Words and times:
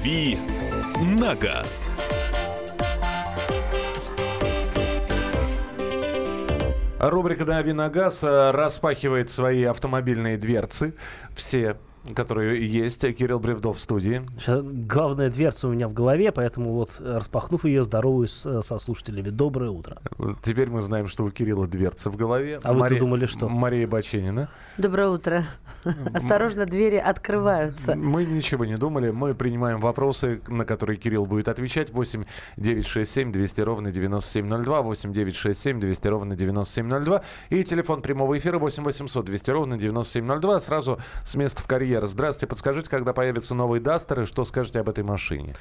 «Дави 0.00 0.38
на 0.98 1.34
газ». 1.34 1.90
Рубрика 6.98 7.44
«Дави 7.44 7.74
на 7.74 7.90
газ» 7.90 8.24
э, 8.24 8.50
распахивает 8.52 9.28
свои 9.28 9.64
автомобильные 9.64 10.38
дверцы. 10.38 10.94
Все 11.34 11.76
которые 12.14 12.66
есть. 12.66 13.00
Кирилл 13.14 13.38
Бревдов 13.38 13.76
в 13.76 13.80
студии. 13.80 14.22
Сейчас 14.38 14.62
главная 14.62 15.30
дверца 15.30 15.68
у 15.68 15.72
меня 15.72 15.88
в 15.88 15.92
голове, 15.92 16.32
поэтому 16.32 16.72
вот 16.72 17.00
распахнув 17.04 17.64
ее, 17.64 17.84
здороваюсь 17.84 18.32
со 18.32 18.78
слушателями. 18.78 19.28
Доброе 19.28 19.70
утро. 19.70 19.98
Теперь 20.42 20.70
мы 20.70 20.82
знаем, 20.82 21.08
что 21.08 21.24
у 21.24 21.30
Кирилла 21.30 21.66
дверца 21.66 22.10
в 22.10 22.16
голове. 22.16 22.58
А 22.62 22.72
Мария, 22.72 22.94
вы 22.94 23.00
думали, 23.00 23.26
что? 23.26 23.48
Мария 23.48 23.86
Баченина. 23.86 24.48
Доброе 24.78 25.08
утро. 25.08 25.44
Осторожно, 26.14 26.66
двери 26.66 26.96
открываются. 26.96 27.94
Мы 27.96 28.24
ничего 28.24 28.64
не 28.64 28.76
думали. 28.76 29.10
Мы 29.10 29.34
принимаем 29.34 29.80
вопросы, 29.80 30.40
на 30.48 30.64
которые 30.64 30.96
Кирилл 30.96 31.26
будет 31.26 31.48
отвечать. 31.48 31.90
8 31.90 32.22
967 32.56 33.32
200 33.32 33.60
ровно 33.60 33.90
9702. 33.90 34.82
8 34.82 35.12
967 35.12 35.80
200 35.80 36.08
ровно 36.08 36.36
9702. 36.36 37.22
И 37.50 37.64
телефон 37.64 38.02
прямого 38.02 38.36
эфира 38.38 38.58
8 38.58 38.84
800 38.84 39.24
200 39.24 39.50
ровно 39.50 39.78
9702. 39.78 40.60
Сразу 40.60 40.98
с 41.24 41.34
места 41.34 41.62
в 41.62 41.66
карьере 41.66 41.89
Премьер. 41.90 42.06
Здравствуйте, 42.06 42.46
подскажите, 42.46 42.88
когда 42.88 43.12
появится 43.12 43.52
новый 43.52 43.80
Дастер 43.80 44.20
и 44.20 44.24
что 44.24 44.44
скажете 44.44 44.78
об 44.78 44.88
этой 44.88 45.02
машине? 45.02 45.54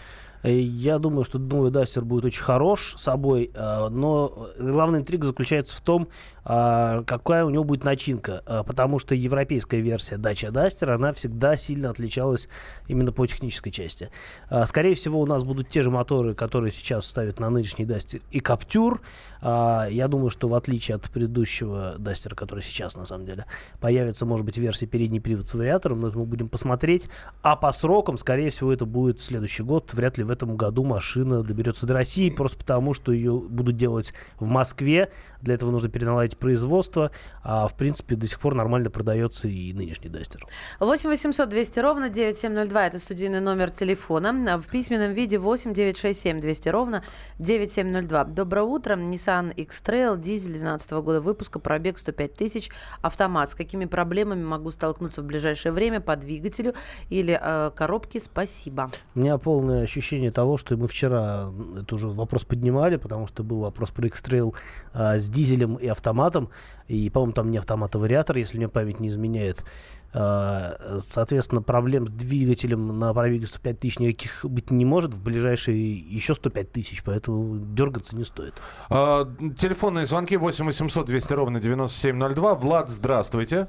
Э, 0.44 0.56
я 0.56 1.00
думаю, 1.00 1.24
что 1.24 1.40
новый 1.40 1.72
Дастер 1.72 2.06
будет 2.06 2.26
очень 2.26 2.44
хорош 2.44 2.94
собой, 2.98 3.50
э, 3.52 3.88
но 3.90 4.52
главная 4.60 5.00
интрига 5.00 5.26
заключается 5.26 5.76
в 5.76 5.82
том, 5.82 6.08
какая 6.44 7.46
у 7.46 7.50
него 7.50 7.64
будет 7.64 7.84
начинка, 7.84 8.42
а, 8.46 8.64
потому 8.64 9.00
что 9.00 9.16
европейская 9.16 9.82
версия 9.82 10.16
Dacia 10.16 10.52
Duster, 10.52 10.92
она 10.92 11.14
всегда 11.14 11.56
сильно 11.56 11.90
отличалась 11.90 12.50
именно 12.88 13.12
по 13.12 13.26
технической 13.28 13.72
части. 13.72 14.10
А, 14.50 14.66
скорее 14.66 14.96
всего, 14.96 15.20
у 15.20 15.26
нас 15.26 15.44
будут 15.44 15.70
те 15.70 15.82
же 15.82 15.92
моторы, 15.92 16.34
которые 16.34 16.72
сейчас 16.72 17.06
ставят 17.06 17.40
на 17.40 17.50
нынешний 17.50 17.86
Duster 17.86 18.22
и 18.32 18.40
Captur. 18.40 19.00
Я 19.42 20.08
думаю, 20.10 20.32
что 20.32 20.50
в 20.50 20.54
отличие 20.54 20.96
от 20.96 21.10
предыдущего 21.10 21.96
Duster, 21.98 22.36
который 22.36 22.62
сейчас 22.62 22.98
на 22.98 23.06
самом 23.06 23.26
деле, 23.26 23.46
появится, 23.80 24.26
может 24.26 24.46
быть, 24.46 24.58
версия 24.58 24.86
передний 24.86 25.22
привод 25.22 25.48
с 25.48 25.54
вариатором, 25.54 26.02
но 26.02 26.10
это 26.10 26.18
мы 26.18 26.26
будем 26.26 26.50
посмотреть. 26.50 27.10
А 27.42 27.56
по 27.56 27.72
срокам, 27.72 28.18
скорее 28.18 28.50
всего, 28.50 28.74
это 28.74 28.86
будет 28.86 29.22
следующий 29.22 29.64
год. 29.64 29.94
Вряд 29.94 30.18
ли 30.18 30.26
в 30.26 30.30
этом 30.30 30.58
году 30.58 30.84
машина 30.84 31.42
доберется 31.42 31.86
до 31.86 31.94
России, 31.94 32.30
просто 32.30 32.58
потому 32.58 32.94
что 32.94 33.14
ее 33.14 33.40
будут 33.40 33.78
делать 33.78 34.14
в 34.40 34.48
Москве. 34.48 35.10
Для 35.42 35.54
этого 35.54 35.72
нужно 35.72 35.88
переналадить 35.88 36.29
производства, 36.38 37.12
а 37.44 37.68
в 37.68 37.76
принципе 37.76 38.16
до 38.16 38.28
сих 38.28 38.40
пор 38.40 38.54
нормально 38.54 38.90
продается 38.90 39.48
и 39.48 39.74
нынешний 39.74 40.10
Дастер. 40.10 40.46
8 40.80 41.10
800 41.10 41.50
200 41.50 41.80
ровно 41.80 42.10
9702 42.10 42.88
это 42.88 43.00
студийный 43.00 43.40
номер 43.40 43.72
телефона. 43.72 44.58
В 44.60 44.68
письменном 44.68 45.14
виде 45.14 45.40
8 45.40 45.74
967 45.74 46.42
200 46.42 46.70
ровно 46.70 47.04
9702. 47.40 48.26
Доброе 48.26 48.64
утро. 48.64 48.96
Nissan 48.96 49.54
X-Trail, 49.54 50.20
дизель 50.20 50.54
2012 50.54 50.92
года 50.92 51.22
выпуска, 51.22 51.60
пробег 51.60 51.98
105 51.98 52.34
тысяч, 52.34 52.70
автомат. 53.02 53.50
С 53.50 53.56
какими 53.56 53.86
проблемами 53.86 54.44
могу 54.44 54.72
столкнуться 54.72 55.22
в 55.22 55.26
ближайшее 55.26 55.72
время 55.72 56.02
по 56.02 56.16
двигателю 56.16 56.74
или 57.10 57.40
э, 57.42 57.72
коробке? 57.76 58.20
Спасибо. 58.20 58.92
У 59.16 59.20
меня 59.20 59.38
полное 59.38 59.84
ощущение 59.84 60.32
того, 60.32 60.58
что 60.58 60.78
мы 60.78 60.88
вчера 60.88 61.50
это 61.82 61.96
уже 61.96 62.08
вопрос 62.08 62.46
поднимали, 62.46 62.98
потому 62.98 63.28
что 63.28 63.44
был 63.44 63.62
вопрос 63.62 63.92
про 63.92 64.08
X-Trail 64.08 64.54
э, 64.94 65.20
с 65.20 65.28
дизелем 65.30 65.76
и 65.76 65.88
автоматом 65.88 66.19
автоматом. 66.20 66.50
И, 66.88 67.10
по-моему, 67.10 67.34
там 67.34 67.52
не 67.52 67.58
автомат, 67.58 67.96
а 67.96 68.00
вариатор, 68.00 68.38
если 68.38 68.58
мне 68.58 68.68
память 68.68 69.00
не 69.00 69.10
изменяет. 69.10 69.64
А, 70.12 71.00
соответственно, 71.06 71.62
проблем 71.62 72.08
с 72.08 72.10
двигателем 72.10 72.98
на 72.98 73.14
пробеге 73.14 73.46
105 73.46 73.80
тысяч 73.80 74.00
никаких 74.00 74.44
быть 74.44 74.72
не 74.72 74.86
может. 74.86 75.14
В 75.14 75.22
ближайшие 75.22 75.98
еще 75.98 76.34
105 76.34 76.72
тысяч, 76.72 77.04
поэтому 77.04 77.60
дергаться 77.60 78.16
не 78.16 78.24
стоит. 78.24 78.56
А, 78.90 79.26
телефонные 79.58 80.06
звонки 80.06 80.36
8 80.36 80.66
800 80.66 81.06
200 81.06 81.34
ровно 81.34 81.60
9702. 81.60 82.56
Влад, 82.56 82.90
здравствуйте. 82.90 83.68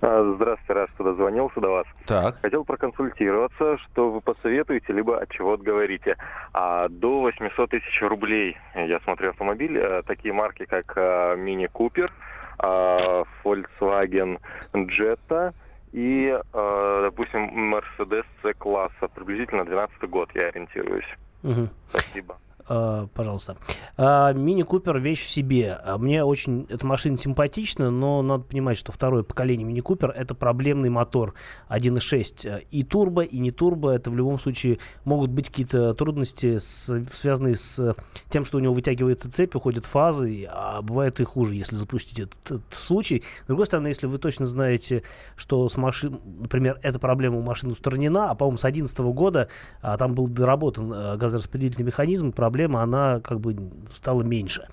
А, 0.00 0.34
здравствуйте, 0.34 0.72
рад, 0.72 0.90
что 0.94 1.04
дозвонился 1.04 1.60
до 1.60 1.68
вас. 1.68 1.86
Так. 2.06 2.40
Хотел 2.40 2.64
проконсультироваться, 2.64 3.78
что 3.78 4.10
вы 4.10 4.20
посоветуете, 4.20 4.92
либо 4.92 5.20
от 5.20 5.30
чего 5.30 5.52
отговорите. 5.54 6.16
А 6.52 6.88
до 6.88 7.20
800 7.20 7.70
тысяч 7.70 8.02
рублей 8.02 8.56
я 8.74 8.98
смотрю 9.00 9.30
автомобиль, 9.30 9.76
э, 9.76 10.02
такие 10.06 10.32
марки, 10.32 10.64
как 10.64 10.96
Мини 11.38 11.66
Купер, 11.66 12.12
Volkswagen 12.58 14.38
Jetta 14.74 15.54
и, 15.92 16.38
допустим, 16.52 17.72
Mercedes 17.74 18.26
C-класса. 18.42 19.08
Приблизительно 19.14 19.64
12 19.64 20.02
год 20.10 20.28
я 20.34 20.48
ориентируюсь. 20.48 21.08
Угу. 21.42 21.68
Спасибо. 21.88 22.36
Uh, 22.70 23.08
пожалуйста. 23.14 23.56
Uh, 23.96 24.32
Мини 24.32 24.62
Купер 24.62 24.98
вещь 24.98 25.24
в 25.24 25.28
себе. 25.28 25.76
Uh, 25.84 25.98
мне 25.98 26.22
очень 26.22 26.68
эта 26.70 26.86
машина 26.86 27.18
симпатична, 27.18 27.90
но 27.90 28.22
надо 28.22 28.44
понимать, 28.44 28.76
что 28.76 28.92
второе 28.92 29.24
поколение 29.24 29.66
Мини 29.66 29.80
Купер 29.80 30.10
это 30.10 30.36
проблемный 30.36 30.88
мотор 30.88 31.34
1.6. 31.68 32.66
И 32.70 32.84
турбо, 32.84 33.22
и 33.22 33.38
не 33.40 33.50
турбо. 33.50 33.90
Это 33.90 34.12
в 34.12 34.16
любом 34.16 34.38
случае 34.38 34.78
могут 35.04 35.32
быть 35.32 35.48
какие-то 35.48 35.94
трудности, 35.94 36.58
с, 36.58 37.04
связанные 37.12 37.56
с 37.56 37.96
тем, 38.28 38.44
что 38.44 38.58
у 38.58 38.60
него 38.60 38.72
вытягивается 38.72 39.28
цепь, 39.28 39.56
уходят 39.56 39.84
фазы, 39.84 40.46
а 40.48 40.80
бывает 40.80 41.18
и 41.18 41.24
хуже, 41.24 41.56
если 41.56 41.74
запустить 41.74 42.20
этот, 42.20 42.36
этот 42.44 42.62
случай. 42.72 43.24
С 43.42 43.46
другой 43.48 43.66
стороны, 43.66 43.88
если 43.88 44.06
вы 44.06 44.18
точно 44.18 44.46
знаете, 44.46 45.02
что 45.34 45.68
с 45.68 45.76
машин, 45.76 46.20
например, 46.38 46.78
эта 46.84 47.00
проблема 47.00 47.38
у 47.38 47.42
машины 47.42 47.72
устранена, 47.72 48.30
а, 48.30 48.34
по-моему, 48.36 48.58
с 48.58 48.62
2011 48.62 48.98
года 49.12 49.48
а, 49.82 49.96
там 49.96 50.14
был 50.14 50.28
доработан 50.28 50.92
а, 50.94 51.16
газораспределительный 51.16 51.86
механизм, 51.86 52.30
проблема 52.30 52.59
проблема, 52.60 52.82
она 52.82 53.20
как 53.20 53.40
бы 53.40 53.56
стала 53.94 54.22
меньше. 54.22 54.66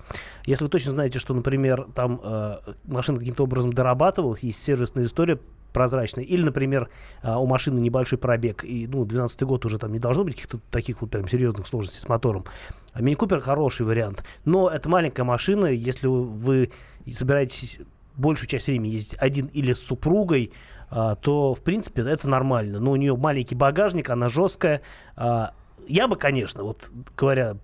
Если 0.44 0.64
вы 0.64 0.70
точно 0.70 0.92
знаете, 0.92 1.18
что, 1.18 1.34
например, 1.34 1.86
там 1.94 2.20
э, 2.22 2.56
машина 2.84 3.18
каким-то 3.18 3.44
образом 3.44 3.72
дорабатывалась, 3.72 4.42
есть 4.42 4.62
сервисная 4.62 5.04
история 5.04 5.38
прозрачная, 5.72 6.24
или, 6.24 6.42
например, 6.42 6.88
э, 7.22 7.34
у 7.34 7.46
машины 7.46 7.80
небольшой 7.80 8.18
пробег, 8.18 8.64
и, 8.64 8.86
ну, 8.86 9.04
12 9.04 9.42
год 9.42 9.64
уже 9.64 9.78
там 9.78 9.92
не 9.92 9.98
должно 9.98 10.24
быть 10.24 10.34
каких-то 10.34 10.58
таких 10.70 11.00
вот 11.00 11.10
прям 11.10 11.28
серьезных 11.28 11.66
сложностей 11.66 12.00
с 12.00 12.08
мотором. 12.08 12.44
А 12.92 13.00
Мини 13.00 13.14
Купер 13.14 13.40
хороший 13.40 13.86
вариант, 13.86 14.24
но 14.44 14.68
это 14.68 14.88
маленькая 14.88 15.24
машина, 15.24 15.66
если 15.66 16.06
вы 16.06 16.70
собираетесь 17.12 17.80
большую 18.16 18.48
часть 18.48 18.66
времени 18.66 18.88
ездить 18.88 19.16
один 19.18 19.46
или 19.46 19.72
с 19.72 19.80
супругой, 19.80 20.52
а, 20.90 21.14
то, 21.14 21.54
в 21.54 21.60
принципе, 21.60 22.02
это 22.02 22.28
нормально. 22.28 22.80
Но 22.80 22.90
у 22.92 22.96
нее 22.96 23.16
маленький 23.16 23.54
багажник, 23.54 24.10
она 24.10 24.28
жесткая. 24.28 24.80
А, 25.16 25.52
я 25.86 26.08
бы, 26.08 26.16
конечно, 26.16 26.64
вот 26.64 26.90
говоря 27.16 27.56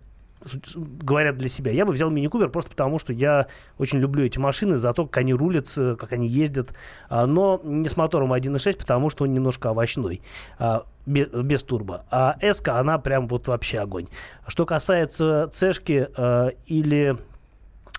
говорят 0.75 1.37
для 1.37 1.49
себя. 1.49 1.73
Я 1.73 1.85
бы 1.85 1.93
взял 1.93 2.11
Мини 2.11 2.27
Купер 2.27 2.49
просто 2.49 2.71
потому, 2.71 2.99
что 2.99 3.13
я 3.13 3.47
очень 3.79 3.99
люблю 3.99 4.25
эти 4.25 4.39
машины 4.39 4.77
за 4.77 4.93
то, 4.93 5.07
как 5.07 5.19
они 5.19 5.35
рулятся, 5.35 5.97
как 5.97 6.13
они 6.13 6.29
ездят. 6.29 6.75
А, 7.09 7.27
но 7.27 7.61
не 7.65 7.89
с 7.89 7.97
мотором 7.97 8.33
1.6, 8.33 8.79
потому 8.79 9.11
что 9.11 9.25
он 9.25 9.33
немножко 9.33 9.71
овощной 9.71 10.23
а, 10.59 10.85
без, 11.07 11.63
турбо. 11.63 12.05
А 12.11 12.37
S, 12.41 12.63
она 12.67 12.99
прям 12.99 13.27
вот 13.27 13.49
вообще 13.49 13.79
огонь. 13.79 14.07
Что 14.47 14.67
касается 14.67 15.49
цешки 15.51 16.09
э, 16.17 16.51
или 16.67 17.17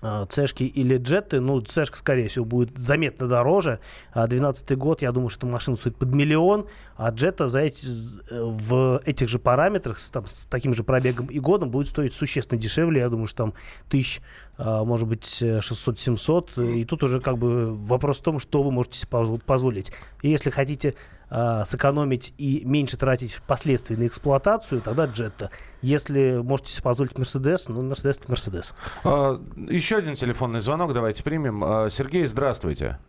Э, 0.02 0.26
цешки 0.30 0.64
или 0.64 0.98
джеты, 0.98 1.40
ну, 1.40 1.62
цешка, 1.62 1.98
скорее 1.98 2.28
всего, 2.28 2.46
будет 2.46 2.78
заметно 2.78 3.28
дороже. 3.28 3.80
12 4.14 4.72
а 4.72 4.76
год, 4.76 5.02
я 5.02 5.12
думаю, 5.12 5.30
что 5.30 5.48
машина 5.48 5.78
стоит 5.78 5.96
под 5.96 6.14
миллион, 6.14 6.68
а 6.96 7.10
джета 7.10 7.50
за 7.50 7.60
эти, 7.60 7.86
э, 7.86 8.44
в 8.44 9.02
этих 9.06 9.28
же 9.28 9.38
параметрах, 9.40 10.00
с, 10.00 10.10
там, 10.12 10.26
с 10.26 10.46
таким 10.46 10.74
же 10.74 10.84
пробегом 10.84 11.28
и 11.28 11.40
годом, 11.40 11.70
будет 11.70 11.88
стоить 11.88 12.14
существенно 12.14 12.60
дешевле. 12.60 13.02
Я 13.02 13.10
думаю, 13.10 13.28
что 13.28 13.38
там 13.38 13.54
тысяч, 13.90 14.22
э, 14.58 14.64
может 14.64 15.08
быть, 15.08 15.42
600-700. 15.42 16.80
И 16.80 16.86
тут 16.86 17.04
уже 17.04 17.20
как 17.20 17.38
бы 17.38 17.76
вопрос 17.76 18.20
в 18.20 18.24
том, 18.24 18.40
что 18.40 18.64
вы 18.64 18.72
можете 18.72 19.00
себе 19.00 19.40
позволить. 19.46 19.92
И 20.22 20.30
если 20.30 20.50
хотите 20.50 20.96
э, 21.30 21.64
сэкономить 21.66 22.34
и 22.38 22.62
меньше 22.66 22.98
тратить 22.98 23.34
впоследствии 23.34 23.96
на 23.96 24.08
эксплуатацию, 24.08 24.82
тогда 24.82 25.06
джетта. 25.06 25.52
Если 25.82 26.42
можете 26.42 26.72
себе 26.72 26.84
позволить 26.84 27.18
Мерседес, 27.18 27.68
ну, 27.68 27.82
Мерседес 27.82 28.20
это 28.20 28.30
Мерседес. 28.30 28.74
А, 29.04 29.40
еще 29.70 29.98
один 29.98 30.14
телефонный 30.14 30.62
звонок 30.62 30.94
давайте 30.94 31.24
примем. 31.24 31.64
А, 31.64 31.90
Сергей, 31.90 32.26
здравствуйте. 32.26 33.00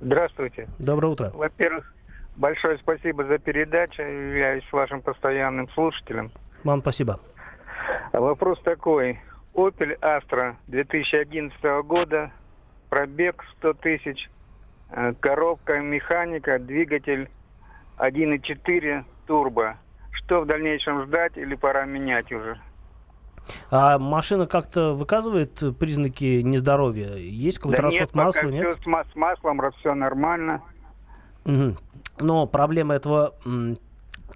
Здравствуйте. 0.00 0.68
Доброе 0.78 1.08
утро. 1.08 1.30
Во-первых, 1.34 1.92
большое 2.36 2.78
спасибо 2.78 3.24
за 3.24 3.38
передачу. 3.38 4.02
Являюсь 4.02 4.64
вашим 4.72 5.02
постоянным 5.02 5.68
слушателем. 5.70 6.30
Вам 6.64 6.80
спасибо. 6.80 7.20
Вопрос 8.12 8.60
такой. 8.62 9.20
Opel 9.54 9.98
Astra 10.00 10.56
2011 10.68 11.60
года, 11.84 12.30
пробег 12.88 13.44
100 13.58 13.74
тысяч, 13.74 14.30
э, 14.90 15.12
коробка 15.20 15.80
механика, 15.80 16.58
двигатель 16.58 17.28
1.4 17.98 19.04
турбо. 19.26 19.76
Что 20.12 20.40
в 20.40 20.46
дальнейшем 20.46 21.06
ждать 21.06 21.36
или 21.36 21.54
пора 21.54 21.84
менять 21.84 22.30
уже? 22.32 22.60
А 23.70 23.98
машина 23.98 24.46
как-то 24.46 24.94
выказывает 24.94 25.62
признаки 25.78 26.42
нездоровья? 26.42 27.14
Есть 27.16 27.58
какой-то 27.58 27.82
да 27.82 27.88
расход 27.88 28.00
нет, 28.00 28.14
масла? 28.14 28.48
Нет, 28.48 28.78
все 28.80 29.04
с, 29.04 29.12
с 29.12 29.16
маслом, 29.16 29.60
все 29.78 29.94
нормально. 29.94 30.62
Угу. 31.44 31.74
Но 32.20 32.46
проблема 32.46 32.94
этого 32.94 33.34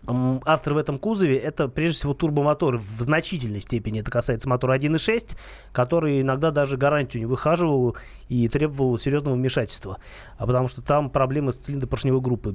Астра 0.06 0.74
в 0.74 0.76
этом 0.76 0.98
кузове 0.98 1.38
это 1.38 1.68
прежде 1.68 1.96
всего 1.96 2.14
турбомотор 2.14 2.76
в 2.76 3.02
значительной 3.02 3.60
степени. 3.60 4.00
Это 4.00 4.10
касается 4.10 4.48
мотора 4.48 4.76
1.6, 4.76 5.36
который 5.72 6.20
иногда 6.20 6.50
даже 6.50 6.76
гарантию 6.76 7.22
не 7.22 7.26
выхаживал 7.26 7.96
и 8.28 8.48
требовал 8.48 8.98
серьезного 8.98 9.34
вмешательства. 9.34 9.98
А 10.38 10.46
потому 10.46 10.68
что 10.68 10.82
там 10.82 11.10
проблемы 11.10 11.52
с 11.52 11.56
цилиндропоршневой 11.56 12.20
группой 12.20 12.52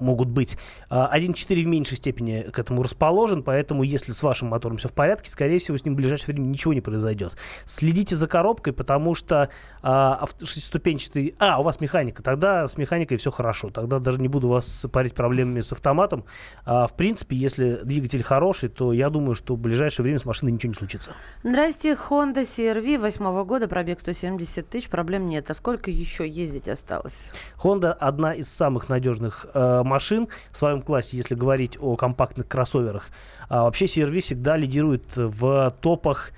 могут 0.00 0.28
быть. 0.28 0.58
1.4 0.90 1.62
в 1.62 1.66
меньшей 1.66 1.96
степени 1.96 2.42
к 2.42 2.58
этому 2.58 2.82
расположен, 2.82 3.42
поэтому 3.42 3.82
если 3.82 4.12
с 4.12 4.22
вашим 4.22 4.48
мотором 4.48 4.76
все 4.76 4.88
в 4.88 4.92
порядке, 4.92 5.30
скорее 5.30 5.58
всего, 5.58 5.76
с 5.76 5.84
ним 5.84 5.94
в 5.94 5.96
ближайшее 5.96 6.34
время 6.34 6.46
ничего 6.46 6.72
не 6.74 6.80
произойдет. 6.80 7.36
Следите 7.64 8.16
за 8.16 8.28
коробкой, 8.28 8.72
потому 8.72 9.14
что 9.14 9.50
а, 9.82 10.26
шестиступенчатый... 10.42 11.34
А, 11.38 11.60
у 11.60 11.62
вас 11.62 11.80
механика. 11.80 12.22
Тогда 12.22 12.66
с 12.66 12.76
механикой 12.76 13.18
все 13.18 13.30
хорошо. 13.30 13.70
Тогда 13.70 13.98
даже 13.98 14.20
не 14.20 14.28
буду 14.28 14.48
вас 14.48 14.86
парить 14.92 15.14
проблемами 15.14 15.60
с 15.60 15.72
автоматом. 15.72 16.24
А, 16.64 16.86
в 16.86 16.94
принципе, 16.94 17.36
если 17.36 17.80
двигатель 17.84 18.22
хороший, 18.22 18.68
то 18.68 18.92
я 18.92 19.10
думаю, 19.10 19.34
что 19.34 19.54
в 19.54 19.58
ближайшее 19.58 20.04
время 20.04 20.18
с 20.18 20.24
машиной 20.24 20.52
ничего 20.52 20.70
не 20.70 20.74
случится. 20.74 21.12
Здрасте, 21.42 21.92
Honda 21.92 22.42
CRV 22.42 22.98
8 22.98 23.44
года, 23.44 23.68
пробег 23.68 24.00
170 24.00 24.68
тысяч, 24.68 24.88
проблем 24.88 25.28
нет. 25.28 25.50
А 25.50 25.54
сколько 25.54 25.90
еще 25.90 26.28
ездить 26.28 26.68
осталось? 26.68 27.30
Honda 27.62 27.92
одна 27.92 28.32
из 28.32 28.48
самых 28.48 28.88
надежных 28.88 29.46
э, 29.54 29.82
машин 29.84 30.28
в 30.50 30.56
своем 30.56 30.82
классе, 30.82 31.16
если 31.16 31.34
говорить 31.34 31.76
о 31.80 31.96
компактных 31.96 32.48
кроссоверах. 32.48 33.08
А 33.48 33.64
вообще 33.64 33.84
CRV 33.84 34.20
всегда 34.20 34.56
лидирует 34.56 35.04
в 35.14 35.74
топах 35.80 36.32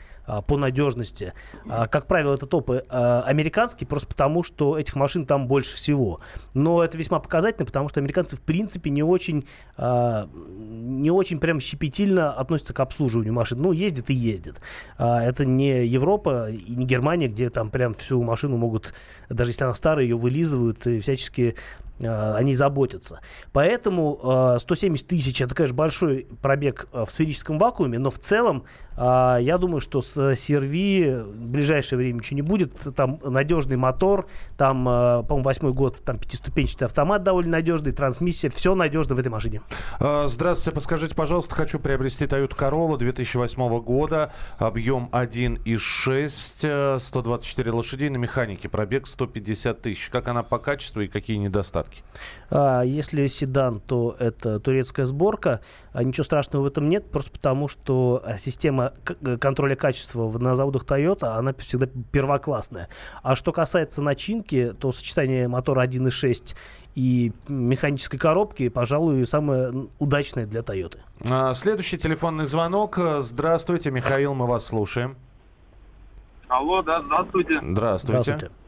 по 0.46 0.56
надежности. 0.56 1.32
А, 1.68 1.86
как 1.86 2.06
правило, 2.06 2.34
это 2.34 2.46
топы 2.46 2.84
а, 2.88 3.22
американские, 3.22 3.86
просто 3.86 4.08
потому, 4.08 4.42
что 4.42 4.78
этих 4.78 4.96
машин 4.96 5.26
там 5.26 5.46
больше 5.46 5.74
всего. 5.74 6.20
Но 6.54 6.82
это 6.82 6.98
весьма 6.98 7.18
показательно, 7.18 7.66
потому 7.66 7.88
что 7.88 8.00
американцы, 8.00 8.36
в 8.36 8.40
принципе, 8.40 8.90
не 8.90 9.02
очень, 9.02 9.46
не 9.78 11.10
очень 11.10 11.38
прям 11.38 11.60
щепетильно 11.60 12.32
относятся 12.32 12.74
к 12.74 12.80
обслуживанию 12.80 13.32
машин. 13.32 13.58
Ну, 13.58 13.72
ездит 13.72 14.10
и 14.10 14.14
ездит. 14.14 14.60
Это 14.98 15.44
не 15.44 15.86
Европа 15.86 16.50
и 16.50 16.74
не 16.74 16.84
Германия, 16.84 17.28
где 17.28 17.50
там 17.50 17.70
прям 17.70 17.94
всю 17.94 18.22
машину 18.22 18.56
могут, 18.56 18.94
даже 19.28 19.50
если 19.50 19.64
она 19.64 19.74
старая, 19.74 20.04
ее 20.04 20.16
вылизывают 20.16 20.86
и 20.86 21.00
всячески 21.00 21.56
они 22.00 22.54
заботятся. 22.54 23.20
Поэтому 23.52 24.56
170 24.60 25.04
э, 25.04 25.08
тысяч 25.08 25.40
это, 25.40 25.54
конечно, 25.54 25.76
большой 25.76 26.26
пробег 26.42 26.88
э, 26.92 27.04
в 27.04 27.10
сферическом 27.10 27.58
вакууме, 27.58 27.98
но 27.98 28.10
в 28.10 28.18
целом 28.18 28.64
я 29.00 29.58
думаю, 29.60 29.80
что 29.80 30.02
с 30.02 30.16
CRV 30.16 31.22
в 31.22 31.50
ближайшее 31.52 31.98
время 31.98 32.16
ничего 32.16 32.34
не 32.34 32.42
будет. 32.42 32.72
Там 32.96 33.20
надежный 33.22 33.76
мотор, 33.76 34.26
там, 34.56 34.84
по-моему, 34.84 35.44
восьмой 35.44 35.72
год, 35.72 36.02
там 36.04 36.18
пятиступенчатый 36.18 36.86
автомат 36.86 37.22
довольно 37.22 37.52
надежный, 37.52 37.92
трансмиссия, 37.92 38.50
все 38.50 38.74
надежно 38.74 39.14
в 39.14 39.20
этой 39.20 39.28
машине. 39.28 39.60
Здравствуйте, 40.00 40.74
подскажите, 40.74 41.14
пожалуйста, 41.14 41.54
хочу 41.54 41.78
приобрести 41.78 42.24
Toyota 42.24 42.56
Corolla 42.56 42.98
2008 42.98 43.80
года, 43.82 44.32
объем 44.58 45.08
1,6, 45.12 46.98
124 46.98 47.70
лошадей 47.70 48.08
на 48.08 48.16
механике, 48.16 48.68
пробег 48.68 49.06
150 49.06 49.80
тысяч. 49.80 50.08
Как 50.08 50.26
она 50.26 50.42
по 50.42 50.58
качеству 50.58 51.02
и 51.02 51.06
какие 51.06 51.36
недостатки? 51.36 51.87
Недостатки? 51.88 52.02
А, 52.50 52.82
если 52.82 53.26
седан, 53.26 53.80
то 53.80 54.16
это 54.18 54.58
турецкая 54.60 55.06
сборка. 55.06 55.60
А 55.92 56.02
ничего 56.02 56.24
страшного 56.24 56.64
в 56.64 56.66
этом 56.66 56.88
нет, 56.88 57.10
просто 57.10 57.30
потому 57.30 57.68
что 57.68 58.22
а, 58.24 58.38
система 58.38 58.92
э, 59.20 59.36
контроля 59.36 59.76
качества 59.76 60.30
на 60.38 60.56
заводах 60.56 60.84
Toyota, 60.84 61.36
она 61.36 61.52
всегда 61.58 61.88
первоклассная. 62.12 62.88
А 63.22 63.36
что 63.36 63.52
касается 63.52 64.02
начинки, 64.02 64.72
то 64.78 64.92
сочетание 64.92 65.48
мотора 65.48 65.86
1.6 65.86 66.56
и 66.94 67.32
механической 67.48 68.18
коробки, 68.18 68.68
пожалуй, 68.68 69.26
самое 69.26 69.88
удачное 69.98 70.46
для 70.46 70.60
Toyota. 70.60 70.98
А, 71.28 71.54
следующий 71.54 71.98
телефонный 71.98 72.46
звонок. 72.46 72.98
Здравствуйте, 73.20 73.90
Михаил, 73.90 74.34
мы 74.34 74.46
вас 74.46 74.66
слушаем. 74.66 75.16
Алло, 76.48 76.80
да, 76.80 77.02
здравствуйте. 77.02 77.60
Здравствуйте. 77.62 78.22
Здравствуйте. 78.22 78.67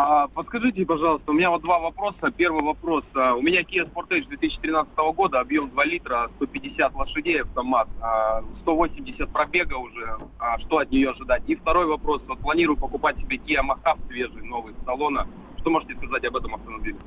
А, 0.00 0.28
подскажите, 0.28 0.86
пожалуйста, 0.86 1.32
у 1.32 1.34
меня 1.34 1.50
вот 1.50 1.62
два 1.62 1.80
вопроса. 1.80 2.30
Первый 2.30 2.62
вопрос. 2.62 3.04
А, 3.14 3.34
у 3.34 3.42
меня 3.42 3.62
Kia 3.62 3.84
Sportage 3.84 4.28
2013 4.28 4.96
года, 5.12 5.40
объем 5.40 5.70
2 5.70 5.84
литра, 5.86 6.30
150 6.36 6.94
лошадей, 6.94 7.42
автомат, 7.42 7.88
а, 8.00 8.44
180 8.60 9.28
пробега 9.32 9.74
уже. 9.74 10.16
А, 10.38 10.56
что 10.60 10.78
от 10.78 10.92
нее 10.92 11.10
ожидать? 11.10 11.42
И 11.48 11.56
второй 11.56 11.86
вопрос. 11.86 12.22
Вот 12.28 12.38
планирую 12.38 12.76
покупать 12.76 13.18
себе 13.18 13.38
Kia 13.38 13.60
Mahav 13.60 13.98
свежий, 14.06 14.42
новый, 14.42 14.72
салона. 14.84 15.26
Что 15.58 15.70
можете 15.70 15.96
сказать 15.96 16.24
об 16.26 16.36
этом 16.36 16.54
автомобиле? 16.54 16.98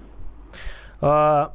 А, 0.99 1.53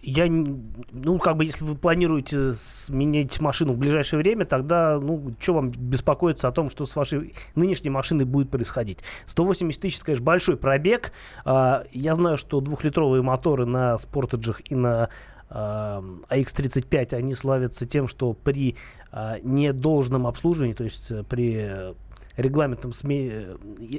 я, 0.00 0.26
ну, 0.28 1.18
как 1.18 1.36
бы, 1.36 1.44
если 1.44 1.64
вы 1.64 1.74
планируете 1.74 2.52
сменить 2.52 3.40
машину 3.40 3.72
в 3.72 3.78
ближайшее 3.78 4.18
время, 4.18 4.44
тогда, 4.44 4.98
ну, 5.00 5.34
что 5.40 5.54
вам 5.54 5.70
беспокоиться 5.70 6.48
о 6.48 6.52
том, 6.52 6.70
что 6.70 6.86
с 6.86 6.94
вашей 6.94 7.34
нынешней 7.56 7.90
машиной 7.90 8.24
будет 8.24 8.50
происходить? 8.50 8.98
180 9.26 9.80
тысяч, 9.80 10.00
конечно, 10.00 10.24
большой 10.24 10.56
пробег. 10.56 11.12
А, 11.44 11.84
я 11.92 12.14
знаю, 12.14 12.38
что 12.38 12.60
двухлитровые 12.60 13.22
моторы 13.22 13.66
на 13.66 13.98
Спортеджах 13.98 14.60
и 14.70 14.74
на 14.74 15.08
AX35, 15.50 17.14
они 17.14 17.34
славятся 17.34 17.86
тем, 17.86 18.06
что 18.06 18.34
при 18.34 18.76
а, 19.10 19.38
недолжном 19.42 20.26
обслуживании, 20.26 20.74
то 20.74 20.84
есть 20.84 21.10
при 21.28 21.94
регламентом 22.38 22.92
СМИ, 22.92 23.30
э, 23.32 23.56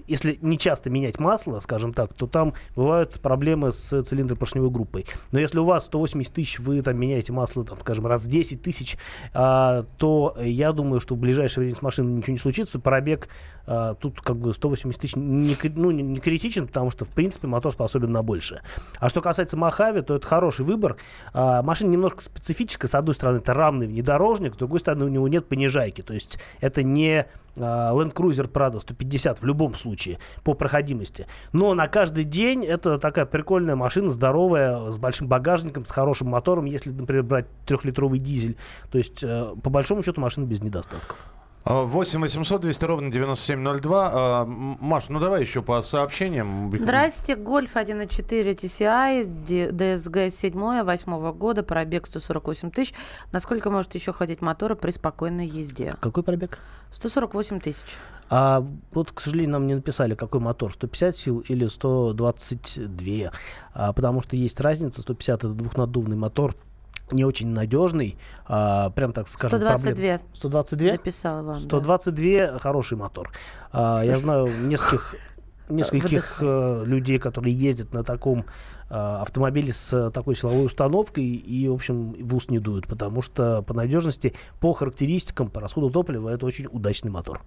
если 0.07 0.39
не 0.41 0.57
часто 0.57 0.89
менять 0.89 1.19
масло, 1.19 1.59
скажем 1.59 1.93
так, 1.93 2.13
то 2.13 2.25
там 2.25 2.53
бывают 2.75 3.19
проблемы 3.19 3.71
с 3.71 4.03
цилиндропоршневой 4.03 4.69
группой. 4.71 5.05
Но 5.31 5.39
если 5.39 5.59
у 5.59 5.65
вас 5.65 5.85
180 5.85 6.33
тысяч, 6.33 6.59
вы 6.59 6.81
там 6.81 6.97
меняете 6.97 7.33
масло, 7.33 7.65
там, 7.65 7.77
скажем, 7.79 8.07
раз 8.07 8.25
в 8.25 8.29
10 8.29 8.61
тысяч, 8.61 8.97
а, 9.33 9.83
то 9.97 10.35
я 10.41 10.71
думаю, 10.71 11.01
что 11.01 11.15
в 11.15 11.17
ближайшее 11.17 11.63
время 11.63 11.75
с 11.75 11.81
машиной 11.81 12.13
ничего 12.13 12.33
не 12.33 12.39
случится. 12.39 12.79
Пробег 12.79 13.27
а, 13.67 13.93
тут 13.95 14.21
как 14.21 14.37
бы 14.37 14.53
180 14.53 14.99
тысяч 14.99 15.15
не, 15.15 15.55
ну, 15.75 15.91
не 15.91 16.17
критичен, 16.17 16.65
потому 16.65 16.91
что, 16.91 17.05
в 17.05 17.09
принципе, 17.09 17.47
мотор 17.47 17.73
способен 17.73 18.11
на 18.11 18.23
больше. 18.23 18.61
А 18.99 19.09
что 19.09 19.21
касается 19.21 19.57
Махави, 19.57 20.01
то 20.01 20.15
это 20.15 20.25
хороший 20.25 20.65
выбор. 20.65 20.97
А, 21.33 21.61
машина 21.61 21.91
немножко 21.91 22.21
специфическая. 22.21 22.89
С 22.89 22.95
одной 22.95 23.15
стороны, 23.15 23.37
это 23.37 23.53
равный 23.53 23.87
внедорожник, 23.87 24.55
с 24.55 24.57
другой 24.57 24.79
стороны, 24.79 25.05
у 25.05 25.09
него 25.09 25.27
нет 25.27 25.47
понижайки. 25.47 26.01
То 26.01 26.13
есть 26.13 26.39
это 26.61 26.83
не 26.83 27.27
Land 27.65 28.13
Cruiser 28.13 28.49
Prado 28.51 28.79
150 28.79 29.41
в 29.41 29.45
любом 29.45 29.75
случае 29.75 30.17
по 30.43 30.53
проходимости. 30.53 31.27
Но 31.53 31.73
на 31.73 31.87
каждый 31.87 32.23
день 32.23 32.65
это 32.65 32.97
такая 32.97 33.25
прикольная 33.25 33.75
машина, 33.75 34.09
здоровая, 34.09 34.91
с 34.91 34.97
большим 34.97 35.27
багажником, 35.27 35.85
с 35.85 35.91
хорошим 35.91 36.29
мотором, 36.29 36.65
если, 36.65 36.91
например, 36.91 37.23
брать 37.23 37.45
трехлитровый 37.65 38.19
дизель. 38.19 38.57
То 38.91 38.97
есть, 38.97 39.23
э, 39.23 39.53
по 39.63 39.69
большому 39.69 40.03
счету, 40.03 40.21
машина 40.21 40.45
без 40.45 40.61
недостатков. 40.61 41.31
8 41.65 42.21
800 42.21 42.61
200 42.61 42.85
ровно 42.85 43.11
9702. 43.11 44.11
А, 44.11 44.45
Маш, 44.45 45.09
ну 45.09 45.19
давай 45.19 45.41
еще 45.41 45.61
по 45.61 45.81
сообщениям. 45.81 46.71
Здрасте, 46.75 47.35
Гольф 47.35 47.75
1.4 47.75 48.55
TCI, 48.55 49.71
DSG 49.71 50.29
7 50.29 50.83
8 50.83 51.31
года, 51.33 51.63
пробег 51.63 52.07
148 52.07 52.71
тысяч. 52.71 52.93
Насколько 53.31 53.69
может 53.69 53.93
еще 53.95 54.13
хватить 54.13 54.41
мотора 54.41 54.75
при 54.75 54.91
спокойной 54.91 55.47
езде? 55.47 55.93
Какой 55.99 56.23
пробег? 56.23 56.59
148 56.91 57.59
тысяч. 57.59 57.97
А 58.31 58.63
вот, 58.91 59.11
к 59.11 59.21
сожалению, 59.21 59.53
нам 59.53 59.67
не 59.67 59.75
написали, 59.75 60.13
какой 60.13 60.39
мотор, 60.39 60.71
150 60.71 61.15
сил 61.15 61.39
или 61.39 61.67
122. 61.67 63.31
А, 63.73 63.93
потому 63.93 64.21
что 64.21 64.35
есть 64.35 64.61
разница, 64.61 65.01
150 65.01 65.39
это 65.39 65.53
двухнаддувный 65.53 66.15
мотор, 66.15 66.55
не 67.11 67.25
очень 67.25 67.49
надежный, 67.49 68.17
а, 68.45 68.89
прям 68.91 69.11
так 69.13 69.27
скажем, 69.27 69.59
122. 69.59 69.91
Проблем. 69.91 70.19
122? 70.33 70.91
Написала 70.91 71.41
вам, 71.43 71.55
122 71.55 72.23
да. 72.23 72.59
хороший 72.59 72.97
мотор. 72.97 73.31
А, 73.71 74.01
я 74.03 74.17
знаю 74.19 74.47
нескольких 74.67 75.15
нескольких 75.69 76.37
э, 76.41 76.83
людей, 76.85 77.19
которые 77.19 77.55
ездят 77.55 77.93
на 77.93 78.03
таком 78.03 78.45
автомобили 78.89 79.71
с 79.71 80.11
такой 80.11 80.35
силовой 80.35 80.65
установкой 80.65 81.25
и, 81.25 81.67
в 81.67 81.73
общем, 81.73 82.13
в 82.13 82.35
ус 82.35 82.49
не 82.49 82.59
дуют, 82.59 82.87
потому 82.87 83.21
что 83.21 83.61
по 83.61 83.73
надежности, 83.73 84.33
по 84.59 84.73
характеристикам, 84.73 85.49
по 85.49 85.61
расходу 85.61 85.89
топлива 85.91 86.29
это 86.29 86.45
очень 86.45 86.67
удачный 86.71 87.11
мотор. 87.11 87.41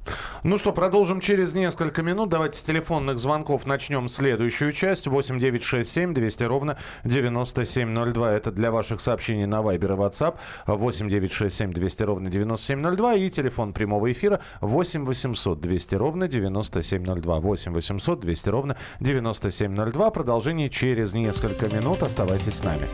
Ну 0.44 0.56
что, 0.58 0.72
продолжим 0.72 1.20
через 1.20 1.54
несколько 1.54 2.02
минут. 2.02 2.28
Давайте 2.28 2.58
с 2.58 2.62
телефонных 2.62 3.18
звонков 3.18 3.66
начнем 3.66 4.08
следующую 4.08 4.72
часть. 4.72 5.06
8 5.06 5.38
9 5.38 5.62
6 5.62 5.90
7 5.90 6.14
200 6.14 6.44
ровно 6.44 6.78
9702. 7.04 8.32
Это 8.32 8.52
для 8.52 8.70
ваших 8.70 9.00
сообщений 9.00 9.46
на 9.46 9.61
Viber 9.61 9.94
и 9.94 9.99
WhatsApp. 9.99 10.37
8 10.66 11.08
9 11.08 11.32
6 11.32 11.56
7 11.56 11.72
200 11.72 12.02
ровно 12.04 12.30
9702. 12.30 13.14
И 13.14 13.30
телефон 13.30 13.72
прямого 13.72 14.11
эфира 14.12 14.40
8 14.61 15.04
800 15.04 15.61
200 15.61 15.94
ровно 15.96 16.28
9702. 16.28 17.40
8 17.40 17.72
800 17.72 18.20
200 18.20 18.49
ровно 18.49 18.76
9702. 19.00 20.11
Продолжение 20.11 20.68
через 20.68 21.14
несколько 21.14 21.31
несколько 21.32 21.74
минут. 21.74 22.02
Оставайтесь 22.02 22.56
с 22.56 22.62
нами. 22.62 22.86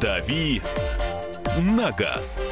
«Дави 0.00 0.60
на 1.56 1.92
газ». 1.92 2.44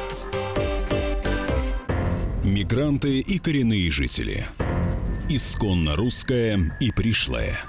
Мигранты 2.41 3.19
и 3.19 3.37
коренные 3.37 3.91
жители. 3.91 4.45
Исконно 5.27 5.97
русская 5.97 6.77
и 6.79 6.91
пришлая. 6.91 7.59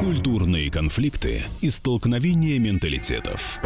Культурные 0.00 0.70
конфликты 0.70 1.42
и 1.60 1.68
столкновения 1.68 2.58
менталитетов. 2.58 3.58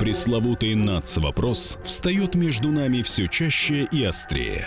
Пресловутый 0.00 0.74
НАЦ-вопрос 0.74 1.78
встает 1.84 2.34
между 2.34 2.72
нами 2.72 3.02
все 3.02 3.28
чаще 3.28 3.86
и 3.92 4.02
острее. 4.02 4.66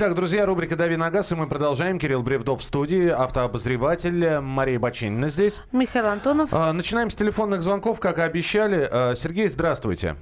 Итак, 0.00 0.14
друзья, 0.14 0.46
рубрика 0.46 0.76
«Дави 0.76 0.96
на 0.96 1.10
газ», 1.10 1.32
и 1.32 1.34
мы 1.34 1.48
продолжаем. 1.48 1.98
Кирилл 1.98 2.22
Бревдов 2.22 2.60
в 2.60 2.62
студии, 2.62 3.08
автообозреватель 3.08 4.38
Мария 4.38 4.78
Бочинина 4.78 5.28
здесь. 5.28 5.60
Михаил 5.72 6.06
Антонов. 6.06 6.50
А, 6.52 6.72
начинаем 6.72 7.10
с 7.10 7.16
телефонных 7.16 7.62
звонков, 7.62 7.98
как 7.98 8.18
и 8.18 8.22
обещали. 8.22 8.86
А, 8.88 9.16
Сергей, 9.16 9.48
здравствуйте. 9.48 10.14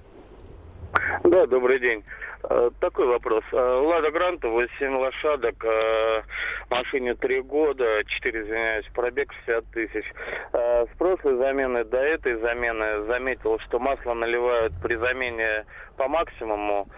Да, 1.25 1.47
добрый 1.47 1.79
день. 1.79 2.03
Э, 2.49 2.71
такой 2.81 3.07
вопрос. 3.07 3.45
Лада 3.53 4.11
Гранта, 4.11 4.49
8 4.49 4.97
лошадок, 4.97 5.63
машине 6.71 7.15
3 7.15 7.43
года, 7.43 8.03
4, 8.07 8.43
извиняюсь, 8.45 8.87
пробег 8.95 9.31
60 9.45 9.65
тысяч. 9.73 10.05
С 10.53 10.97
прошлой 10.97 11.37
замены 11.37 11.85
до 11.85 11.99
этой 11.99 12.41
замены 12.41 13.05
заметил, 13.09 13.59
что 13.59 13.79
масло 13.79 14.15
наливают 14.15 14.73
при 14.83 14.95
замене 14.95 15.67
по 15.99 16.09
максимуму. 16.09 16.89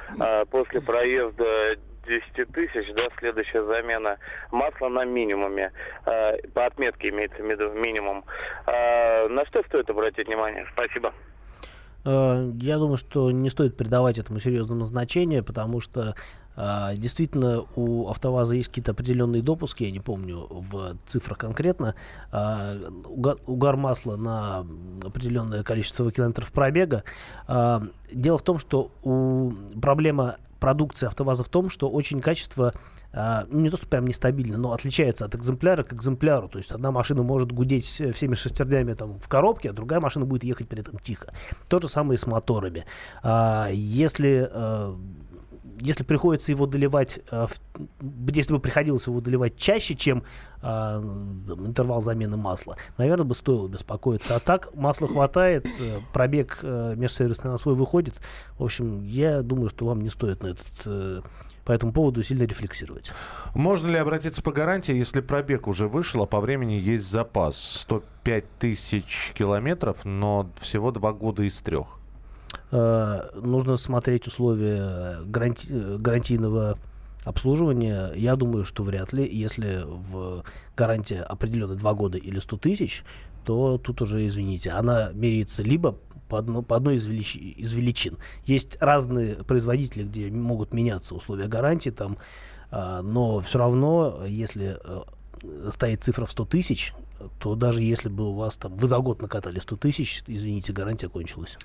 После 0.52 0.80
проезда 0.80 1.74
10 2.08 2.52
тысяч, 2.52 2.92
да, 2.94 3.08
следующая 3.18 3.64
замена 3.64 4.18
масла 4.50 4.88
на 4.88 5.04
минимуме. 5.04 5.72
По 6.04 6.66
отметке 6.66 7.10
имеется 7.10 7.42
в 7.42 7.46
виду 7.46 7.70
минимум. 7.70 8.24
На 8.66 9.44
что 9.46 9.62
стоит 9.64 9.88
обратить 9.90 10.26
внимание? 10.26 10.66
Спасибо. 10.72 11.12
Э, 12.04 12.50
я 12.60 12.78
думаю, 12.78 12.96
что 12.96 13.30
не 13.30 13.50
стоит 13.50 13.76
придавать 13.76 14.18
этому 14.18 14.40
серьезного 14.40 14.84
значения, 14.84 15.42
потому 15.42 15.80
что 15.80 16.14
действительно 16.96 17.66
у 17.76 18.08
АвтоВАЗа 18.08 18.56
есть 18.56 18.70
какие-то 18.70 18.90
определенные 18.90 19.42
допуски, 19.42 19.84
я 19.84 19.92
не 19.92 20.00
помню 20.00 20.44
в 20.50 20.96
цифрах 21.06 21.38
конкретно, 21.38 21.94
угар 22.32 23.76
масла 23.76 24.16
на 24.16 24.66
определенное 25.06 25.62
количество 25.62 26.10
километров 26.10 26.50
пробега. 26.50 27.04
Дело 27.46 28.38
в 28.38 28.42
том, 28.42 28.58
что 28.58 28.90
у 29.04 29.52
проблема 29.80 30.38
продукции 30.60 31.06
АвтоВАЗа 31.06 31.44
в 31.44 31.48
том, 31.48 31.70
что 31.70 31.88
очень 31.88 32.20
качество 32.20 32.72
ну, 33.12 33.60
не 33.60 33.70
то, 33.70 33.78
что 33.78 33.86
прям 33.86 34.06
нестабильно, 34.06 34.58
но 34.58 34.72
отличается 34.72 35.24
от 35.24 35.34
экземпляра 35.34 35.82
к 35.82 35.94
экземпляру. 35.94 36.48
То 36.48 36.58
есть 36.58 36.70
одна 36.70 36.90
машина 36.90 37.22
может 37.22 37.52
гудеть 37.52 37.86
всеми 37.86 38.34
шестернями 38.34 38.92
там, 38.92 39.18
в 39.18 39.28
коробке, 39.28 39.70
а 39.70 39.72
другая 39.72 39.98
машина 40.00 40.26
будет 40.26 40.44
ехать 40.44 40.68
при 40.68 40.80
этом 40.80 40.98
тихо. 40.98 41.32
То 41.68 41.80
же 41.80 41.88
самое 41.88 42.16
и 42.16 42.20
с 42.20 42.26
моторами. 42.26 42.84
А, 43.22 43.68
если 43.72 44.48
а, 44.52 44.94
если 45.80 46.04
приходится 46.04 46.52
его 46.52 46.66
доливать, 46.66 47.20
если 48.32 48.52
бы 48.52 48.60
приходилось 48.60 49.06
его 49.06 49.20
доливать 49.20 49.56
чаще, 49.56 49.94
чем 49.94 50.24
интервал 50.62 52.02
замены 52.02 52.36
масла, 52.36 52.76
наверное, 52.96 53.24
бы 53.24 53.34
стоило 53.34 53.68
беспокоиться. 53.68 54.36
А 54.36 54.40
так 54.40 54.74
масла 54.74 55.06
хватает, 55.06 55.66
э, 55.80 56.00
пробег 56.12 56.58
э, 56.62 56.94
межсервисный 56.96 57.52
на 57.52 57.58
свой 57.58 57.76
выходит. 57.76 58.14
В 58.58 58.64
общем, 58.64 59.04
я 59.04 59.42
думаю, 59.42 59.70
что 59.70 59.86
вам 59.86 60.00
не 60.00 60.08
стоит 60.08 60.42
на 60.42 60.48
этот 60.48 60.66
э, 60.84 61.20
по 61.68 61.72
этому 61.72 61.92
поводу 61.92 62.22
сильно 62.22 62.44
рефлексировать. 62.44 63.12
Можно 63.54 63.88
ли 63.88 63.98
обратиться 63.98 64.42
по 64.42 64.52
гарантии, 64.52 64.94
если 64.94 65.20
пробег 65.20 65.68
уже 65.68 65.86
вышел, 65.86 66.22
а 66.22 66.26
по 66.26 66.40
времени 66.40 66.72
есть 66.72 67.04
запас? 67.10 67.58
105 67.58 68.44
тысяч 68.58 69.32
километров, 69.36 70.06
но 70.06 70.50
всего 70.58 70.92
два 70.92 71.12
года 71.12 71.42
из 71.42 71.60
трех. 71.60 71.97
Э, 72.70 73.30
нужно 73.34 73.76
смотреть 73.76 74.26
условия 74.26 75.18
гаранти 75.24 75.68
гарантийного 75.98 76.78
обслуживания. 77.24 78.12
Я 78.14 78.36
думаю, 78.36 78.64
что 78.64 78.82
вряд 78.82 79.12
ли. 79.12 79.26
Если 79.26 79.82
в 79.84 80.44
гарантия 80.76 81.22
определенно 81.22 81.74
2 81.74 81.94
года 81.94 82.18
или 82.18 82.38
100 82.38 82.56
тысяч, 82.58 83.04
то 83.44 83.78
тут 83.78 84.02
уже, 84.02 84.26
извините, 84.26 84.70
она 84.70 85.10
меряется 85.12 85.62
либо 85.62 85.96
по, 86.28 86.38
одно, 86.38 86.62
по 86.62 86.76
одной 86.76 86.96
из, 86.96 87.06
велич, 87.06 87.36
из 87.36 87.72
величин. 87.72 88.18
Есть 88.44 88.76
разные 88.80 89.36
производители, 89.36 90.04
где 90.04 90.30
могут 90.30 90.74
меняться 90.74 91.14
условия 91.14 91.46
гарантии, 91.46 91.90
там, 91.90 92.18
а, 92.70 93.00
но 93.00 93.40
все 93.40 93.58
равно, 93.58 94.24
если 94.26 94.76
а, 94.84 95.04
стоит 95.70 96.02
цифра 96.02 96.26
в 96.26 96.30
100 96.30 96.44
тысяч, 96.44 96.92
то 97.38 97.54
даже 97.54 97.82
если 97.82 98.08
бы 98.08 98.28
у 98.28 98.34
вас 98.34 98.56
там 98.56 98.74
вы 98.74 98.86
за 98.86 98.98
год 98.98 99.22
накатали 99.22 99.58
100 99.58 99.76
тысяч, 99.76 100.22
извините, 100.26 100.72
гарантия 100.72 101.08
кончилась. 101.08 101.58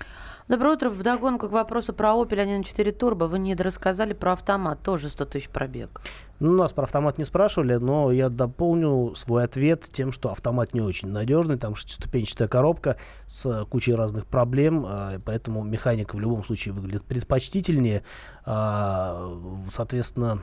Доброе 0.46 0.74
утро. 0.74 0.90
Вдогонку 0.90 1.48
к 1.48 1.52
вопросу 1.52 1.94
про 1.94 2.10
Opel 2.10 2.62
1.4 2.62 2.96
Turbo. 2.98 3.26
Вы 3.26 3.38
не 3.38 3.54
рассказали 3.54 4.12
про 4.12 4.32
автомат, 4.34 4.82
тоже 4.82 5.08
100 5.08 5.24
тысяч 5.24 5.48
пробег. 5.48 6.02
Ну, 6.38 6.52
нас 6.52 6.72
про 6.72 6.82
автомат 6.82 7.16
не 7.16 7.24
спрашивали, 7.24 7.76
но 7.76 8.12
я 8.12 8.28
дополню 8.28 9.14
свой 9.14 9.44
ответ 9.44 9.84
тем, 9.90 10.12
что 10.12 10.30
автомат 10.30 10.74
не 10.74 10.82
очень 10.82 11.08
надежный. 11.08 11.56
Там 11.56 11.74
шестиступенчатая 11.76 12.48
коробка 12.48 12.98
с 13.26 13.64
кучей 13.70 13.94
разных 13.94 14.26
проблем, 14.26 14.84
а, 14.86 15.18
поэтому 15.24 15.62
механика 15.62 16.16
в 16.16 16.20
любом 16.20 16.44
случае 16.44 16.74
выглядит 16.74 17.04
предпочтительнее. 17.04 18.02
А, 18.44 19.32
соответственно, 19.70 20.40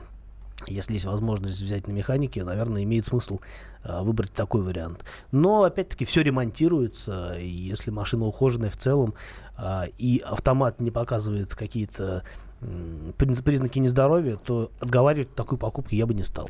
если 0.66 0.94
есть 0.94 1.06
возможность 1.06 1.60
взять 1.60 1.86
на 1.86 1.92
механике, 1.92 2.44
наверное, 2.44 2.82
имеет 2.84 3.06
смысл 3.06 3.40
э, 3.84 4.02
выбрать 4.02 4.32
такой 4.32 4.62
вариант. 4.62 5.04
Но, 5.30 5.64
опять-таки, 5.64 6.04
все 6.04 6.22
ремонтируется, 6.22 7.36
и 7.38 7.48
если 7.48 7.90
машина 7.90 8.26
ухоженная 8.26 8.70
в 8.70 8.76
целом, 8.76 9.14
э, 9.58 9.88
и 9.98 10.22
автомат 10.24 10.80
не 10.80 10.90
показывает 10.90 11.54
какие-то 11.54 12.24
э, 12.60 13.12
признаки 13.16 13.78
нездоровья, 13.78 14.36
то 14.36 14.70
отговаривать 14.80 15.28
от 15.28 15.34
такой 15.34 15.58
покупки 15.58 15.94
я 15.94 16.06
бы 16.06 16.14
не 16.14 16.22
стал. 16.22 16.48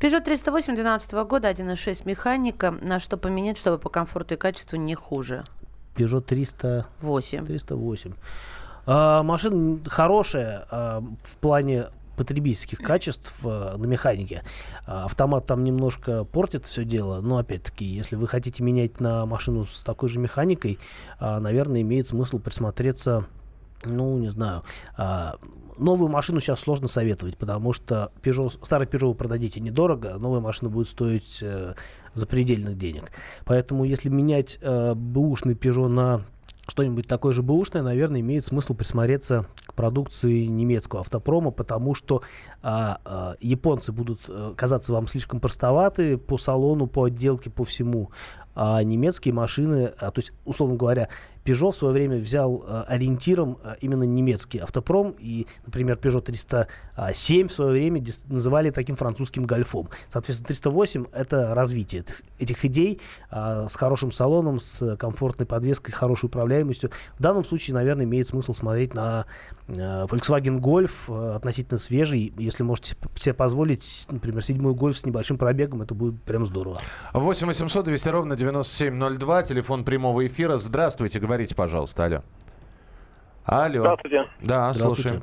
Peugeot 0.00 0.22
308 0.22 0.74
2012 0.74 1.12
года, 1.28 1.50
1.6 1.50 2.02
механика. 2.04 2.72
На 2.82 2.98
что 2.98 3.16
поменять, 3.16 3.58
чтобы 3.58 3.78
по 3.78 3.88
комфорту 3.88 4.34
и 4.34 4.36
качеству 4.36 4.76
не 4.76 4.94
хуже? 4.94 5.44
Peugeot 5.94 6.22
308. 6.22 7.46
308. 7.46 8.12
А, 8.86 9.22
машина 9.22 9.78
хорошая 9.86 10.66
а, 10.70 11.02
в 11.22 11.36
плане 11.38 11.86
потребительских 12.16 12.78
качеств 12.78 13.40
э, 13.44 13.76
на 13.76 13.86
механике. 13.86 14.42
А, 14.86 15.04
автомат 15.04 15.46
там 15.46 15.64
немножко 15.64 16.24
портит 16.24 16.66
все 16.66 16.84
дело, 16.84 17.20
но 17.20 17.38
опять-таки, 17.38 17.84
если 17.84 18.16
вы 18.16 18.26
хотите 18.26 18.62
менять 18.62 19.00
на 19.00 19.26
машину 19.26 19.64
с 19.66 19.82
такой 19.82 20.08
же 20.08 20.18
механикой, 20.18 20.78
а, 21.18 21.40
наверное, 21.40 21.82
имеет 21.82 22.08
смысл 22.08 22.38
присмотреться, 22.38 23.26
ну, 23.84 24.18
не 24.18 24.28
знаю, 24.28 24.62
а, 24.96 25.36
новую 25.78 26.08
машину 26.10 26.40
сейчас 26.40 26.60
сложно 26.60 26.88
советовать, 26.88 27.36
потому 27.36 27.72
что 27.72 28.12
Peugeot, 28.22 28.64
старый 28.64 28.86
Peugeot 28.86 29.08
вы 29.08 29.14
продадите 29.14 29.60
недорого, 29.60 30.14
новая 30.18 30.40
машина 30.40 30.70
будет 30.70 30.88
стоить 30.88 31.38
э, 31.42 31.74
запредельных 32.14 32.78
денег. 32.78 33.10
Поэтому 33.44 33.84
если 33.84 34.08
менять 34.08 34.58
э, 34.60 34.94
бэушный 34.94 35.54
Peugeot 35.54 35.88
на 35.88 36.24
что-нибудь 36.66 37.06
такое 37.06 37.34
же 37.34 37.42
бэушное, 37.42 37.82
наверное, 37.82 38.20
имеет 38.20 38.46
смысл 38.46 38.74
присмотреться 38.74 39.46
к 39.66 39.74
продукции 39.74 40.46
немецкого 40.46 41.00
автопрома, 41.02 41.50
потому 41.50 41.94
что 41.94 42.22
а, 42.62 42.98
а, 43.04 43.34
японцы 43.40 43.92
будут 43.92 44.22
а, 44.28 44.54
казаться 44.54 44.92
вам 44.92 45.06
слишком 45.06 45.40
простоваты 45.40 46.16
по 46.16 46.38
салону, 46.38 46.86
по 46.86 47.04
отделке, 47.04 47.50
по 47.50 47.64
всему. 47.64 48.10
А 48.54 48.82
немецкие 48.82 49.34
машины, 49.34 49.92
а, 49.98 50.10
то 50.10 50.20
есть, 50.20 50.32
условно 50.44 50.76
говоря, 50.76 51.08
Peugeot 51.44 51.72
в 51.72 51.76
свое 51.76 51.92
время 51.92 52.16
взял 52.16 52.64
э, 52.66 52.84
ориентиром 52.88 53.58
э, 53.62 53.74
именно 53.80 54.04
немецкий 54.04 54.58
автопром. 54.58 55.14
И, 55.18 55.46
например, 55.66 55.96
Peugeot 55.96 56.22
307 56.22 57.48
в 57.48 57.52
свое 57.52 57.72
время 57.72 58.02
называли 58.28 58.70
таким 58.70 58.96
французским 58.96 59.44
гольфом. 59.44 59.88
Соответственно, 60.08 60.48
308— 60.48 61.06
это 61.12 61.54
развитие 61.54 62.02
этих, 62.02 62.22
этих 62.38 62.64
идей 62.64 63.00
э, 63.30 63.66
с 63.68 63.76
хорошим 63.76 64.10
салоном, 64.10 64.58
с 64.58 64.96
комфортной 64.96 65.46
подвеской, 65.46 65.92
хорошей 65.92 66.26
управляемостью. 66.26 66.90
В 67.18 67.22
данном 67.22 67.44
случае, 67.44 67.74
наверное, 67.74 68.04
имеет 68.06 68.28
смысл 68.28 68.54
смотреть 68.54 68.94
на 68.94 69.26
Volkswagen 69.68 70.60
Golf 70.60 70.90
э, 71.08 71.36
относительно 71.36 71.78
свежий. 71.78 72.32
Если 72.36 72.62
можете 72.62 72.96
себе 73.14 73.34
позволить, 73.34 74.06
например, 74.10 74.42
седьмой 74.42 74.74
Golf 74.74 74.92
с 74.92 75.06
небольшим 75.06 75.38
пробегом, 75.38 75.82
это 75.82 75.94
будет 75.94 76.22
прям 76.22 76.44
здорово. 76.44 76.78
8 77.14 77.46
800 77.46 77.84
200 77.84 78.08
ровно 78.10 78.36
9702, 78.36 79.42
телефон 79.44 79.84
прямого 79.84 80.26
эфира. 80.26 80.58
Здравствуйте, 80.58 81.18
говорите, 81.18 81.54
пожалуйста, 81.54 82.04
алло. 82.04 82.22
Алло. 83.46 83.80
Здравствуйте. 83.80 84.24
Да, 84.42 84.72
Здравствуйте. 84.72 85.02
слушаем. 85.02 85.22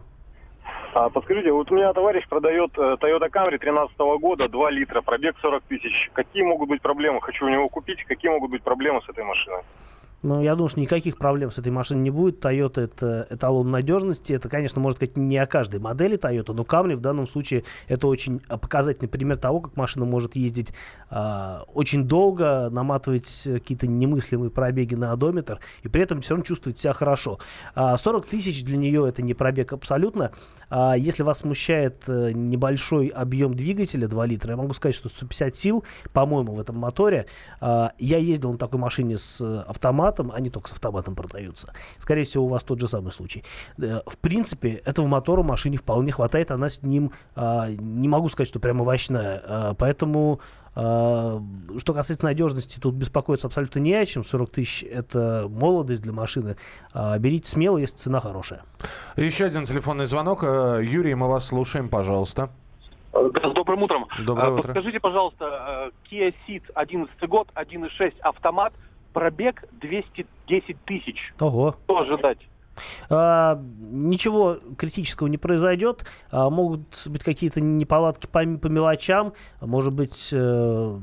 А, 0.93 1.09
подскажите, 1.09 1.51
вот 1.51 1.71
у 1.71 1.75
меня 1.75 1.93
товарищ 1.93 2.27
продает 2.27 2.71
э, 2.77 2.97
Toyota 2.99 3.29
Camry 3.31 3.57
13 3.57 3.95
года, 4.19 4.49
2 4.49 4.71
литра, 4.71 5.01
пробег 5.01 5.35
40 5.41 5.63
тысяч. 5.63 6.09
Какие 6.13 6.43
могут 6.43 6.67
быть 6.67 6.81
проблемы? 6.81 7.21
Хочу 7.21 7.45
у 7.45 7.49
него 7.49 7.69
купить. 7.69 8.03
Какие 8.05 8.31
могут 8.31 8.51
быть 8.51 8.61
проблемы 8.61 9.01
с 9.05 9.09
этой 9.09 9.23
машиной? 9.23 9.61
Ну, 10.23 10.41
я 10.43 10.53
думаю, 10.53 10.69
что 10.69 10.79
никаких 10.79 11.17
проблем 11.17 11.49
с 11.49 11.57
этой 11.57 11.71
машиной 11.71 12.01
не 12.01 12.11
будет. 12.11 12.43
Toyota 12.45 12.81
это 12.81 13.25
эталон 13.31 13.71
надежности. 13.71 14.33
Это, 14.33 14.49
конечно, 14.49 14.79
можно 14.79 14.97
сказать 14.97 15.17
не 15.17 15.37
о 15.37 15.47
каждой 15.47 15.79
модели 15.79 16.17
Toyota, 16.17 16.53
но 16.53 16.61
Camry 16.61 16.95
в 16.95 17.01
данном 17.01 17.27
случае 17.27 17.63
это 17.87 18.05
очень 18.05 18.39
показательный 18.39 19.09
пример 19.09 19.37
того, 19.37 19.61
как 19.61 19.75
машина 19.75 20.05
может 20.05 20.35
ездить 20.35 20.73
э, 21.09 21.59
очень 21.73 22.03
долго, 22.03 22.69
наматывать 22.69 23.41
какие-то 23.45 23.87
немыслимые 23.87 24.51
пробеги 24.51 24.93
на 24.93 25.11
одометр 25.11 25.59
и 25.81 25.87
при 25.87 26.03
этом 26.03 26.21
все 26.21 26.35
равно 26.35 26.45
чувствовать 26.45 26.77
себя 26.77 26.93
хорошо. 26.93 27.39
А 27.73 27.97
40 27.97 28.27
тысяч 28.27 28.63
для 28.63 28.77
нее 28.77 29.07
это 29.09 29.23
не 29.23 29.33
пробег 29.33 29.73
абсолютно. 29.73 30.31
А 30.69 30.95
если 30.95 31.23
вас 31.23 31.39
смущает 31.39 32.03
э, 32.07 32.31
небольшой 32.31 33.07
объем 33.07 33.55
двигателя 33.55 34.07
2 34.07 34.25
литра, 34.27 34.51
я 34.51 34.57
могу 34.57 34.75
сказать, 34.75 34.93
что 34.93 35.09
150 35.09 35.55
сил, 35.55 35.83
по-моему, 36.13 36.53
в 36.53 36.59
этом 36.59 36.77
моторе. 36.77 37.25
А, 37.59 37.93
я 37.97 38.19
ездил 38.19 38.51
на 38.51 38.59
такой 38.59 38.79
машине 38.79 39.17
с 39.17 39.41
автоматом 39.67 40.10
автоматом, 40.11 40.31
они 40.35 40.49
только 40.49 40.69
с 40.69 40.73
автоматом 40.73 41.15
продаются. 41.15 41.73
Скорее 41.97 42.23
всего, 42.23 42.45
у 42.45 42.47
вас 42.47 42.63
тот 42.63 42.79
же 42.79 42.87
самый 42.87 43.11
случай. 43.11 43.43
Э, 43.77 44.01
в 44.05 44.17
принципе, 44.17 44.81
этого 44.85 45.07
мотора 45.07 45.43
машине 45.43 45.77
вполне 45.77 46.11
хватает, 46.11 46.51
она 46.51 46.69
с 46.69 46.83
ним, 46.83 47.11
а, 47.35 47.69
не 47.69 48.07
могу 48.07 48.29
сказать, 48.29 48.47
что 48.47 48.59
прямо 48.59 48.81
овощная, 48.81 49.41
а, 49.45 49.73
поэтому 49.73 50.39
а, 50.73 51.41
что 51.77 51.93
касается 51.93 52.25
надежности, 52.25 52.79
тут 52.79 52.95
беспокоиться 52.95 53.47
абсолютно 53.47 53.79
не 53.79 53.93
о 53.93 54.05
чем. 54.05 54.23
40 54.23 54.49
тысяч– 54.51 54.83
это 54.91 55.47
молодость 55.49 56.01
для 56.01 56.13
машины. 56.13 56.55
Берите 57.19 57.49
смело, 57.49 57.77
если 57.77 57.97
цена 57.97 58.19
хорошая. 58.21 58.61
Еще 59.17 59.45
один 59.45 59.65
телефонный 59.65 60.05
звонок. 60.05 60.43
Э, 60.43 60.79
Юрий, 60.81 61.13
мы 61.15 61.27
вас 61.27 61.47
слушаем, 61.47 61.89
пожалуйста. 61.89 62.49
С 63.11 63.53
добрым 63.53 63.83
утром. 63.83 64.07
Доброе 64.19 64.51
утро. 64.51 64.61
Подскажите, 64.63 65.01
пожалуйста, 65.01 65.91
э, 66.09 66.09
Kia 66.09 66.33
Ceed 66.47 66.63
11 66.73 67.27
год, 67.27 67.49
1.6 67.53 68.13
автомат– 68.21 68.73
пробег 69.13 69.63
210 69.81 70.77
тысяч. 70.85 71.33
Ого. 71.39 71.75
Что 71.85 71.99
ожидать? 71.99 72.39
А, 73.09 73.61
ничего 73.79 74.59
критического 74.77 75.27
не 75.27 75.37
произойдет. 75.37 76.05
А, 76.31 76.49
могут 76.49 77.07
быть 77.07 77.23
какие-то 77.23 77.61
неполадки 77.61 78.27
по, 78.27 78.39
по 78.57 78.67
мелочам, 78.67 79.33
может 79.59 79.93
быть 79.93 80.29
э, 80.31 80.99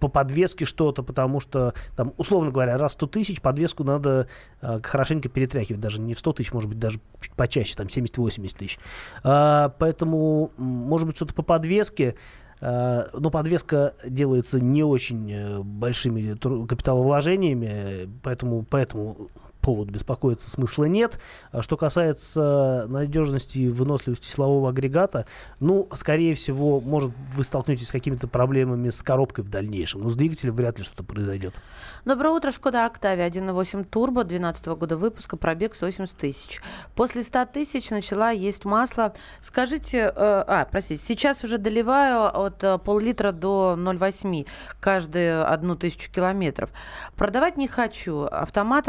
по 0.00 0.08
подвеске 0.08 0.64
что-то, 0.64 1.02
потому 1.02 1.40
что 1.40 1.74
там, 1.96 2.14
условно 2.16 2.50
говоря, 2.50 2.78
раз 2.78 2.92
100 2.92 3.06
тысяч, 3.08 3.40
подвеску 3.40 3.84
надо 3.84 4.28
э, 4.62 4.78
хорошенько 4.82 5.28
перетряхивать, 5.28 5.80
даже 5.80 6.00
не 6.00 6.14
в 6.14 6.18
100 6.18 6.32
тысяч, 6.32 6.52
может 6.52 6.68
быть, 6.68 6.78
даже 6.78 7.00
чуть 7.20 7.32
почаще, 7.32 7.74
там 7.76 7.86
70-80 7.86 8.56
тысяч. 8.56 8.78
А, 9.22 9.68
поэтому, 9.78 10.50
может 10.56 11.06
быть, 11.06 11.16
что-то 11.16 11.34
по 11.34 11.42
подвеске. 11.42 12.16
Э, 12.60 13.06
но 13.12 13.30
подвеска 13.30 13.94
делается 14.04 14.60
не 14.60 14.82
очень 14.82 15.32
э, 15.32 15.58
большими 15.60 16.34
капиталовложениями, 16.66 18.08
поэтому, 18.22 18.64
поэтому 18.68 19.30
поводу 19.60 19.92
беспокоиться 19.92 20.50
смысла 20.50 20.84
нет. 20.84 21.18
А 21.52 21.62
что 21.62 21.76
касается 21.76 22.86
надежности 22.88 23.58
и 23.58 23.68
выносливости 23.68 24.26
силового 24.26 24.70
агрегата, 24.70 25.26
ну, 25.60 25.88
скорее 25.94 26.34
всего, 26.34 26.80
может, 26.80 27.12
вы 27.34 27.44
столкнетесь 27.44 27.88
с 27.88 27.92
какими-то 27.92 28.28
проблемами 28.28 28.90
с 28.90 29.02
коробкой 29.02 29.44
в 29.44 29.48
дальнейшем, 29.48 30.02
но 30.02 30.10
с 30.10 30.16
двигателем 30.16 30.54
вряд 30.54 30.78
ли 30.78 30.84
что-то 30.84 31.04
произойдет. 31.04 31.54
Доброе 32.04 32.30
утро, 32.30 32.50
Шкода 32.50 32.86
Октавия 32.86 33.28
1.8 33.28 33.84
Турбо, 33.84 34.24
12 34.24 34.66
года 34.68 34.96
выпуска, 34.96 35.36
пробег 35.36 35.74
180 35.74 36.16
тысяч. 36.16 36.62
После 36.94 37.22
100 37.22 37.44
тысяч 37.46 37.90
начала 37.90 38.30
есть 38.30 38.64
масло. 38.64 39.12
Скажите, 39.40 39.98
э, 39.98 40.12
а, 40.16 40.66
простите, 40.70 41.02
сейчас 41.02 41.44
уже 41.44 41.58
доливаю 41.58 42.34
от 42.34 42.64
э, 42.64 42.78
пол-литра 42.78 43.32
до 43.32 43.74
0,8 43.76 44.46
каждые 44.80 45.42
одну 45.42 45.76
тысячу 45.76 46.10
километров. 46.10 46.70
Продавать 47.16 47.58
не 47.58 47.68
хочу, 47.68 48.22
автомат 48.22 48.88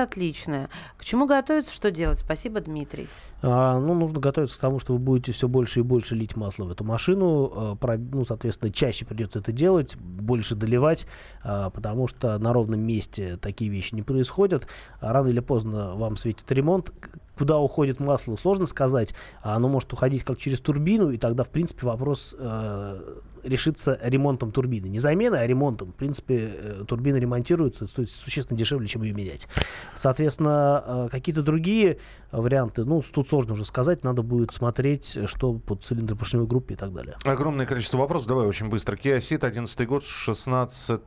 главное. 0.51 0.69
К 0.97 1.05
чему 1.05 1.25
готовиться, 1.25 1.73
что 1.73 1.91
делать? 1.91 2.19
Спасибо, 2.19 2.61
Дмитрий. 2.61 3.07
А, 3.43 3.79
ну, 3.79 3.93
нужно 3.93 4.19
готовиться 4.19 4.57
к 4.57 4.61
тому, 4.61 4.79
что 4.79 4.93
вы 4.93 4.99
будете 4.99 5.31
все 5.31 5.47
больше 5.47 5.79
и 5.79 5.83
больше 5.83 6.15
лить 6.15 6.35
масло 6.35 6.65
в 6.65 6.71
эту 6.71 6.83
машину. 6.83 7.75
Про, 7.79 7.97
ну, 7.97 8.23
соответственно, 8.25 8.71
чаще 8.71 9.05
придется 9.05 9.39
это 9.39 9.51
делать, 9.51 9.95
больше 9.97 10.55
доливать, 10.55 11.07
а, 11.43 11.69
потому 11.69 12.07
что 12.07 12.37
на 12.37 12.53
ровном 12.53 12.81
месте 12.81 13.00
такие 13.41 13.69
вещи 13.71 13.95
не 13.95 14.01
происходят. 14.01 14.67
Рано 14.99 15.27
или 15.27 15.39
поздно 15.39 15.95
вам 15.95 16.17
светит 16.17 16.51
ремонт. 16.51 16.91
Куда 17.37 17.57
уходит 17.57 17.99
масло, 17.99 18.35
сложно 18.35 18.65
сказать. 18.65 19.15
А 19.41 19.55
оно 19.55 19.67
может 19.67 19.91
уходить 19.93 20.23
как 20.23 20.37
через 20.37 20.59
турбину, 20.59 21.09
и 21.09 21.17
тогда, 21.17 21.43
в 21.43 21.49
принципе, 21.49 21.87
вопрос 21.87 22.35
э, 22.37 23.19
решится 23.43 23.99
ремонтом 24.03 24.51
турбины. 24.51 24.87
Не 24.87 24.99
заменой, 24.99 25.41
а 25.41 25.47
ремонтом. 25.47 25.91
В 25.91 25.95
принципе, 25.95 26.51
э, 26.53 26.83
турбина 26.87 27.17
ремонтируется, 27.17 27.87
стоит 27.87 28.09
существенно 28.09 28.57
дешевле, 28.57 28.87
чем 28.87 29.03
ее 29.03 29.13
менять. 29.13 29.47
Соответственно, 29.95 30.83
э, 30.85 31.07
какие-то 31.09 31.41
другие 31.41 31.97
варианты, 32.31 32.85
ну, 32.85 33.01
тут 33.01 33.27
сложно 33.27 33.53
уже 33.53 33.65
сказать, 33.65 34.03
надо 34.03 34.21
будет 34.21 34.53
смотреть, 34.53 35.17
что 35.25 35.53
под 35.53 35.83
цилиндропоршневой 35.83 36.47
группе 36.47 36.75
и 36.75 36.77
так 36.77 36.93
далее. 36.93 37.15
Огромное 37.25 37.65
количество 37.65 37.97
вопросов, 37.97 38.27
давай 38.27 38.45
очень 38.47 38.69
быстро. 38.69 38.95
Kia 38.95 39.17
Ceed, 39.17 39.45
11 39.45 39.87
год, 39.87 40.03
16, 40.03 41.01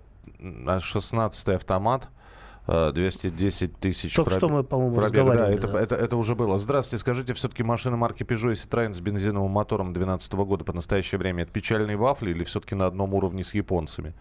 16 0.81 1.49
автомат. 1.49 2.09
210 2.67 3.79
тысяч 3.79 4.15
Только 4.15 4.31
пробег. 4.31 4.41
что 4.41 4.49
мы, 4.49 4.65
по-моему, 4.65 4.97
пробег, 4.97 5.27
да, 5.27 5.51
это, 5.51 5.69
да. 5.69 5.83
Это, 5.83 5.97
это 5.97 6.17
уже 6.17 6.35
было. 6.35 6.59
Здравствуйте, 6.59 7.01
скажите, 7.01 7.35
все-таки 7.35 7.63
машина 7.63 7.99
марки 7.99 8.23
Peugeot 8.23 8.53
и 8.53 8.55
Citroёn 8.55 8.95
с 8.95 9.01
бензиновым 9.01 9.51
мотором 9.51 9.93
2012 9.93 10.33
года 10.33 10.65
по 10.65 10.73
настоящее 10.73 11.19
время 11.19 11.43
это 11.43 11.53
печальные 11.53 11.99
вафли 11.99 12.31
или 12.31 12.43
все-таки 12.45 12.75
на 12.75 12.87
одном 12.87 13.13
уровне 13.13 13.45
с 13.45 13.53
японцами? 13.53 14.15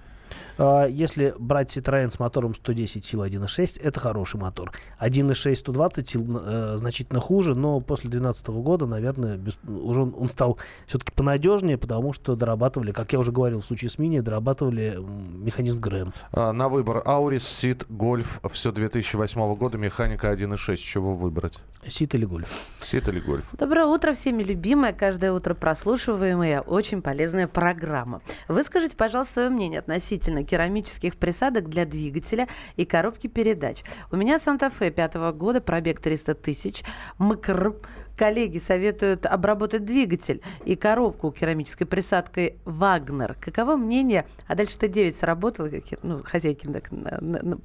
А, 0.57 0.85
если 0.85 1.33
брать 1.37 1.75
Citroёn 1.75 2.11
с 2.11 2.19
мотором 2.19 2.55
110 2.55 3.03
сил 3.03 3.23
1.6, 3.23 3.81
это 3.81 3.99
хороший 3.99 4.39
мотор. 4.39 4.71
1.6 4.99 5.55
120 5.55 6.07
сил 6.07 6.41
э, 6.43 6.77
значительно 6.77 7.19
хуже, 7.19 7.55
но 7.55 7.79
после 7.79 8.09
2012 8.09 8.47
года, 8.49 8.85
наверное, 8.85 9.37
без, 9.37 9.57
уже 9.67 10.01
он, 10.01 10.13
он 10.17 10.29
стал 10.29 10.57
все-таки 10.85 11.11
понадежнее, 11.11 11.77
потому 11.77 12.13
что 12.13 12.35
дорабатывали, 12.35 12.91
как 12.91 13.13
я 13.13 13.19
уже 13.19 13.31
говорил 13.31 13.61
в 13.61 13.65
случае 13.65 13.89
с 13.89 13.97
Мини, 13.97 14.19
дорабатывали 14.19 14.97
механизм 14.99 15.79
ГРМ. 15.79 16.13
А, 16.31 16.51
на 16.51 16.69
выбор 16.69 17.01
Аурис, 17.05 17.47
Сит, 17.47 17.85
Гольф, 17.89 18.39
все 18.51 18.71
2008 18.71 19.55
года, 19.55 19.77
механика 19.77 20.31
1.6. 20.31 20.77
Чего 20.77 21.13
выбрать? 21.13 21.59
Сит 21.87 22.15
или 22.15 22.25
Гольф? 22.25 22.49
Сит 22.81 23.07
или 23.07 23.19
Гольф. 23.19 23.49
Доброе 23.57 23.85
утро, 23.85 24.13
всеми 24.13 24.43
любимая, 24.43 24.93
каждое 24.93 25.31
утро 25.31 25.53
прослушиваемая, 25.53 26.61
очень 26.61 27.01
полезная 27.01 27.47
программа. 27.47 28.21
Выскажите, 28.47 28.95
пожалуйста, 28.95 29.33
свое 29.33 29.49
мнение 29.49 29.79
относительно 29.79 30.42
керамических 30.45 31.15
присадок 31.15 31.69
для 31.69 31.85
двигателя 31.85 32.47
и 32.75 32.85
коробки 32.85 33.27
передач. 33.27 33.83
У 34.11 34.15
меня 34.15 34.39
Санта-Фе 34.39 34.91
пятого 34.91 35.31
года, 35.31 35.61
пробег 35.61 35.99
300 35.99 36.35
тысяч, 36.35 36.83
МКР 37.19 37.75
коллеги 38.17 38.57
советуют 38.57 39.25
обработать 39.25 39.85
двигатель 39.85 40.41
и 40.65 40.75
коробку 40.75 41.31
керамической 41.31 41.87
присадкой 41.87 42.57
«Вагнер». 42.65 43.35
Каково 43.39 43.75
мнение? 43.75 44.25
А 44.47 44.55
дальше 44.55 44.77
Т9 44.77 45.11
сработало, 45.11 45.69
как, 45.69 45.99
ну, 46.03 46.21
хозяйки 46.23 46.67
так, 46.67 46.89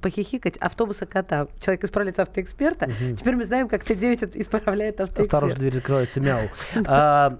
похихикать, 0.01 0.57
автобуса 0.57 1.05
кота. 1.05 1.47
Человек 1.59 1.83
исправляет 1.83 2.19
автоэксперта. 2.19 2.85
Угу. 2.85 3.17
Теперь 3.17 3.35
мы 3.35 3.43
знаем, 3.43 3.67
как 3.67 3.83
Т9 3.83 4.31
исправляет 4.39 5.01
автоэксперта. 5.01 5.21
Осторожно, 5.21 5.59
дверь 5.59 5.73
закрывается, 5.73 6.19
мяу. 6.19 6.41
А, 6.91 7.37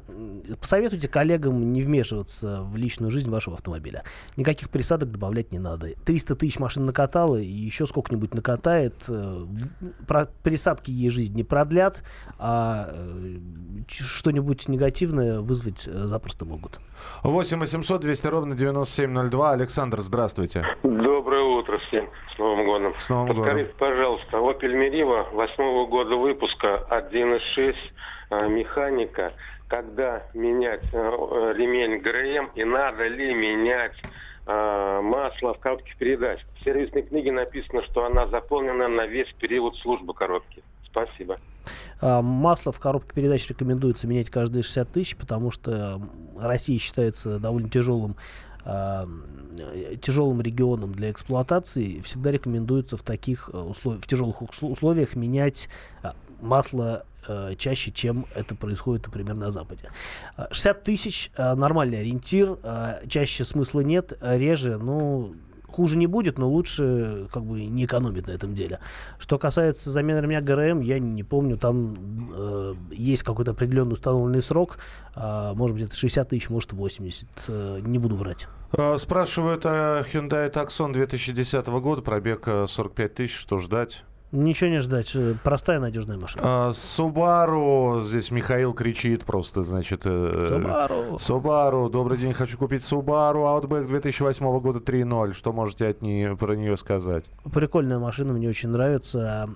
посоветуйте 0.59 1.07
коллегам 1.07 1.73
не 1.73 1.81
вмешиваться 1.81 2.61
в 2.61 2.75
личную 2.75 3.11
жизнь 3.11 3.29
вашего 3.29 3.55
автомобиля. 3.55 4.03
Никаких 4.35 4.69
присадок 4.69 5.11
добавлять 5.11 5.51
не 5.51 5.59
надо. 5.59 5.89
300 6.05 6.35
тысяч 6.35 6.59
машин 6.59 6.85
накатало, 6.85 7.37
и 7.37 7.47
еще 7.47 7.87
сколько-нибудь 7.87 8.33
накатает. 8.33 8.93
Э, 9.07 9.45
про 10.07 10.25
присадки 10.43 10.91
ей 10.91 11.09
жизнь 11.09 11.35
не 11.35 11.43
продлят, 11.43 12.03
а 12.37 12.98
что-нибудь 13.87 14.67
негативное 14.67 15.39
вызвать 15.39 15.87
э, 15.87 15.91
запросто 15.91 16.45
могут. 16.45 16.79
8 17.23 17.59
800 17.59 18.01
200 18.01 18.27
ровно 18.27 18.55
9702. 18.55 19.51
Александр, 19.51 19.99
здравствуйте. 19.99 20.65
Доброе 20.83 21.43
утро 21.43 21.77
всем. 21.87 22.09
С 22.35 22.37
Новым 22.37 22.65
годом. 22.65 22.93
С 22.97 23.09
Новым 23.09 23.27
Подскажите, 23.27 23.71
годом. 23.71 23.77
пожалуйста, 23.79 24.37
Opel 24.37 24.73
Meriva 24.73 25.29
8 25.33 25.89
года 25.89 26.15
выпуска 26.15 26.85
1.6 26.89 27.75
э, 28.29 28.47
механика. 28.47 29.33
Когда 29.67 30.23
менять 30.33 30.83
ремень 30.91 31.99
ГРМ 32.01 32.49
и 32.55 32.63
надо 32.63 33.07
ли 33.07 33.35
менять 33.35 33.93
масло 34.47 35.53
в 35.53 35.59
коробке 35.59 35.93
передач. 35.99 36.39
В 36.59 36.63
сервисной 36.63 37.03
книге 37.03 37.31
написано, 37.31 37.83
что 37.83 38.03
она 38.03 38.25
заполнена 38.29 38.87
на 38.87 39.05
весь 39.05 39.31
период 39.33 39.75
службы 39.77 40.15
коробки. 40.15 40.63
Спасибо. 40.85 41.39
А, 42.01 42.21
масло 42.21 42.71
в 42.71 42.79
коробке 42.79 43.13
передач 43.13 43.47
рекомендуется 43.47 44.07
менять 44.07 44.29
каждые 44.29 44.63
60 44.63 44.91
тысяч, 44.91 45.15
потому 45.15 45.51
что 45.51 46.01
Россия 46.37 46.79
считается 46.79 47.39
довольно 47.39 47.69
тяжелым 47.69 48.15
а, 48.65 49.07
тяжелым 50.01 50.41
регионом 50.41 50.91
для 50.93 51.11
эксплуатации, 51.11 52.01
всегда 52.01 52.31
рекомендуется 52.31 52.97
в 52.97 53.03
таких 53.03 53.49
условиях, 53.49 54.03
в 54.03 54.07
тяжелых 54.07 54.41
условиях 54.61 55.15
менять 55.15 55.69
а, 56.03 56.13
масло 56.41 57.05
э, 57.27 57.55
чаще, 57.57 57.91
чем 57.91 58.25
это 58.35 58.55
происходит, 58.55 59.05
например, 59.07 59.35
на 59.35 59.51
Западе. 59.51 59.89
60 60.51 60.83
тысяч 60.83 61.31
э, 61.35 61.53
нормальный 61.55 61.99
ориентир, 61.99 62.57
э, 62.63 63.05
чаще 63.07 63.43
смысла 63.45 63.81
нет, 63.81 64.17
реже, 64.21 64.77
ну, 64.77 65.35
хуже 65.71 65.97
не 65.97 66.07
будет, 66.07 66.37
но 66.37 66.49
лучше 66.49 67.27
как 67.31 67.43
бы 67.43 67.63
не 67.65 67.85
экономить 67.85 68.27
на 68.27 68.31
этом 68.31 68.55
деле. 68.55 68.79
Что 69.17 69.37
касается 69.37 69.91
замены 69.91 70.19
ремня 70.19 70.41
ГРМ, 70.41 70.81
я 70.81 70.99
не 70.99 71.23
помню, 71.23 71.57
там 71.57 72.29
э, 72.35 72.73
есть 72.91 73.23
какой-то 73.23 73.51
определенный 73.51 73.93
установленный 73.93 74.41
срок, 74.41 74.79
э, 75.15 75.53
может 75.55 75.75
быть 75.75 75.85
это 75.85 75.95
60 75.95 76.29
тысяч, 76.29 76.49
может 76.49 76.73
80, 76.73 77.27
э, 77.47 77.79
не 77.83 77.99
буду 77.99 78.15
врать. 78.15 78.47
Э, 78.73 78.97
спрашивают 78.97 79.65
о 79.65 80.01
Hyundai 80.01 80.51
Tucson 80.51 80.93
2010 80.93 81.67
года, 81.67 82.01
пробег 82.01 82.47
45 82.67 83.13
тысяч, 83.13 83.35
что 83.35 83.57
ждать? 83.57 84.03
Ничего 84.31 84.69
не 84.69 84.77
ждать. 84.77 85.15
Э, 85.15 85.33
простая 85.43 85.79
надежная 85.79 86.17
машина. 86.17 86.43
А, 86.45 86.69
Subaru. 86.69 88.03
Здесь 88.03 88.29
Михаил 88.29 88.73
кричит 88.73 89.23
просто, 89.23 89.63
значит... 89.63 90.05
Subaru. 90.05 91.17
Subaru. 91.17 91.89
Добрый 91.89 92.17
день, 92.19 92.33
хочу 92.33 92.55
купить 92.57 92.81
Subaru 92.81 93.45
Outback 93.45 93.87
2008 93.87 94.59
года 94.59 94.79
3.0. 94.79 95.33
Что 95.33 95.51
можете 95.51 95.87
от 95.87 96.03
нее, 96.03 96.37
про 96.37 96.55
нее 96.55 96.77
сказать? 96.77 97.25
Прикольная 97.51 97.97
машина, 97.97 98.33
мне 98.33 98.47
очень 98.47 98.69
нравится. 98.69 99.49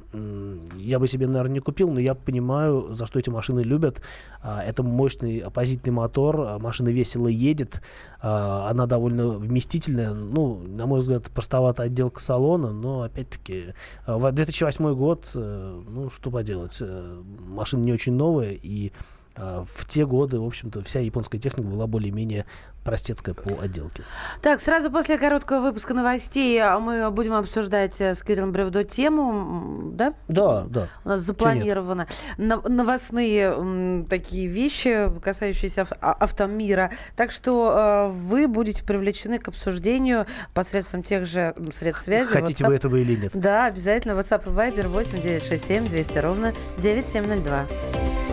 Я 0.75 0.97
бы 0.97 1.07
себе, 1.07 1.27
наверное, 1.27 1.53
не 1.53 1.59
купил, 1.59 1.91
но 1.91 1.99
я 1.99 2.15
понимаю, 2.15 2.95
за 2.95 3.05
что 3.05 3.19
эти 3.19 3.29
машины 3.29 3.59
любят. 3.59 4.01
А, 4.41 4.63
это 4.63 4.81
мощный 4.81 5.37
оппозитный 5.37 5.93
мотор, 5.93 6.41
а, 6.41 6.57
машина 6.57 6.89
весело 6.89 7.27
едет, 7.27 7.81
она 8.21 8.85
довольно 8.85 9.27
вместительная. 9.37 10.13
Ну, 10.13 10.61
на 10.65 10.85
мой 10.85 11.01
взгляд, 11.01 11.29
простоватая 11.29 11.87
отделка 11.87 12.21
салона, 12.21 12.71
но, 12.71 13.01
опять-таки, 13.01 13.73
в 14.07 14.31
2000 14.31 14.62
2008 14.63 14.95
год, 14.95 15.31
э, 15.35 15.81
ну, 15.87 16.09
что 16.09 16.31
поделать, 16.31 16.77
э, 16.79 17.21
машина 17.47 17.83
не 17.83 17.93
очень 17.93 18.13
новая, 18.13 18.51
и 18.51 18.91
в 19.35 19.87
те 19.87 20.05
годы, 20.05 20.39
в 20.39 20.45
общем-то, 20.45 20.83
вся 20.83 20.99
японская 20.99 21.39
техника 21.41 21.67
была 21.67 21.87
более-менее 21.87 22.45
простецкая 22.83 23.33
по 23.33 23.61
отделке. 23.61 24.03
Так, 24.41 24.59
сразу 24.59 24.91
после 24.91 25.17
короткого 25.17 25.61
выпуска 25.61 25.93
новостей 25.93 26.59
а, 26.61 26.79
мы 26.79 27.09
будем 27.11 27.33
обсуждать 27.33 27.99
с 28.01 28.21
Кириллом 28.23 28.51
Бревдо 28.51 28.83
тему, 28.83 29.91
да? 29.93 30.13
Да, 30.27 30.65
да. 30.67 30.87
У 31.05 31.09
нас 31.09 31.21
запланировано 31.21 32.07
новостные 32.37 34.05
такие 34.09 34.47
вещи, 34.47 35.09
касающиеся 35.21 35.83
ав- 35.83 35.93
автомира. 36.01 36.91
Так 37.15 37.31
что 37.31 37.71
э, 37.71 38.11
вы 38.11 38.47
будете 38.49 38.83
привлечены 38.83 39.39
к 39.39 39.47
обсуждению 39.47 40.25
посредством 40.53 41.03
тех 41.03 41.25
же 41.25 41.55
средств 41.73 42.03
связи. 42.05 42.29
Хотите 42.29 42.65
WhatsApp. 42.65 42.67
вы 42.67 42.75
этого 42.75 42.95
или 42.97 43.15
нет? 43.15 43.31
Да, 43.33 43.65
обязательно. 43.67 44.11
WhatsApp 44.13 44.43
и 44.45 44.49
Viber 44.49 44.87
8 44.89 45.21
967 45.21 45.87
200 45.87 46.17
ровно 46.19 46.53
9702. 46.79 48.32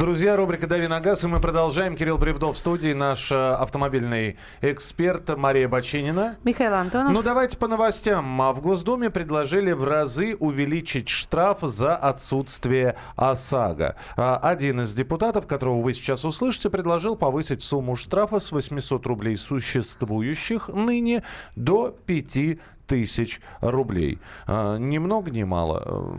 Друзья, 0.00 0.34
рубрика 0.34 0.66
«Дави 0.66 0.86
на 0.88 0.98
газ», 0.98 1.24
и 1.24 1.26
мы 1.26 1.40
продолжаем. 1.40 1.94
Кирилл 1.94 2.16
Бревдов 2.16 2.56
в 2.56 2.58
студии, 2.58 2.94
наш 2.94 3.30
э, 3.30 3.34
автомобильный 3.36 4.38
эксперт 4.62 5.36
Мария 5.36 5.68
Бочинина. 5.68 6.38
Михаил 6.42 6.72
Антонов. 6.72 7.12
Ну, 7.12 7.22
давайте 7.22 7.58
по 7.58 7.68
новостям. 7.68 8.40
А 8.40 8.54
В 8.54 8.62
Госдуме 8.62 9.10
предложили 9.10 9.72
в 9.72 9.84
разы 9.84 10.36
увеличить 10.40 11.10
штраф 11.10 11.58
за 11.60 11.96
отсутствие 11.96 12.96
ОСАГО. 13.16 13.96
А 14.16 14.38
один 14.38 14.80
из 14.80 14.94
депутатов, 14.94 15.46
которого 15.46 15.82
вы 15.82 15.92
сейчас 15.92 16.24
услышите, 16.24 16.70
предложил 16.70 17.14
повысить 17.14 17.62
сумму 17.62 17.94
штрафа 17.94 18.40
с 18.40 18.52
800 18.52 19.04
рублей 19.04 19.36
существующих 19.36 20.68
ныне 20.68 21.24
до 21.56 21.94
5 22.06 22.58
тысяч 22.90 23.40
рублей. 23.60 24.18
А, 24.48 24.76
ни 24.76 24.98
много, 24.98 25.30
ни 25.30 25.44
мало. 25.44 26.12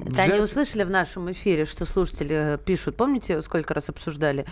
Да, 0.00 0.10
Взять... 0.10 0.30
они 0.30 0.40
услышали 0.40 0.84
в 0.84 0.90
нашем 0.90 1.32
эфире, 1.32 1.64
что 1.64 1.86
слушатели 1.86 2.58
пишут, 2.66 2.98
помните, 2.98 3.40
сколько 3.40 3.72
раз 3.72 3.88
обсуждали, 3.88 4.44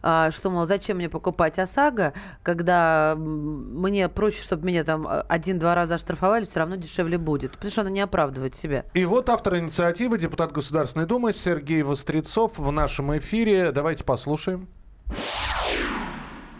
а, 0.00 0.30
что, 0.30 0.50
мол, 0.50 0.66
зачем 0.66 0.98
мне 0.98 1.08
покупать 1.08 1.58
ОСАГО, 1.58 2.12
когда 2.44 3.16
мне 3.18 4.08
проще, 4.08 4.42
чтобы 4.42 4.64
меня 4.68 4.84
там 4.84 5.08
один-два 5.28 5.74
раза 5.74 5.96
оштрафовали, 5.96 6.44
все 6.44 6.60
равно 6.60 6.76
дешевле 6.76 7.18
будет, 7.18 7.52
потому 7.52 7.72
что 7.72 7.80
она 7.80 7.90
не 7.90 8.00
оправдывает 8.00 8.54
себя. 8.54 8.84
И 8.94 9.04
вот 9.04 9.28
автор 9.28 9.56
инициативы, 9.56 10.16
депутат 10.18 10.52
Государственной 10.52 11.06
Думы 11.06 11.32
Сергей 11.32 11.82
Вострецов 11.82 12.58
в 12.58 12.70
нашем 12.70 13.16
эфире. 13.16 13.72
Давайте 13.72 14.04
послушаем 14.04 14.68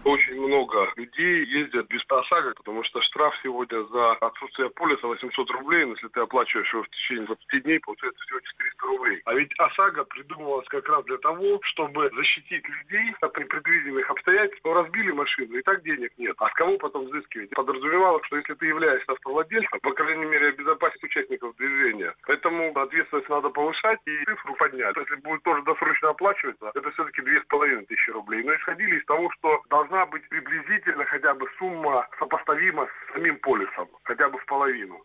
очень 0.05 0.34
много 0.47 0.93
людей 0.97 1.45
ездят 1.47 1.89
без 1.89 2.03
ОСАГО, 2.09 2.55
потому 2.57 2.85
что 2.85 3.01
штраф 3.03 3.35
сегодня 3.43 3.83
за 3.85 4.13
отсутствие 4.13 4.71
полиса 4.71 5.07
800 5.07 5.51
рублей, 5.51 5.85
но 5.85 5.93
если 5.93 6.09
ты 6.09 6.21
оплачиваешь 6.21 6.73
его 6.73 6.83
в 6.83 6.91
течение 6.91 7.27
20 7.27 7.63
дней, 7.65 7.81
получается 7.81 8.23
всего 8.25 8.41
400 8.41 8.87
рублей. 8.87 9.23
А 9.25 9.35
ведь 9.35 9.51
ОСАГО 9.59 10.05
придумывалась 10.05 10.69
как 10.69 10.89
раз 10.89 11.05
для 11.05 11.19
того, 11.19 11.61
чтобы 11.63 12.11
защитить 12.15 12.65
людей 12.69 13.15
при 13.33 13.45
предвиденных 13.45 14.11
обстоятельствах. 14.11 14.65
Ну, 14.65 14.75
разбили 14.75 15.11
машину, 15.13 15.57
и 15.57 15.63
так 15.63 15.83
денег 15.83 16.13
нет. 16.19 16.37
А 16.39 16.49
с 16.51 16.53
кого 16.55 16.79
потом 16.79 17.07
взыскивать? 17.07 17.51
Подразумевалось, 17.51 18.25
что 18.27 18.37
если 18.37 18.55
ты 18.55 18.67
являешься 18.67 19.13
автовладельцем, 19.13 19.81
по 19.81 19.93
крайней 19.93 20.27
мере, 20.27 20.49
обезопасить 20.49 21.03
участников 21.03 21.57
движения. 21.57 22.15
Поэтому 22.27 22.73
ответственность 22.79 23.29
надо 23.29 23.51
повышать 23.51 24.01
и 24.07 24.25
цифру 24.25 24.55
поднять. 24.55 24.97
Если 24.97 25.17
будет 25.17 25.43
тоже 25.43 25.63
досрочно 25.63 26.11
оплачиваться, 26.11 26.71
это 26.75 26.91
все-таки 26.93 27.23
2500 27.23 28.15
рублей. 28.15 28.43
Но 28.45 28.55
исходили 28.55 28.99
из 28.99 29.05
того, 29.07 29.31
что 29.39 29.63
должна 29.69 29.95
должна 29.95 30.07
быть 30.07 30.23
приблизительно 30.35 31.05
хотя 31.05 31.35
бы 31.35 31.47
сумма 31.59 32.07
сопоставима 32.19 32.87
с 32.87 33.15
самим 33.15 33.39
полисом, 33.39 33.89
хотя 34.03 34.29
бы 34.29 34.39
в 34.39 34.47
половину. 34.47 35.01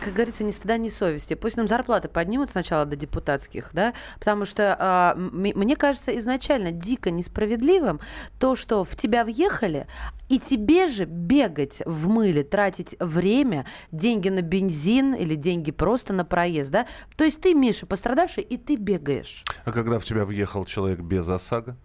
Как 0.00 0.12
говорится, 0.12 0.44
ни 0.44 0.50
стыда, 0.50 0.76
ни 0.76 0.88
совести. 0.88 1.34
Пусть 1.34 1.56
нам 1.56 1.68
зарплаты 1.68 2.08
поднимут 2.08 2.50
сначала 2.50 2.84
до 2.84 2.96
депутатских, 2.96 3.70
да, 3.72 3.94
потому 4.18 4.44
что 4.44 5.14
э, 5.16 5.18
мне 5.18 5.76
кажется 5.76 6.16
изначально 6.18 6.70
дико 6.70 7.10
несправедливым 7.10 8.00
то, 8.38 8.54
что 8.54 8.84
в 8.84 8.94
тебя 8.96 9.24
въехали, 9.24 9.86
и 10.28 10.38
тебе 10.38 10.86
же 10.86 11.04
бегать 11.04 11.82
в 11.84 12.08
мыле, 12.08 12.42
тратить 12.42 12.96
время, 13.00 13.66
деньги 13.90 14.28
на 14.28 14.42
бензин 14.42 15.14
или 15.14 15.34
деньги 15.34 15.72
просто 15.72 16.12
на 16.12 16.24
проезд, 16.24 16.70
да? 16.70 16.86
То 17.16 17.24
есть 17.24 17.40
ты, 17.40 17.54
Миша, 17.54 17.86
пострадавший, 17.86 18.42
и 18.42 18.56
ты 18.56 18.76
бегаешь. 18.76 19.44
А 19.64 19.72
когда 19.72 19.98
в 19.98 20.04
тебя 20.04 20.24
въехал 20.24 20.64
человек 20.64 21.00
без 21.00 21.28
ОСАГО? 21.28 21.76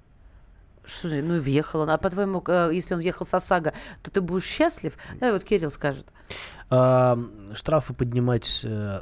Что 0.87 1.09
ну 1.09 1.35
и 1.35 1.39
въехал 1.39 1.81
А 1.89 1.97
по-твоему, 1.97 2.41
э, 2.47 2.69
если 2.73 2.93
он 2.93 3.01
въехал 3.01 3.25
с 3.25 3.33
ОСАГО, 3.33 3.73
то 4.01 4.11
ты 4.11 4.21
будешь 4.21 4.45
счастлив? 4.45 4.97
Давай 5.19 5.33
вот 5.33 5.43
Кирилл 5.43 5.69
скажет. 5.69 6.07
А, 6.69 7.17
штрафы 7.53 7.93
поднимать 7.93 8.61
э, 8.63 9.01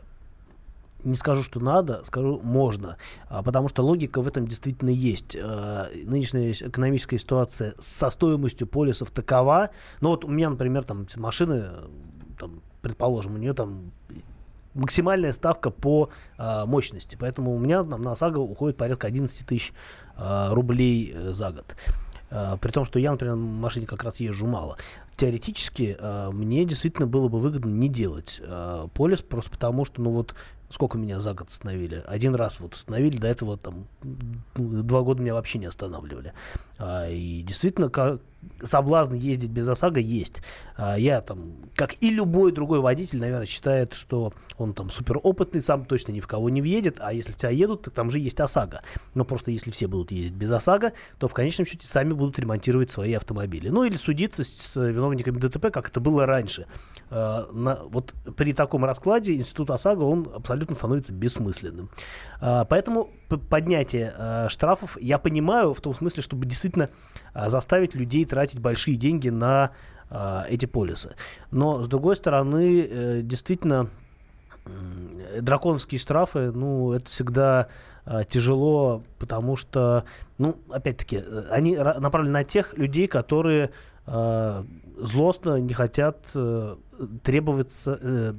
не 1.04 1.16
скажу, 1.16 1.44
что 1.44 1.60
надо, 1.60 2.04
скажу 2.04 2.40
можно, 2.44 2.98
а, 3.30 3.44
потому 3.44 3.70
что 3.70 3.84
логика 3.84 4.22
в 4.22 4.28
этом 4.28 4.48
действительно 4.48 4.90
есть. 4.90 5.38
А, 5.40 5.88
нынешняя 5.94 6.52
экономическая 6.52 7.20
ситуация 7.20 7.76
со 7.78 8.10
стоимостью 8.10 8.68
полисов 8.68 9.12
такова. 9.12 9.70
Ну 10.02 10.10
вот 10.10 10.26
у 10.26 10.28
меня, 10.28 10.50
например, 10.50 10.84
там 10.84 11.06
машины, 11.16 11.66
там, 12.40 12.62
предположим, 12.82 13.36
у 13.36 13.38
нее 13.38 13.54
там 13.54 13.92
максимальная 14.76 15.34
ставка 15.34 15.72
по 15.72 16.10
а, 16.38 16.66
мощности, 16.66 17.18
поэтому 17.20 17.56
у 17.56 17.60
меня 17.60 17.84
там, 17.84 18.02
на 18.02 18.12
ОСАГО 18.12 18.40
уходит 18.40 18.78
порядка 18.78 19.08
11 19.08 19.48
тысяч 19.48 19.74
Э, 20.18 20.50
рублей 20.52 21.12
э, 21.14 21.32
за 21.34 21.52
год. 21.52 21.76
Э, 22.32 22.58
при 22.60 22.72
том, 22.72 22.86
что 22.86 23.00
я, 23.00 23.12
например, 23.12 23.36
на 23.36 23.42
машине 23.46 23.86
как 23.86 24.04
раз 24.04 24.20
езжу 24.22 24.48
мало. 24.48 24.78
теоретически 25.18 25.98
э, 26.00 26.30
мне 26.32 26.64
действительно 26.64 27.06
было 27.06 27.28
бы 27.28 27.40
выгодно 27.40 27.70
не 27.70 27.90
делать 27.90 28.42
э, 28.42 28.88
полис, 28.94 29.22
просто 29.22 29.52
потому 29.52 29.84
что, 29.84 30.02
ну 30.02 30.12
вот, 30.12 30.34
сколько 30.70 30.98
меня 30.98 31.20
за 31.20 31.34
год 31.34 31.50
остановили? 31.50 32.02
Один 32.08 32.34
раз 32.34 32.62
вот 32.62 32.76
остановили, 32.76 33.18
до 33.18 33.28
этого 33.28 33.58
там 33.58 33.88
два 34.56 35.02
года 35.02 35.22
меня 35.22 35.34
вообще 35.34 35.60
не 35.60 35.66
останавливали. 35.66 36.32
А, 36.78 37.10
и 37.10 37.42
действительно, 37.42 37.90
как, 37.90 38.22
соблазн 38.64 39.14
ездить 39.14 39.52
без 39.52 39.68
ОСАГО 39.68 40.00
есть. 40.00 40.42
А, 40.78 40.98
я 40.98 41.22
там, 41.22 41.54
как 41.76 41.96
и 42.02 42.10
любой 42.10 42.52
другой 42.52 42.80
водитель, 42.80 43.20
наверное, 43.20 43.46
считает, 43.46 43.94
что 43.94 44.34
он 44.58 44.74
там 44.74 44.90
супер 44.90 45.20
опытный, 45.22 45.62
сам 45.62 45.86
точно 45.86 46.12
ни 46.12 46.20
в 46.20 46.28
кого 46.28 46.50
не 46.50 46.62
въедет, 46.62 46.98
а 47.00 47.14
если 47.14 47.34
тебя 47.34 47.50
едут, 47.50 47.84
то 47.84 47.92
там 47.92 48.10
же 48.10 48.20
есть 48.20 48.40
ОСАГО. 48.40 48.82
Но 49.14 49.26
просто 49.26 49.52
если 49.52 49.72
все 49.72 49.88
будут 49.88 50.12
ездить 50.12 50.34
без 50.34 50.52
ОСАГО, 50.52 50.94
то 51.20 51.28
в 51.28 51.34
конечном 51.34 51.66
счете 51.66 51.88
сами 51.88 52.14
будут 52.14 52.40
ремонтировать 52.40 52.92
свои 52.92 53.14
автомобили. 53.14 53.70
Ну 53.70 53.84
или 53.84 53.98
судиться 53.98 54.44
с 54.44 54.76
виновниками 54.76 55.38
ДТП, 55.38 55.72
как 55.72 55.90
это 55.90 56.00
было 56.00 56.26
раньше. 56.26 56.68
А, 57.10 57.48
на, 57.52 57.84
вот 57.86 58.14
при 58.38 58.54
таком 58.54 58.86
раскладе 58.86 59.36
институт 59.36 59.72
ОСАГО, 59.72 60.04
он 60.04 60.30
абсолютно 60.34 60.76
становится 60.76 61.14
бессмысленным. 61.14 61.90
Поэтому 62.40 63.10
поднятие 63.28 64.14
штрафов 64.50 64.98
я 65.02 65.18
понимаю 65.18 65.74
в 65.74 65.82
том 65.82 65.94
смысле, 65.94 66.22
чтобы 66.22 66.46
действительно 66.46 66.90
а, 67.34 67.50
заставить 67.50 67.96
людей 67.96 68.26
тратить 68.26 68.60
большие 68.60 68.98
деньги 68.98 69.30
на 69.30 69.72
а, 70.10 70.46
эти 70.50 70.66
полисы. 70.66 71.16
Но, 71.52 71.84
с 71.84 71.88
другой 71.88 72.16
стороны, 72.16 72.88
э, 72.90 73.22
действительно, 73.22 73.90
драконовские 75.42 76.00
штрафы, 76.00 76.52
ну, 76.52 76.94
это 76.94 77.06
всегда 77.08 77.68
а, 78.06 78.24
тяжело, 78.24 79.04
потому 79.20 79.58
что, 79.58 80.06
ну, 80.38 80.56
опять-таки, 80.70 81.18
э, 81.18 81.44
они 81.50 81.76
направлены 81.76 82.34
на 82.34 82.44
тех 82.44 82.78
людей, 82.78 83.08
которые 83.08 83.72
злостно 84.98 85.60
не 85.60 85.74
хотят 85.74 86.30
э, 86.36 86.76
требоваться, 87.24 88.00
э, 88.02 88.34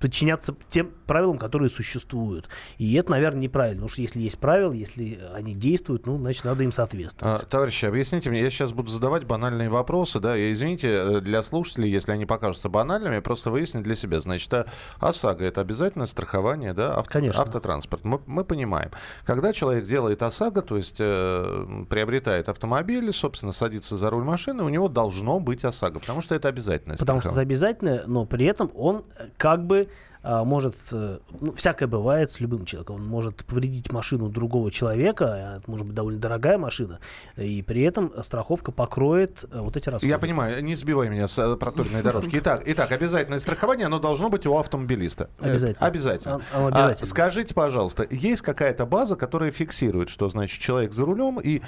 подчиняться 0.00 0.54
тем 0.68 0.92
правилам, 1.06 1.38
которые 1.38 1.70
существуют. 1.70 2.48
И 2.78 2.94
это, 2.94 3.10
наверное, 3.10 3.42
неправильно. 3.42 3.82
Потому 3.82 3.92
что 3.92 4.02
если 4.02 4.20
есть 4.20 4.38
правила, 4.38 4.72
если 4.72 5.18
они 5.34 5.54
действуют, 5.54 6.06
ну, 6.06 6.16
значит, 6.18 6.44
надо 6.44 6.64
им 6.64 6.72
соответствовать. 6.72 7.42
А, 7.42 7.46
товарищи, 7.46 7.86
объясните 7.86 8.30
мне, 8.30 8.40
я 8.40 8.50
сейчас 8.50 8.72
буду 8.72 8.90
задавать 8.90 9.24
банальные 9.24 9.68
вопросы, 9.68 10.20
да, 10.20 10.36
и 10.36 10.52
извините, 10.52 10.88
э, 10.88 11.20
для 11.20 11.42
слушателей, 11.42 11.90
если 11.90 12.12
они 12.12 12.26
покажутся 12.26 12.68
банальными, 12.68 13.20
просто 13.20 13.50
выяснить 13.50 13.82
для 13.82 13.96
себя. 13.96 14.20
Значит, 14.20 14.52
а 14.54 14.66
ОСАГО– 15.00 15.44
это 15.44 15.60
обязательное 15.60 16.06
страхование, 16.06 16.72
да, 16.72 16.94
авто, 16.94 17.12
Конечно. 17.12 17.42
автотранспорт. 17.42 18.04
Мы, 18.04 18.20
мы 18.26 18.44
понимаем. 18.44 18.90
Когда 19.24 19.52
человек 19.52 19.86
делает 19.86 20.22
ОСАГО, 20.22 20.62
то 20.62 20.76
есть 20.76 20.96
э, 20.98 21.84
приобретает 21.88 22.48
автомобиль, 22.48 23.12
собственно, 23.12 23.52
садится 23.52 23.96
за 23.96 24.10
руль 24.10 24.24
машины, 24.24 24.62
у 24.62 24.68
него 24.68 24.88
должно 24.88 25.40
быть 25.40 25.64
ОСАГО, 25.64 26.00
потому 26.00 26.20
что 26.20 26.34
это 26.34 26.48
обязательное 26.48 26.96
Потому 26.96 27.20
что 27.20 27.30
это 27.30 27.40
обязательно 27.40 27.93
но 28.06 28.26
при 28.26 28.46
этом 28.46 28.70
он 28.74 29.04
э, 29.18 29.28
как 29.36 29.64
бы 29.66 29.86
а, 30.26 30.42
может, 30.42 30.74
э, 30.90 31.18
ну, 31.38 31.52
всякое 31.54 31.86
бывает 31.86 32.30
с 32.30 32.40
любым 32.40 32.64
человеком, 32.64 32.96
он 32.96 33.04
может 33.04 33.44
повредить 33.44 33.92
машину 33.92 34.30
другого 34.30 34.70
человека, 34.70 35.26
а 35.28 35.56
это 35.58 35.70
может 35.70 35.86
быть 35.86 35.94
довольно 35.94 36.18
дорогая 36.18 36.56
машина, 36.56 36.98
и 37.36 37.60
при 37.60 37.82
этом 37.82 38.10
страховка 38.24 38.72
покроет 38.72 39.44
э, 39.44 39.60
вот 39.60 39.76
эти 39.76 39.90
расходы. 39.90 40.08
Я 40.08 40.18
понимаю, 40.18 40.64
не 40.64 40.74
сбивай 40.74 41.10
меня 41.10 41.28
с 41.28 41.56
проторенной 41.56 42.02
дорожки. 42.02 42.38
Итак, 42.38 42.62
итак, 42.64 42.90
обязательное 42.92 43.38
страхование, 43.38 43.84
оно 43.84 43.98
должно 43.98 44.30
быть 44.30 44.46
у 44.46 44.56
автомобилиста. 44.56 45.28
Обязательно. 45.38 45.86
Обязательно. 45.86 46.40
А, 46.54 46.68
обязательно. 46.68 47.02
А, 47.02 47.06
скажите, 47.06 47.52
пожалуйста, 47.52 48.06
есть 48.10 48.40
какая-то 48.40 48.86
база, 48.86 49.16
которая 49.16 49.50
фиксирует, 49.50 50.08
что 50.08 50.30
значит 50.30 50.58
человек 50.58 50.94
за 50.94 51.04
рулем 51.04 51.38
и 51.38 51.60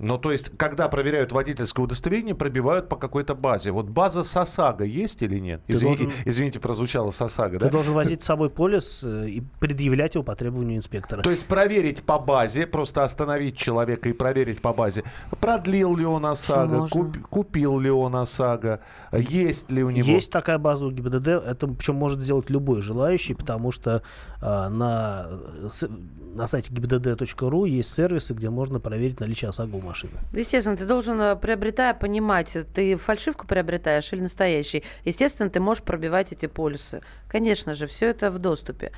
ну, 0.00 0.16
то 0.16 0.32
есть, 0.32 0.50
когда 0.56 0.88
проверяют 0.88 1.30
водительское 1.30 1.84
удостоверение, 1.84 2.34
пробивают 2.34 2.88
по 2.88 2.96
какой-то 2.96 3.34
базе. 3.34 3.70
Вот 3.70 3.86
база 3.86 4.24
СОСАГО 4.24 4.84
есть 4.84 5.20
или 5.22 5.38
нет? 5.38 5.60
Извините, 5.68 6.04
должен, 6.04 6.20
извините 6.24 6.58
прозвучало 6.58 7.10
СОСАГО, 7.10 7.58
ты 7.58 7.64
да? 7.66 7.70
должен 7.70 7.92
возить 7.92 8.22
с 8.22 8.24
собой 8.24 8.48
полис 8.48 9.02
э, 9.04 9.28
и 9.28 9.42
предъявлять 9.60 10.14
его 10.14 10.24
по 10.24 10.34
требованию 10.34 10.78
инспектора. 10.78 11.22
То 11.22 11.30
есть, 11.30 11.46
проверить 11.46 12.02
по 12.02 12.18
базе, 12.18 12.66
просто 12.66 13.04
остановить 13.04 13.56
человека 13.56 14.08
и 14.08 14.12
проверить 14.14 14.62
по 14.62 14.72
базе, 14.72 15.04
продлил 15.38 15.94
ли 15.94 16.06
он 16.06 16.24
ОСАГО, 16.24 16.88
куп, 16.88 17.18
купил 17.28 17.78
ли 17.78 17.90
он 17.90 18.16
ОСАГО, 18.16 18.80
есть 19.12 19.70
ли 19.70 19.82
у 19.82 19.90
него... 19.90 20.08
Есть 20.08 20.32
такая 20.32 20.58
база 20.58 20.86
у 20.86 20.90
ГИБДД, 20.90 21.28
это 21.28 21.68
причем 21.68 21.96
может 21.96 22.20
сделать 22.20 22.48
любой 22.48 22.80
желающий, 22.80 23.34
потому 23.34 23.70
что 23.70 24.02
э, 24.40 24.68
на, 24.68 25.28
с, 25.68 25.86
на 26.34 26.48
сайте 26.48 26.72
gibdd.ru 26.72 27.68
есть 27.68 27.92
сервисы, 27.92 28.32
где 28.32 28.48
можно 28.48 28.80
проверить 28.80 29.20
наличие 29.20 29.50
ОСАГО 29.50 29.76
у 29.76 29.89
машины. 29.90 30.12
Естественно, 30.32 30.76
ты 30.76 30.84
должен, 30.84 31.20
э, 31.20 31.36
приобретая, 31.36 31.94
понимать, 31.94 32.56
ты 32.74 32.96
фальшивку 32.96 33.46
приобретаешь 33.46 34.12
или 34.12 34.20
настоящий. 34.20 34.84
Естественно, 35.04 35.50
ты 35.50 35.60
можешь 35.60 35.82
пробивать 35.82 36.32
эти 36.32 36.46
полюсы. 36.46 37.00
Конечно 37.28 37.74
же, 37.74 37.86
все 37.86 38.06
это 38.06 38.30
в 38.30 38.38
доступе. 38.38 38.92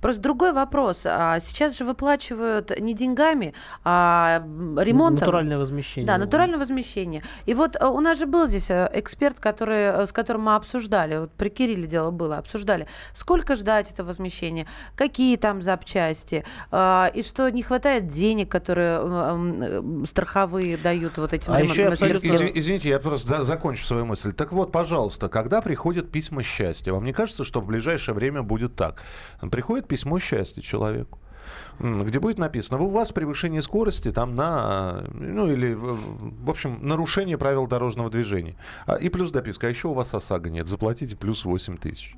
Просто 0.00 0.22
другой 0.22 0.52
вопрос. 0.52 1.02
А 1.04 1.38
сейчас 1.40 1.76
же 1.76 1.84
выплачивают 1.84 2.78
не 2.78 2.94
деньгами, 2.94 3.54
а 3.84 4.42
ремонтом. 4.78 5.20
Натуральное 5.20 5.58
возмещение. 5.58 6.06
Да, 6.06 6.18
натуральное 6.18 6.58
возмещение. 6.58 7.22
И 7.46 7.54
вот 7.54 7.76
э, 7.76 7.86
у 7.86 8.00
нас 8.00 8.18
же 8.18 8.26
был 8.26 8.46
здесь 8.46 8.70
э, 8.70 8.90
эксперт, 8.94 9.40
который, 9.40 10.02
э, 10.02 10.06
с 10.06 10.12
которым 10.12 10.42
мы 10.42 10.54
обсуждали, 10.54 11.18
вот 11.18 11.32
при 11.32 11.48
Кирилле 11.48 11.86
дело 11.86 12.10
было, 12.10 12.38
обсуждали, 12.38 12.86
сколько 13.12 13.56
ждать 13.56 13.90
это 13.90 14.04
возмещение, 14.04 14.66
какие 14.94 15.36
там 15.36 15.62
запчасти, 15.62 16.44
и 16.72 17.22
что 17.24 17.48
не 17.50 17.62
хватает 17.62 18.06
денег, 18.06 18.50
которые 18.50 20.06
страховые 20.06 20.76
дают 20.76 21.18
вот 21.18 21.32
этим 21.32 21.52
а 21.52 21.60
еще 21.60 21.86
абсолютно... 21.86 22.28
Извините, 22.28 22.88
я 22.88 22.98
просто 22.98 23.42
закончу 23.44 23.84
свою 23.84 24.06
мысль. 24.06 24.32
Так 24.32 24.52
вот, 24.52 24.72
пожалуйста, 24.72 25.28
когда 25.28 25.60
приходят 25.60 26.10
письма 26.10 26.42
счастья, 26.42 26.92
вам 26.92 27.04
не 27.04 27.12
кажется, 27.12 27.44
что 27.44 27.60
в 27.60 27.66
ближайшее 27.66 28.14
время 28.14 28.42
будет 28.42 28.76
так? 28.76 29.02
Приходит 29.50 29.88
письмо 29.90 30.20
счастья 30.20 30.60
человеку 30.62 31.18
где 31.80 32.20
будет 32.20 32.38
написано, 32.38 32.78
у 32.80 32.88
вас 32.90 33.10
превышение 33.10 33.62
скорости 33.62 34.10
там 34.10 34.34
на, 34.34 35.04
ну 35.14 35.50
или, 35.50 35.72
в 35.72 36.50
общем, 36.50 36.78
нарушение 36.82 37.38
правил 37.38 37.66
дорожного 37.66 38.10
движения. 38.10 38.56
А, 38.86 38.96
и 38.96 39.08
плюс 39.08 39.30
дописка, 39.30 39.66
а 39.66 39.70
еще 39.70 39.88
у 39.88 39.94
вас 39.94 40.12
ОСАГО 40.12 40.50
нет, 40.50 40.66
заплатите 40.66 41.16
плюс 41.16 41.44
8 41.44 41.78
тысяч. 41.78 42.16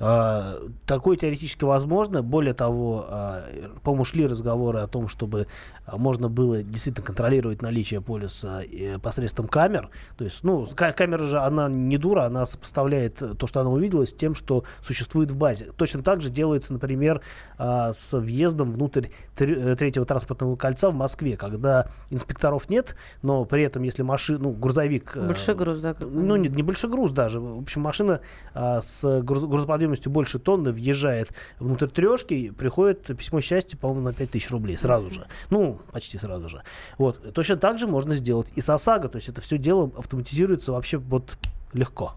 А, 0.00 0.58
такое 0.86 1.18
теоретически 1.18 1.64
возможно. 1.64 2.22
Более 2.22 2.54
того, 2.54 3.04
а, 3.08 3.44
по-моему, 3.82 4.04
шли 4.04 4.26
разговоры 4.26 4.80
о 4.80 4.86
том, 4.86 5.08
чтобы 5.08 5.48
можно 5.92 6.30
было 6.30 6.62
действительно 6.62 7.04
контролировать 7.06 7.60
наличие 7.60 8.00
полиса 8.00 8.62
э, 8.62 8.98
посредством 8.98 9.48
камер. 9.48 9.90
То 10.16 10.24
есть, 10.24 10.42
ну, 10.44 10.66
камера 10.74 11.24
же, 11.24 11.38
она 11.40 11.68
не 11.68 11.98
дура, 11.98 12.22
она 12.22 12.46
сопоставляет 12.46 13.22
то, 13.38 13.46
что 13.46 13.60
она 13.60 13.68
увидела, 13.68 14.06
с 14.06 14.14
тем, 14.14 14.34
что 14.34 14.64
существует 14.82 15.30
в 15.30 15.36
базе. 15.36 15.66
Точно 15.76 16.02
так 16.02 16.22
же 16.22 16.30
делается, 16.30 16.72
например, 16.72 17.20
с 17.58 18.18
въездом 18.18 18.72
внутрь 18.72 18.93
э, 18.96 19.76
третьего 19.76 20.04
транспортного 20.04 20.56
кольца 20.56 20.90
в 20.90 20.94
Москве, 20.94 21.36
когда 21.36 21.88
инспекторов 22.10 22.68
нет, 22.68 22.96
но 23.22 23.44
при 23.44 23.62
этом, 23.62 23.82
если 23.82 24.02
машина, 24.02 24.38
ну, 24.38 24.52
грузовик... 24.52 25.16
Э, 25.16 25.26
большой 25.26 25.54
груз, 25.54 25.80
да? 25.80 25.94
Ну, 26.00 26.36
не, 26.36 26.48
не 26.48 26.62
большой 26.62 26.90
груз 26.90 27.12
даже. 27.12 27.40
В 27.40 27.62
общем, 27.62 27.80
машина 27.82 28.20
с 28.54 29.20
грузоподъемностью 29.22 30.10
больше 30.10 30.38
тонны 30.38 30.72
въезжает 30.72 31.30
внутрь 31.58 31.88
трешки, 31.88 32.50
приходит 32.50 33.16
письмо 33.16 33.40
счастья, 33.40 33.76
по-моему, 33.76 34.02
на 34.02 34.12
5000 34.12 34.50
рублей 34.50 34.76
сразу 34.76 35.10
же. 35.10 35.26
Ну, 35.50 35.80
почти 35.92 36.18
сразу 36.18 36.48
же. 36.48 36.62
Вот. 36.98 37.32
Точно 37.34 37.56
так 37.56 37.78
же 37.78 37.86
можно 37.86 38.14
сделать 38.14 38.52
и 38.54 38.60
с 38.60 38.68
ОСАГО, 38.68 39.08
то 39.08 39.16
есть 39.16 39.28
это 39.28 39.40
все 39.40 39.58
дело 39.58 39.90
автоматизируется 39.96 40.72
вообще 40.72 40.98
вот 40.98 41.36
легко. 41.74 42.14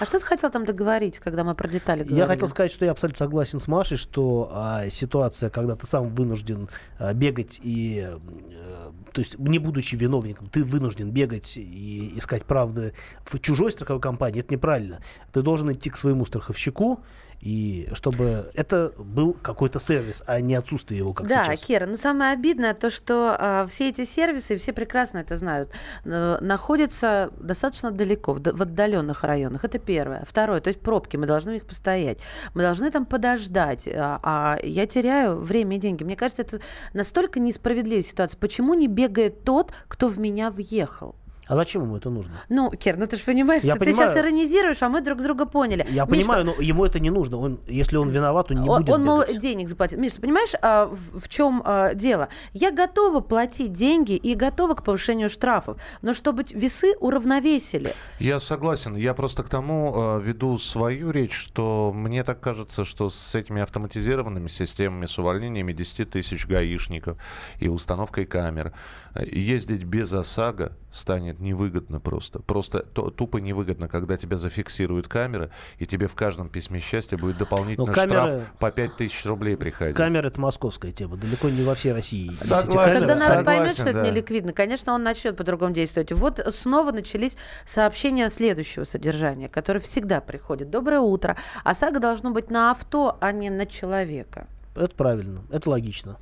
А 0.00 0.04
что 0.04 0.18
ты 0.18 0.24
хотел 0.24 0.50
там 0.50 0.64
договорить, 0.64 1.18
когда 1.18 1.44
мы 1.44 1.54
про 1.54 1.68
детали 1.68 2.00
говорили? 2.00 2.18
Я 2.18 2.26
хотел 2.26 2.48
сказать, 2.48 2.72
что 2.72 2.84
я 2.84 2.92
абсолютно 2.92 3.18
согласен 3.18 3.60
с 3.60 3.68
Машей, 3.68 3.98
что 3.98 4.48
а, 4.50 4.88
ситуация, 4.88 5.50
когда 5.50 5.76
ты 5.76 5.86
сам 5.86 6.14
вынужден 6.14 6.68
а, 6.98 7.12
бегать 7.12 7.60
и, 7.62 8.06
а, 8.06 8.92
то 9.18 9.20
есть 9.20 9.36
не 9.36 9.58
будучи 9.58 9.96
виновником, 9.96 10.46
ты 10.46 10.62
вынужден 10.62 11.10
бегать 11.10 11.56
и 11.56 12.16
искать 12.16 12.44
правды 12.44 12.92
в 13.24 13.40
чужой 13.40 13.72
страховой 13.72 14.00
компании, 14.00 14.42
это 14.42 14.54
неправильно. 14.54 15.00
Ты 15.32 15.42
должен 15.42 15.72
идти 15.72 15.90
к 15.90 15.96
своему 15.96 16.24
страховщику 16.24 17.00
и 17.40 17.88
чтобы 17.92 18.50
это 18.54 18.92
был 18.98 19.32
какой-то 19.32 19.78
сервис, 19.78 20.22
а 20.26 20.40
не 20.40 20.56
отсутствие 20.56 20.98
его, 20.98 21.12
как 21.12 21.28
да, 21.28 21.44
сейчас. 21.44 21.60
Да, 21.60 21.66
Кира, 21.66 21.86
но 21.86 21.94
самое 21.94 22.32
обидное 22.32 22.74
то, 22.74 22.90
что 22.90 23.36
э, 23.38 23.66
все 23.68 23.88
эти 23.88 24.04
сервисы, 24.04 24.56
все 24.56 24.72
прекрасно 24.72 25.18
это 25.18 25.36
знают, 25.36 25.72
э, 26.04 26.38
находятся 26.40 27.30
достаточно 27.38 27.92
далеко, 27.92 28.34
в, 28.34 28.40
в 28.42 28.62
отдаленных 28.62 29.22
районах. 29.22 29.64
Это 29.64 29.78
первое. 29.78 30.24
Второе, 30.26 30.60
то 30.60 30.68
есть 30.68 30.80
пробки, 30.80 31.16
мы 31.16 31.26
должны 31.26 31.56
их 31.56 31.66
постоять. 31.66 32.18
Мы 32.54 32.62
должны 32.62 32.90
там 32.90 33.06
подождать, 33.06 33.88
а, 33.88 34.18
а 34.22 34.58
я 34.64 34.86
теряю 34.86 35.38
время 35.38 35.76
и 35.76 35.78
деньги. 35.78 36.02
Мне 36.02 36.16
кажется, 36.16 36.42
это 36.42 36.60
настолько 36.92 37.38
несправедливая 37.38 38.02
ситуация. 38.02 38.38
Почему 38.38 38.74
не 38.74 38.88
бегает 39.08 39.44
тот, 39.44 39.72
кто 39.88 40.08
в 40.08 40.18
меня 40.18 40.50
въехал? 40.50 41.14
А 41.48 41.54
зачем 41.54 41.82
ему 41.82 41.96
это 41.96 42.10
нужно? 42.10 42.34
Ну, 42.50 42.70
Кир, 42.70 42.98
ну 42.98 43.06
ты 43.06 43.16
же 43.16 43.24
понимаешь, 43.24 43.62
Я 43.62 43.74
что 43.74 43.84
понимаю. 43.84 44.08
ты 44.08 44.14
сейчас 44.14 44.22
иронизируешь, 44.22 44.82
а 44.82 44.88
мы 44.90 45.00
друг 45.00 45.22
друга 45.22 45.46
поняли. 45.46 45.86
Я 45.88 46.04
Миш, 46.04 46.10
понимаю, 46.10 46.44
но 46.44 46.54
ему 46.60 46.84
это 46.84 47.00
не 47.00 47.08
нужно. 47.08 47.38
Он, 47.38 47.58
если 47.66 47.96
он 47.96 48.10
виноват, 48.10 48.50
он 48.50 48.60
не 48.60 48.68
он, 48.68 48.82
будет 48.82 48.94
он, 48.94 49.04
мол, 49.04 49.24
денег 49.26 49.70
заплатил. 49.70 49.98
Миш, 49.98 50.12
ты 50.12 50.20
понимаешь, 50.20 50.52
а, 50.60 50.86
в, 50.86 51.20
в 51.20 51.28
чем 51.28 51.62
а, 51.64 51.94
дело? 51.94 52.28
Я 52.52 52.70
готова 52.70 53.20
платить 53.20 53.72
деньги 53.72 54.12
и 54.12 54.34
готова 54.34 54.74
к 54.74 54.84
повышению 54.84 55.30
штрафов, 55.30 55.78
но 56.02 56.12
чтобы 56.12 56.44
весы 56.50 56.94
уравновесили. 57.00 57.94
Я 58.20 58.40
согласен. 58.40 58.94
Я 58.94 59.14
просто 59.14 59.42
к 59.42 59.48
тому 59.48 59.94
э, 59.96 60.20
веду 60.22 60.58
свою 60.58 61.10
речь, 61.10 61.32
что 61.32 61.92
мне 61.94 62.24
так 62.24 62.40
кажется, 62.40 62.84
что 62.84 63.08
с 63.08 63.34
этими 63.34 63.62
автоматизированными 63.62 64.48
системами, 64.48 65.06
с 65.06 65.18
увольнениями 65.18 65.72
10 65.72 66.10
тысяч 66.10 66.46
гаишников 66.46 67.16
и 67.58 67.68
установкой 67.68 68.26
камер, 68.26 68.74
э, 69.14 69.24
ездить 69.26 69.84
без 69.84 70.12
ОСАГО 70.12 70.72
станет 70.90 71.38
невыгодно 71.40 72.00
просто. 72.00 72.40
Просто 72.40 72.80
то- 72.80 73.10
тупо 73.10 73.38
невыгодно, 73.38 73.88
когда 73.88 74.16
тебя 74.16 74.36
зафиксируют 74.38 75.08
камеры, 75.08 75.50
и 75.78 75.86
тебе 75.86 76.08
в 76.08 76.14
каждом 76.14 76.48
письме 76.48 76.80
счастья 76.80 77.16
будет 77.16 77.38
дополнительный 77.38 77.86
Но 77.88 77.92
камеры- 77.92 78.28
штраф 78.28 78.42
по 78.58 78.70
5 78.70 78.96
тысяч 78.96 79.24
рублей 79.26 79.56
приходить. 79.56 79.96
Камера 79.96 80.28
это 80.28 80.40
московская 80.40 80.92
тема. 80.92 81.16
Далеко 81.16 81.48
не 81.50 81.62
во 81.62 81.74
всей 81.74 81.92
России. 81.92 82.34
Согласен. 82.34 83.00
Когда 83.00 83.16
народ 83.28 83.44
поймет, 83.44 83.72
что 83.72 83.82
это 83.88 83.92
да. 83.92 84.02
не 84.04 84.10
ликвидно, 84.10 84.52
конечно, 84.52 84.92
он 84.94 85.02
начнет 85.02 85.36
по-другому 85.36 85.74
действовать. 85.74 86.12
Вот 86.12 86.40
снова 86.54 86.92
начались 86.92 87.36
сообщения 87.64 88.30
следующего 88.30 88.84
содержания, 88.84 89.48
которые 89.48 89.82
всегда 89.82 90.20
приходят. 90.20 90.70
Доброе 90.70 91.00
утро. 91.00 91.36
ОСАГО 91.64 92.00
должно 92.00 92.30
быть 92.30 92.50
на 92.50 92.70
авто, 92.70 93.18
а 93.20 93.32
не 93.32 93.50
на 93.50 93.66
человека. 93.66 94.46
Это 94.78 94.94
правильно, 94.94 95.42
это 95.50 95.70
логично. 95.70 96.18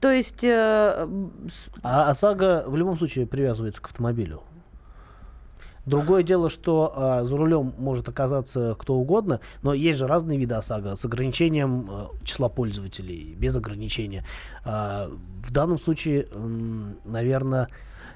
То 0.00 0.10
есть 0.10 0.44
э, 0.44 1.08
А 1.82 2.10
ОСАГО 2.10 2.64
в 2.66 2.76
любом 2.76 2.96
случае 2.96 3.26
привязывается 3.26 3.82
к 3.82 3.86
автомобилю. 3.86 4.42
Другое 5.84 6.22
дело, 6.22 6.48
что 6.48 6.92
а, 6.94 7.24
за 7.24 7.36
рулем 7.36 7.74
может 7.76 8.08
оказаться 8.08 8.76
кто 8.78 8.94
угодно, 8.94 9.40
но 9.62 9.74
есть 9.74 9.98
же 9.98 10.06
разные 10.06 10.38
виды 10.38 10.54
ОСАГО 10.54 10.94
с 10.94 11.04
ограничением 11.04 11.88
а, 11.90 12.08
числа 12.24 12.48
пользователей, 12.48 13.34
без 13.34 13.56
ограничения. 13.56 14.24
А, 14.64 15.10
в 15.44 15.50
данном 15.50 15.78
случае, 15.78 16.28
наверное, 17.04 17.68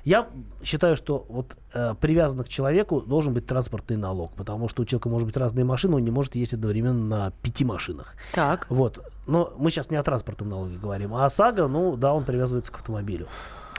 я 0.07 0.29
считаю, 0.63 0.95
что 0.97 1.27
вот 1.29 1.57
э, 1.75 1.95
привязанный 2.01 2.45
к 2.45 2.49
человеку 2.49 3.01
должен 3.01 3.35
быть 3.35 3.47
транспортный 3.47 3.97
налог, 3.97 4.33
потому 4.37 4.69
что 4.69 4.83
у 4.83 4.85
человека 4.85 5.09
может 5.09 5.27
быть 5.27 5.37
разные 5.37 5.65
машины, 5.65 5.97
он 5.97 6.05
не 6.05 6.13
может 6.13 6.37
ездить 6.37 6.55
одновременно 6.55 7.03
на 7.03 7.31
пяти 7.43 7.65
машинах. 7.65 8.15
так. 8.33 8.67
Вот. 8.71 9.05
Но 9.27 9.53
мы 9.59 9.73
сейчас 9.73 9.91
не 9.91 9.97
о 9.97 10.05
транспортном 10.05 10.49
налоге 10.49 10.79
говорим, 10.79 11.13
а 11.13 11.27
ОСАГО, 11.27 11.67
ну 11.67 11.97
да, 11.97 12.15
он 12.15 12.23
привязывается 12.23 12.71
к 12.71 12.77
автомобилю. 12.77 13.27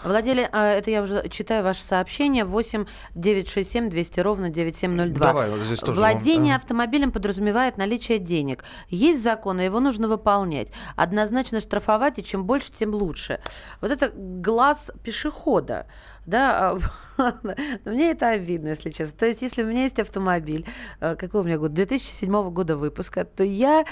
Владели, 0.03 0.47
а, 0.51 0.73
это 0.73 0.91
я 0.91 1.01
уже 1.01 1.27
читаю 1.29 1.63
ваше 1.63 1.83
сообщение. 1.83 2.45
8 2.45 2.86
967 3.15 3.89
200 3.89 4.19
ровно 4.19 4.49
9702. 4.49 5.25
Давай, 5.25 5.49
вот 5.49 5.60
здесь 5.62 5.79
тоже 5.79 5.99
Владение 5.99 6.53
вам, 6.53 6.62
автомобилем 6.62 7.12
подразумевает 7.12 7.77
наличие 7.77 8.19
денег. 8.19 8.63
Есть 8.89 9.23
закон, 9.23 9.60
и 9.60 9.65
его 9.65 9.79
нужно 9.79 10.07
выполнять. 10.07 10.69
Однозначно 10.95 11.60
штрафовать, 11.60 12.19
и 12.19 12.23
чем 12.23 12.45
больше, 12.45 12.71
тем 12.71 12.93
лучше. 12.93 13.39
Вот 13.81 13.91
это 13.91 14.12
глаз 14.13 14.91
пешехода. 15.03 15.88
Да, 16.27 16.77
а, 17.17 17.33
мне 17.86 18.12
это 18.12 18.29
обидно, 18.29 18.69
если 18.69 18.91
честно. 18.91 19.17
То 19.17 19.25
есть, 19.25 19.41
если 19.41 19.63
у 19.63 19.65
меня 19.65 19.83
есть 19.83 19.99
автомобиль, 19.99 20.65
э, 20.99 21.15
какой 21.15 21.41
у 21.41 21.43
меня 21.43 21.57
год, 21.57 21.73
2007 21.73 22.49
года 22.51 22.75
выпуска, 22.77 23.25
то 23.25 23.43
я 23.43 23.86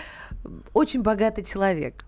очень 0.74 1.02
богатый 1.02 1.44
человек. 1.44 2.06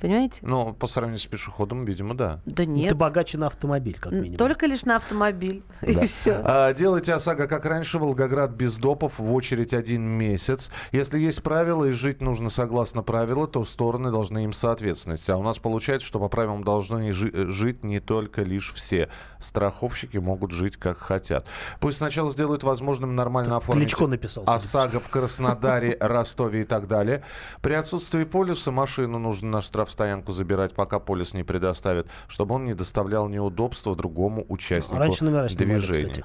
Понимаете? 0.00 0.38
Ну, 0.42 0.72
по 0.74 0.86
сравнению 0.86 1.18
с 1.18 1.26
пешеходом, 1.26 1.82
видимо, 1.82 2.14
да. 2.14 2.40
Да 2.46 2.64
Ну, 2.64 2.72
нет. 2.72 2.90
Ты 2.90 2.94
богаче 2.94 3.36
на 3.38 3.46
автомобиль, 3.48 3.98
как 3.98 4.12
минимум. 4.12 4.36
Только 4.36 4.66
лишь 4.66 4.84
на 4.84 4.96
автомобиль. 4.96 5.62
И 5.82 6.06
все. 6.06 6.40
А, 6.44 6.72
делайте 6.72 7.12
ОСАГО 7.14 7.48
как 7.48 7.64
раньше, 7.66 7.98
Волгоград 7.98 8.52
без 8.52 8.78
допов, 8.78 9.18
в 9.18 9.32
очередь 9.34 9.74
один 9.74 10.02
месяц. 10.02 10.70
Если 10.92 11.18
есть 11.18 11.42
правила 11.42 11.84
и 11.84 11.90
жить 11.92 12.20
нужно 12.20 12.48
согласно 12.48 13.02
правилам, 13.02 13.48
то 13.48 13.64
стороны 13.64 14.10
должны 14.12 14.44
им 14.44 14.52
соответствовать. 14.52 15.28
А 15.28 15.36
у 15.36 15.42
нас 15.42 15.58
получается, 15.58 16.06
что 16.06 16.20
по 16.20 16.28
правилам 16.28 16.62
должны 16.62 17.12
жи- 17.12 17.30
э, 17.32 17.46
жить 17.48 17.82
не 17.84 17.98
только 18.00 18.42
лишь 18.42 18.72
все. 18.72 19.08
Страховщики 19.40 20.18
могут 20.18 20.52
жить 20.52 20.76
как 20.76 20.98
хотят. 20.98 21.46
Пусть 21.80 21.98
сначала 21.98 22.30
сделают 22.30 22.62
возможным 22.62 23.16
нормально 23.16 23.56
оформить 23.56 23.88
Кличко 23.88 24.06
написал. 24.06 24.44
ОСАГО 24.46 25.00
в 25.00 25.08
Краснодаре, 25.08 25.96
Ростове 26.00 26.62
и 26.62 26.64
так 26.64 26.86
далее. 26.86 27.22
При 27.62 27.72
отсутствии 27.74 28.24
полюса 28.24 28.70
машину 28.70 29.18
нужно 29.18 29.48
на 29.50 29.62
штрафстоянку 29.88 30.32
забирать, 30.32 30.74
пока 30.74 30.98
полис 30.98 31.34
не 31.34 31.44
предоставит, 31.44 32.06
чтобы 32.28 32.54
он 32.54 32.64
не 32.64 32.74
доставлял 32.74 33.28
неудобства 33.28 33.96
другому 33.96 34.44
участнику 34.48 35.00
Раньше 35.00 35.24
номера 35.24 35.48
снимали, 35.48 35.78
движения. 35.78 36.08
кстати. 36.10 36.24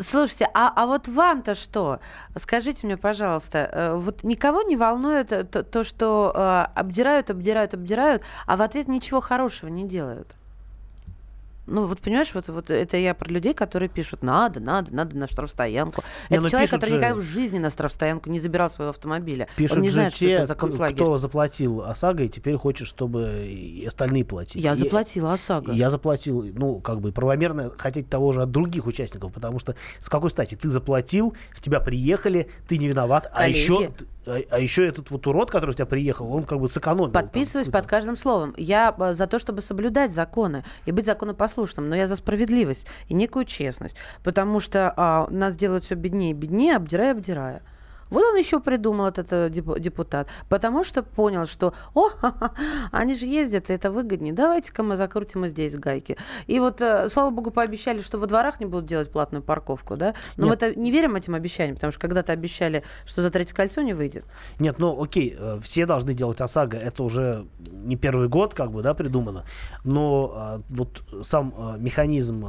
Слушайте, 0.00 0.48
а, 0.54 0.72
а 0.74 0.86
вот 0.86 1.06
вам-то 1.06 1.54
что? 1.54 2.00
Скажите 2.36 2.86
мне, 2.86 2.96
пожалуйста, 2.96 3.70
э, 3.70 3.94
вот 3.94 4.24
никого 4.24 4.62
не 4.62 4.76
волнует 4.76 5.28
то, 5.28 5.62
то, 5.62 5.84
что 5.84 6.32
э, 6.34 6.78
обдирают, 6.80 7.30
обдирают, 7.30 7.74
обдирают, 7.74 8.22
а 8.46 8.56
в 8.56 8.62
ответ 8.62 8.88
ничего 8.88 9.20
хорошего 9.20 9.68
не 9.68 9.86
делают? 9.86 10.34
Ну, 11.66 11.86
вот 11.86 12.00
понимаешь, 12.00 12.30
вот, 12.34 12.48
вот 12.48 12.70
это 12.72 12.96
я 12.96 13.14
про 13.14 13.30
людей, 13.30 13.54
которые 13.54 13.88
пишут, 13.88 14.24
надо, 14.24 14.58
надо, 14.58 14.92
надо 14.92 15.16
на 15.16 15.28
штрафстоянку. 15.28 16.02
Не, 16.28 16.36
это 16.36 16.42
ну 16.44 16.48
человек, 16.50 16.70
который 16.70 16.90
же- 16.90 16.96
никогда 16.96 17.14
в 17.14 17.20
жизни 17.20 17.58
на 17.58 17.70
штрафстоянку 17.70 18.30
не 18.30 18.40
забирал 18.40 18.68
своего 18.68 18.90
автомобиля. 18.90 19.46
Пишут 19.56 19.76
Он 19.76 19.82
не 19.84 19.88
знает, 19.88 20.12
что 20.12 20.24
те, 20.24 20.32
это 20.32 20.46
за 20.46 20.54
концлагерь. 20.56 20.96
кто 20.96 21.18
заплатил 21.18 21.82
ОСАГО 21.82 22.24
и 22.24 22.28
теперь 22.28 22.56
хочет, 22.56 22.88
чтобы 22.88 23.44
и 23.46 23.86
остальные 23.86 24.24
платили. 24.24 24.60
Я 24.60 24.72
И- 24.72 24.76
заплатила 24.76 25.34
ОСАГО. 25.34 25.72
Я 25.72 25.90
заплатил, 25.90 26.44
ну, 26.54 26.80
как 26.80 27.00
бы 27.00 27.12
правомерно 27.12 27.70
хотеть 27.78 28.08
того 28.10 28.32
же 28.32 28.42
от 28.42 28.50
других 28.50 28.86
участников, 28.86 29.32
потому 29.32 29.60
что 29.60 29.76
с 30.00 30.08
какой 30.08 30.30
стати 30.30 30.56
ты 30.56 30.68
заплатил, 30.68 31.34
в 31.54 31.60
тебя 31.60 31.78
приехали, 31.78 32.50
ты 32.66 32.76
не 32.76 32.88
виноват, 32.88 33.30
а 33.32 33.42
Коллеги. 33.42 33.56
еще, 33.56 33.90
а, 34.26 34.38
а 34.50 34.58
еще 34.58 34.86
этот 34.86 35.10
вот 35.10 35.26
урод, 35.26 35.50
который 35.50 35.72
в 35.72 35.74
тебя 35.74 35.86
приехал, 35.86 36.32
он 36.32 36.44
как 36.44 36.60
бы 36.60 36.68
сэкономил. 36.68 37.10
там 37.10 37.22
Подписываюсь 37.24 37.66
какую-то- 37.66 37.78
под 37.82 37.86
каждым 37.90 38.16
словом. 38.16 38.54
Я 38.56 38.94
э, 38.98 39.12
за 39.14 39.26
то, 39.26 39.38
чтобы 39.38 39.62
соблюдать 39.62 40.12
законы 40.12 40.64
и 40.86 40.92
быть 40.92 41.06
законопослушным, 41.06 41.88
но 41.88 41.96
я 41.96 42.06
за 42.06 42.16
справедливость 42.16 42.86
и 43.08 43.14
некую 43.14 43.44
честность, 43.44 43.96
потому 44.22 44.60
что 44.60 44.92
а, 44.96 45.26
нас 45.30 45.56
делают 45.56 45.84
все 45.84 45.94
беднее 45.94 46.30
и 46.30 46.34
беднее, 46.34 46.76
обдирая, 46.76 47.12
обдирая. 47.12 47.62
Вот 48.12 48.24
он 48.24 48.36
еще 48.36 48.60
придумал 48.60 49.06
этот 49.06 49.32
э, 49.32 49.48
депу- 49.48 49.78
депутат, 49.78 50.28
потому 50.50 50.84
что 50.84 51.02
понял, 51.02 51.46
что, 51.46 51.72
о, 51.94 52.10
они 52.92 53.14
же 53.14 53.24
ездят, 53.24 53.70
и 53.70 53.72
это 53.72 53.90
выгоднее, 53.90 54.34
давайте-ка 54.34 54.82
мы 54.82 54.96
закрутим 54.96 55.46
и 55.46 55.48
здесь 55.48 55.74
гайки. 55.76 56.18
И 56.46 56.60
вот, 56.60 56.82
э, 56.82 57.08
слава 57.08 57.30
богу, 57.30 57.50
пообещали, 57.50 58.02
что 58.02 58.18
во 58.18 58.26
дворах 58.26 58.60
не 58.60 58.66
будут 58.66 58.84
делать 58.84 59.10
платную 59.10 59.42
парковку, 59.42 59.96
да? 59.96 60.14
Но 60.36 60.46
Нет. 60.46 60.62
мы-то 60.62 60.78
не 60.78 60.90
верим 60.90 61.16
этим 61.16 61.34
обещаниям, 61.34 61.76
потому 61.76 61.90
что 61.90 62.00
когда-то 62.00 62.32
обещали, 62.32 62.84
что 63.06 63.22
за 63.22 63.30
третье 63.30 63.54
кольцо 63.54 63.80
не 63.80 63.94
выйдет. 63.94 64.24
Нет, 64.58 64.78
ну 64.78 65.02
окей, 65.02 65.34
э, 65.38 65.58
все 65.62 65.86
должны 65.86 66.12
делать 66.12 66.40
ОСАГО, 66.42 66.76
это 66.76 67.02
уже 67.04 67.46
не 67.58 67.96
первый 67.96 68.28
год, 68.28 68.52
как 68.52 68.70
бы, 68.72 68.82
да, 68.82 68.92
придумано. 68.92 69.44
Но 69.84 70.62
вот 70.68 71.02
сам 71.22 71.54
механизм 71.78 72.46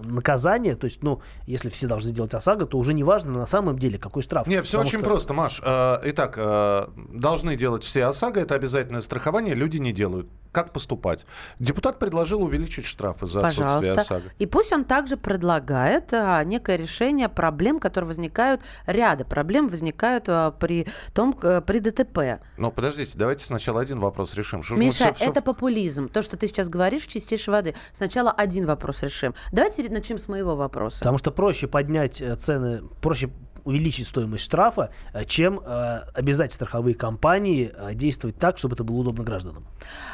а, 0.00 0.04
наказания, 0.06 0.74
то 0.76 0.86
есть, 0.86 1.02
ну, 1.02 1.20
если 1.46 1.68
все 1.68 1.86
должны 1.86 2.12
делать 2.12 2.34
ОСАГО, 2.34 2.66
то 2.66 2.78
уже 2.78 2.94
не 2.94 3.04
важно 3.04 3.32
на 3.32 3.46
самом 3.46 3.78
деле, 3.78 3.98
какой 3.98 4.22
штраф. 4.22 4.46
Не, 4.46 4.62
все 4.62 4.80
очень 4.80 5.00
что- 5.00 5.08
просто, 5.08 5.34
Маш. 5.34 5.60
Э, 5.64 5.98
Итак, 6.04 6.34
э, 6.36 6.86
должны 7.12 7.56
делать 7.56 7.82
все 7.82 8.04
ОСАГО, 8.06 8.40
это 8.40 8.54
обязательное 8.54 9.00
страхование, 9.00 9.54
люди 9.54 9.78
не 9.78 9.92
делают. 9.92 10.28
Как 10.54 10.72
поступать? 10.72 11.26
Депутат 11.58 11.98
предложил 11.98 12.40
увеличить 12.42 12.84
штрафы 12.86 13.26
за 13.26 13.40
отсутствие 13.44 13.66
Пожалуйста. 13.94 14.00
ОСАГО. 14.00 14.30
И 14.38 14.46
пусть 14.46 14.72
он 14.72 14.84
также 14.84 15.16
предлагает 15.16 16.12
а, 16.12 16.42
некое 16.44 16.76
решение 16.76 17.28
проблем, 17.28 17.80
которые 17.80 18.06
возникают, 18.08 18.60
ряда 18.86 19.24
проблем 19.24 19.66
возникают 19.66 20.28
а, 20.28 20.52
при 20.52 20.86
том, 21.12 21.32
к- 21.32 21.60
при 21.62 21.80
ДТП. 21.80 22.40
Но 22.56 22.70
подождите, 22.70 23.18
давайте 23.18 23.44
сначала 23.44 23.80
один 23.80 23.98
вопрос 23.98 24.34
решим. 24.34 24.62
Что 24.62 24.76
Миша, 24.76 25.06
всё- 25.06 25.14
всё 25.14 25.24
это 25.30 25.42
популизм. 25.42 26.08
То, 26.08 26.22
что 26.22 26.36
ты 26.36 26.46
сейчас 26.46 26.68
говоришь, 26.68 27.02
чистейшей 27.06 27.52
воды. 27.52 27.74
Сначала 27.92 28.30
один 28.30 28.64
вопрос 28.66 29.02
решим. 29.02 29.34
Давайте 29.50 29.88
начнем 29.90 30.18
с 30.20 30.28
моего 30.28 30.54
вопроса. 30.54 30.98
Потому 31.00 31.18
что 31.18 31.32
проще 31.32 31.66
поднять 31.66 32.20
э, 32.20 32.36
цены, 32.36 32.82
проще 33.02 33.28
увеличить 33.64 34.06
стоимость 34.06 34.44
штрафа, 34.44 34.90
э, 35.12 35.24
чем 35.24 35.60
э, 35.64 36.00
обязать 36.14 36.52
страховые 36.52 36.94
компании 36.94 37.72
э, 37.74 37.94
действовать 37.94 38.36
так, 38.38 38.58
чтобы 38.58 38.74
это 38.74 38.84
было 38.84 38.98
удобно 38.98 39.24
гражданам. 39.24 39.64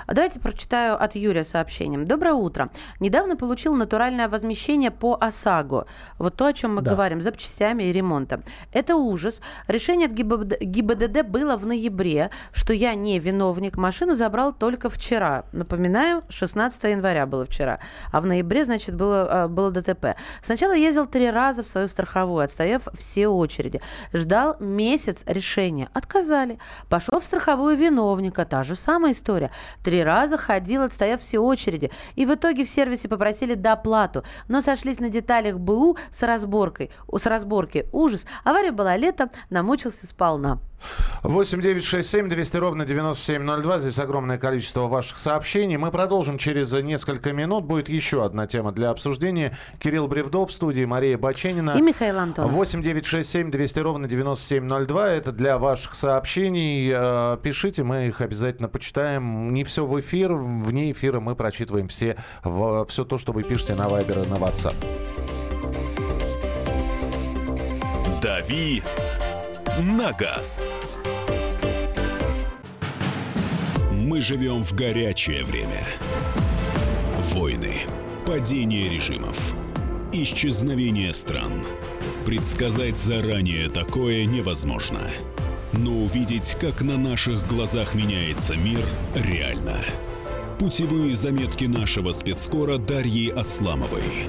А 0.06 0.14
Давайте 0.14 0.40
прочитаю 0.40 1.02
от 1.02 1.14
Юрия 1.14 1.44
сообщением. 1.44 2.04
Доброе 2.04 2.34
утро. 2.34 2.70
Недавно 3.00 3.36
получил 3.36 3.74
натуральное 3.74 4.28
возмещение 4.28 4.90
по 4.90 5.16
ОСАГО. 5.20 5.86
Вот 6.18 6.36
то, 6.36 6.46
о 6.46 6.52
чем 6.52 6.76
мы 6.76 6.82
Да. 6.82 6.92
говорим, 6.92 7.20
запчастями 7.20 7.84
и 7.84 7.92
ремонтом. 7.92 8.42
Это 8.72 8.96
ужас. 8.96 9.40
Решение 9.68 10.06
от 10.06 10.12
ГИБДД, 10.12 10.60
ГИБДД 10.60 11.22
было 11.22 11.56
в 11.56 11.66
ноябре, 11.66 12.30
что 12.52 12.72
я 12.72 12.94
не 12.94 13.18
виновник. 13.18 13.76
Машину 13.76 14.14
забрал 14.14 14.52
только 14.52 14.88
вчера. 14.88 15.44
Напоминаю, 15.52 16.22
16 16.28 16.84
января 16.84 17.26
было 17.26 17.44
вчера. 17.44 17.80
А 18.12 18.20
в 18.20 18.26
ноябре, 18.26 18.64
значит, 18.64 18.94
было, 18.94 19.46
было 19.48 19.70
ДТП. 19.70 20.16
Сначала 20.42 20.74
ездил 20.74 21.06
три 21.06 21.30
раза 21.30 21.62
в 21.62 21.68
свою 21.68 21.88
страховую, 21.88 22.44
отстояв 22.44 22.88
все 22.94 23.28
очереди. 23.40 23.80
Ждал 24.12 24.56
месяц 24.60 25.24
решения. 25.26 25.88
Отказали. 25.92 26.58
Пошел 26.88 27.18
в 27.18 27.24
страховую 27.24 27.76
виновника. 27.76 28.44
Та 28.44 28.62
же 28.62 28.76
самая 28.76 29.12
история. 29.12 29.50
Три 29.82 30.04
раза 30.04 30.36
ходил, 30.36 30.82
отстояв 30.82 31.20
все 31.20 31.38
очереди. 31.38 31.90
И 32.14 32.26
в 32.26 32.34
итоге 32.34 32.64
в 32.64 32.68
сервисе 32.68 33.08
попросили 33.08 33.54
доплату. 33.54 34.22
Но 34.48 34.60
сошлись 34.60 35.00
на 35.00 35.08
деталях 35.08 35.58
БУ 35.58 35.96
с 36.10 36.22
разборкой. 36.22 36.90
С 37.12 37.26
разборки. 37.26 37.86
Ужас. 37.92 38.26
Авария 38.44 38.72
была 38.72 38.96
летом. 38.96 39.30
Намучился 39.50 40.06
сполна. 40.06 40.60
8 41.22 41.60
9 41.60 41.84
6 41.84 42.08
7 42.08 42.28
200 42.28 42.56
ровно 42.56 42.84
9702. 42.84 43.78
Здесь 43.80 43.98
огромное 43.98 44.38
количество 44.38 44.88
ваших 44.88 45.18
сообщений. 45.18 45.76
Мы 45.76 45.90
продолжим 45.90 46.38
через 46.38 46.72
несколько 46.72 47.32
минут. 47.32 47.64
Будет 47.64 47.88
еще 47.88 48.24
одна 48.24 48.46
тема 48.46 48.72
для 48.72 48.90
обсуждения. 48.90 49.56
Кирилл 49.78 50.08
Бревдов 50.08 50.50
в 50.50 50.52
студии, 50.52 50.84
Мария 50.84 51.18
Баченина. 51.18 51.74
И 51.76 51.82
Михаил 51.82 52.18
Антонов. 52.18 52.52
8 52.52 52.82
9 52.82 53.04
6 53.04 53.28
7 53.28 53.50
200 53.50 53.78
ровно 53.80 54.08
9702. 54.08 55.10
Это 55.10 55.32
для 55.32 55.58
ваших 55.58 55.94
сообщений. 55.94 56.90
Э, 56.92 57.36
Пишите, 57.42 57.82
мы 57.82 58.08
их 58.08 58.20
обязательно 58.20 58.68
почитаем. 58.68 59.52
Не 59.52 59.64
все 59.64 59.84
в 59.84 59.98
эфир. 60.00 60.32
Вне 60.34 60.92
эфира 60.92 61.20
мы 61.20 61.36
прочитываем 61.36 61.88
все, 61.88 62.16
все 62.42 63.04
то, 63.04 63.18
что 63.18 63.32
вы 63.32 63.42
пишете 63.42 63.74
на 63.74 63.86
Viber 63.86 64.24
и 64.24 64.28
на 64.28 64.34
WhatsApp. 64.34 64.74
«Дави 68.22 68.82
на 69.78 70.12
газ». 70.12 70.66
Мы 74.10 74.20
живем 74.20 74.64
в 74.64 74.74
горячее 74.74 75.44
время. 75.44 75.84
Войны, 77.32 77.76
падение 78.26 78.88
режимов, 78.88 79.54
исчезновение 80.12 81.12
стран. 81.12 81.64
Предсказать 82.26 82.98
заранее 82.98 83.68
такое 83.68 84.24
невозможно. 84.24 85.08
Но 85.72 85.92
увидеть, 85.92 86.56
как 86.60 86.82
на 86.82 86.98
наших 86.98 87.46
глазах 87.46 87.94
меняется 87.94 88.56
мир, 88.56 88.84
реально. 89.14 89.76
Путевые 90.58 91.14
заметки 91.14 91.66
нашего 91.66 92.10
спецскора 92.10 92.78
Дарьи 92.78 93.30
Асламовой. 93.30 94.26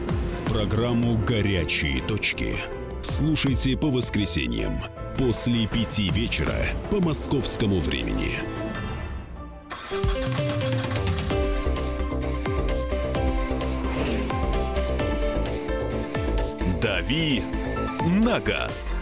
Программу 0.48 1.18
«Горячие 1.26 2.02
точки». 2.02 2.56
Слушайте 3.02 3.76
по 3.76 3.90
воскресеньям 3.90 4.74
после 5.18 5.68
пяти 5.68 6.10
вечера 6.10 6.56
по 6.90 7.00
московскому 7.02 7.80
времени. 7.80 8.40
«Дави 16.82 17.44
на 18.06 18.40
газ». 18.40 18.96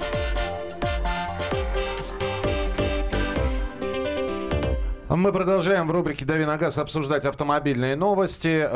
Мы 5.10 5.34
продолжаем 5.34 5.88
в 5.88 5.92
рубрике 5.92 6.24
«Дави 6.24 6.46
на 6.46 6.58
газ» 6.58 6.78
обсуждать 6.78 7.26
автомобильные 7.26 7.96
новости. 7.96 8.68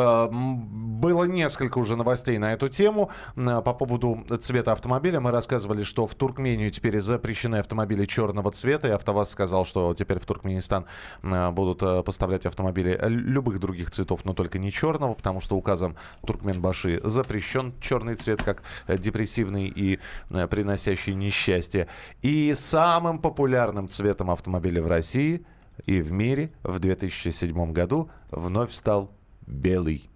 Было 1.03 1.25
несколько 1.25 1.79
уже 1.79 1.97
новостей 1.97 2.37
на 2.37 2.53
эту 2.53 2.69
тему. 2.69 3.11
Э, 3.35 3.61
По 3.61 3.73
поводу 3.73 4.23
цвета 4.39 4.71
автомобиля 4.71 5.19
мы 5.19 5.31
рассказывали, 5.31 5.83
что 5.83 6.07
в 6.07 6.15
Туркмению 6.15 6.71
теперь 6.71 7.01
запрещены 7.01 7.57
автомобили 7.57 8.05
черного 8.05 8.53
цвета. 8.53 8.87
И 8.87 8.91
АвтоВАЗ 8.91 9.31
сказал, 9.31 9.65
что 9.65 9.93
теперь 9.95 10.19
в 10.19 10.25
Туркменистан 10.25 10.85
э, 11.21 11.51
будут 11.51 11.83
э, 11.83 12.03
поставлять 12.03 12.45
автомобили 12.45 12.97
э, 12.97 13.09
любых 13.09 13.59
других 13.59 13.91
цветов, 13.91 14.23
но 14.23 14.33
только 14.33 14.59
не 14.59 14.71
черного, 14.71 15.13
потому 15.13 15.41
что 15.41 15.57
указом 15.57 15.97
Туркменбаши 16.25 17.01
запрещен 17.03 17.73
черный 17.81 18.15
цвет 18.15 18.41
как 18.41 18.63
э, 18.87 18.97
депрессивный 18.97 19.67
и 19.67 19.99
приносящий 20.29 21.15
несчастье. 21.15 21.89
И 22.21 22.53
самым 22.55 23.19
популярным 23.19 23.89
цветом 23.89 24.31
автомобиля 24.31 24.81
в 24.81 24.87
России 24.87 25.45
и 25.85 25.99
в 25.99 26.13
мире 26.13 26.53
в 26.63 26.79
2007 26.79 27.73
году 27.73 28.09
вновь 28.31 28.71
стал 28.71 29.11
белый. 29.45 30.12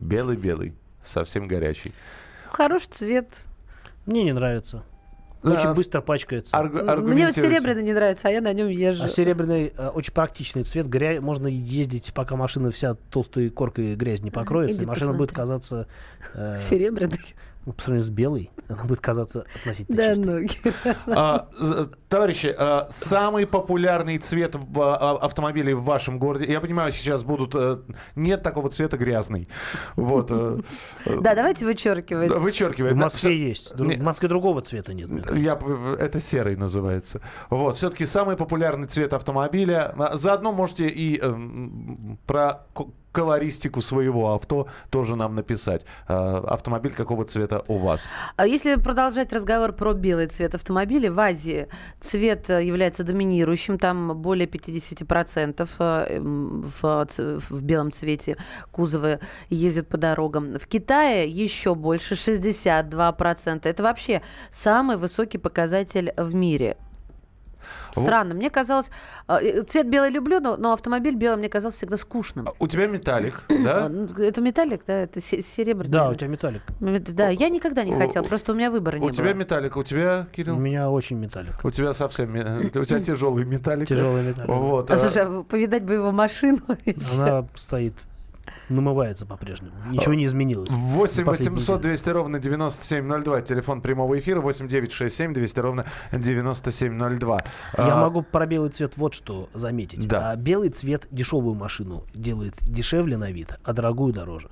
Белый-белый, 0.00 0.74
совсем 1.02 1.46
горячий. 1.46 1.92
Хороший 2.50 2.88
цвет. 2.90 3.42
Мне 4.06 4.24
не 4.24 4.32
нравится. 4.32 4.82
Очень 5.42 5.72
быстро 5.72 6.00
пачкается. 6.00 6.56
Мне 6.62 7.26
вот 7.26 7.34
серебряный 7.34 7.82
не 7.82 7.92
нравится, 7.92 8.28
а 8.28 8.30
я 8.30 8.40
на 8.40 8.52
нем 8.52 8.68
езжу. 8.68 9.04
А 9.04 9.08
серебряный 9.08 9.72
э, 9.76 9.88
очень 9.88 10.12
практичный 10.12 10.64
цвет. 10.64 10.86
Гря... 10.86 11.20
Можно 11.20 11.46
ездить, 11.46 12.12
пока 12.14 12.36
машина 12.36 12.70
вся 12.70 12.94
толстой 13.10 13.48
коркой 13.48 13.94
грязь 13.94 14.20
не 14.20 14.30
покроется, 14.30 14.76
Иди 14.78 14.84
и 14.84 14.86
машина 14.86 15.14
будет 15.14 15.30
посмотри. 15.30 15.60
казаться... 15.60 15.86
э, 16.34 16.56
Серебряный. 16.58 17.20
По 17.72 17.82
сравнению 17.82 18.06
с 18.06 18.10
белой, 18.10 18.50
она 18.68 18.84
будет 18.84 19.00
казаться 19.00 19.44
относительно 19.56 19.96
Да 19.96 20.08
чистой. 20.14 20.50
ну. 21.06 21.14
А, 21.16 21.48
товарищи, 22.08 22.54
а, 22.56 22.86
самый 22.90 23.46
популярный 23.46 24.18
цвет 24.18 24.54
в, 24.54 24.80
а, 24.80 25.16
автомобилей 25.18 25.72
в 25.74 25.82
вашем 25.84 26.18
городе. 26.18 26.46
Я 26.50 26.60
понимаю, 26.60 26.92
сейчас 26.92 27.24
будут 27.24 27.54
э, 27.54 27.78
нет 28.16 28.42
такого 28.42 28.68
цвета 28.68 28.96
грязный. 28.96 29.48
Вот. 29.96 30.28
э, 30.30 30.60
э, 31.06 31.18
Да, 31.20 31.34
давайте 31.34 31.64
вычеркивать. 31.66 32.28
да, 32.30 32.38
Вычеркивает. 32.38 32.94
В 32.94 32.96
Москве 32.96 33.36
есть. 33.48 33.74
В 33.76 34.02
Москве 34.02 34.28
другого 34.28 34.60
цвета 34.60 34.94
нет. 34.94 35.08
Я, 35.34 35.58
это 35.98 36.20
серый 36.20 36.56
называется. 36.56 37.20
Вот, 37.50 37.76
все-таки 37.76 38.06
самый 38.06 38.36
популярный 38.36 38.88
цвет 38.88 39.12
автомобиля. 39.12 39.94
А, 39.98 40.16
Заодно 40.16 40.52
можете 40.52 40.86
и 40.88 41.18
эм, 41.20 42.18
про 42.26 42.66
колористику 43.12 43.80
своего 43.80 44.34
авто 44.34 44.68
тоже 44.90 45.16
нам 45.16 45.34
написать. 45.34 45.84
А, 46.08 46.38
Автомобиль 46.48 46.92
какого 46.92 47.24
цвета 47.24 47.62
у 47.68 47.78
вас? 47.78 48.08
А 48.36 48.46
Если 48.46 48.76
продолжать 48.76 49.32
разговор 49.32 49.72
про 49.72 49.92
белый 49.92 50.26
цвет 50.26 50.54
автомобиля, 50.54 51.12
в 51.12 51.18
Азии 51.18 51.68
цвет 51.98 52.50
э, 52.50 52.64
является 52.64 53.04
доминирующим, 53.04 53.78
там 53.78 54.16
более 54.20 54.46
50% 54.46 55.68
э, 55.78 56.20
в, 56.20 57.08
в 57.50 57.62
белом 57.62 57.92
цвете 57.92 58.36
кузова 58.70 59.20
ездят 59.48 59.88
по 59.88 59.96
дорогам. 59.96 60.58
В 60.58 60.66
Китае 60.66 61.28
еще 61.28 61.74
больше, 61.74 62.14
62%. 62.14 63.60
Это 63.64 63.82
вообще 63.82 64.22
самый 64.50 64.96
высокий 64.96 65.38
показатель 65.38 66.12
в 66.16 66.34
мире. 66.34 66.76
Странно. 67.92 68.34
Мне 68.34 68.50
казалось, 68.50 68.90
э, 69.28 69.62
цвет 69.62 69.88
белый 69.88 70.10
люблю, 70.10 70.40
но, 70.40 70.56
но 70.56 70.72
автомобиль 70.72 71.14
белый 71.14 71.38
мне 71.38 71.48
казался 71.48 71.76
всегда 71.78 71.96
скучным. 71.96 72.46
У 72.58 72.66
тебя 72.68 72.86
металлик, 72.86 73.42
А, 73.48 73.54
да? 73.64 73.88
ну, 73.88 74.06
Это 74.22 74.40
металлик, 74.40 74.82
да? 74.86 74.94
Это 75.02 75.20
се- 75.20 75.42
серебряный. 75.42 75.90
Да, 75.92 76.08
у 76.10 76.14
тебя 76.14 76.28
металлик. 76.28 76.62
Да, 76.80 77.28
я 77.28 77.48
никогда 77.48 77.84
не 77.84 77.92
У- 77.94 77.98
хотела, 77.98 78.24
просто 78.24 78.52
у 78.52 78.54
меня 78.54 78.70
выбора 78.70 78.96
не 78.96 79.00
У 79.00 79.08
было. 79.08 79.12
тебя 79.14 79.32
металлик, 79.32 79.76
у 79.76 79.82
тебя, 79.82 80.26
У 80.30 80.34
Кирилл? 80.34 80.56
меня 80.58 80.90
очень 80.90 81.16
металлик. 81.18 81.64
У 81.64 81.70
тебя 81.70 81.92
совсем... 81.94 82.30
У 82.34 82.84
тебя 82.84 83.00
тяжелый 83.00 83.44
металлик. 83.44 83.88
Тяжелый 83.88 84.22
металлик. 84.22 84.50
Вот. 84.50 84.90
А, 84.90 84.94
а, 84.94 84.98
слушай, 84.98 85.24
а 85.24 85.42
повидать 85.42 85.82
бы 85.84 85.94
его 85.94 86.12
машину. 86.12 86.60
Она 87.18 87.46
стоит, 87.54 87.94
намывается 88.70 89.26
по-прежнему. 89.26 89.72
Ничего 89.90 90.14
не 90.14 90.24
изменилось. 90.24 90.70
8 90.70 91.24
Последние 91.24 91.50
800 91.52 91.78
недели. 91.78 91.90
200 91.90 92.08
ровно 92.10 92.38
9702. 92.38 93.42
Телефон 93.42 93.80
прямого 93.82 94.18
эфира 94.18 94.40
8 94.40 94.68
967 94.68 95.34
200 95.34 95.60
ровно 95.60 95.84
9702. 96.12 97.38
Я 97.78 97.94
А, 97.94 98.00
могу 98.00 98.22
про 98.22 98.46
белый 98.46 98.70
цвет 98.70 98.96
вот 98.96 99.14
что 99.14 99.48
заметить. 99.54 100.06
Да. 100.08 100.30
А 100.30 100.36
белый 100.36 100.70
цвет 100.70 101.06
дешевую 101.10 101.54
машину 101.54 102.04
делает 102.14 102.54
дешевле 102.62 103.16
на 103.16 103.30
вид, 103.30 103.58
а 103.64 103.72
дорогую 103.72 104.12
дороже. 104.12 104.48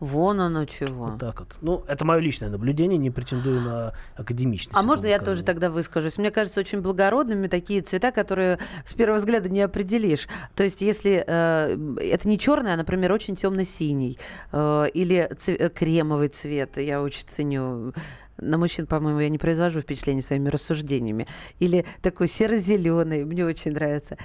Вон 0.00 0.40
оно 0.40 0.64
чего. 0.66 1.06
Вот 1.06 1.18
так 1.18 1.40
вот. 1.40 1.48
Ну, 1.62 1.84
это 1.88 2.04
мое 2.04 2.18
личное 2.20 2.50
наблюдение, 2.50 2.98
не 2.98 3.10
претендую 3.10 3.60
на 3.60 3.92
академичность. 4.16 4.78
А 4.78 4.86
можно 4.86 5.06
я 5.06 5.18
тоже 5.18 5.42
тогда 5.42 5.70
выскажусь? 5.70 6.18
Мне 6.18 6.30
кажется, 6.30 6.60
очень 6.60 6.80
благородными 6.82 7.46
такие 7.46 7.80
цвета, 7.80 8.12
которые 8.12 8.58
с 8.84 8.92
первого 8.92 9.16
взгляда 9.18 9.48
не 9.48 9.62
определишь. 9.62 10.28
То 10.54 10.64
есть, 10.64 10.82
если 10.82 11.24
э, 11.26 11.96
это 12.00 12.28
не 12.28 12.38
черный, 12.38 12.74
а, 12.74 12.76
например, 12.76 13.12
очень 13.12 13.36
темно-синий 13.36 14.18
э, 14.52 14.86
или 14.92 15.30
ц- 15.36 15.54
э, 15.54 15.70
кремовый 15.70 16.28
цвет, 16.28 16.76
я 16.76 17.00
очень 17.00 17.26
ценю. 17.26 17.92
На 18.38 18.58
мужчин, 18.58 18.86
по-моему, 18.86 19.20
я 19.20 19.30
не 19.30 19.38
произвожу 19.38 19.80
впечатления 19.80 20.20
своими 20.20 20.50
рассуждениями. 20.50 21.26
Или 21.58 21.86
такой 22.02 22.28
серо-зеленый, 22.28 23.24
мне 23.24 23.46
очень 23.46 23.72
нравится. 23.72 24.18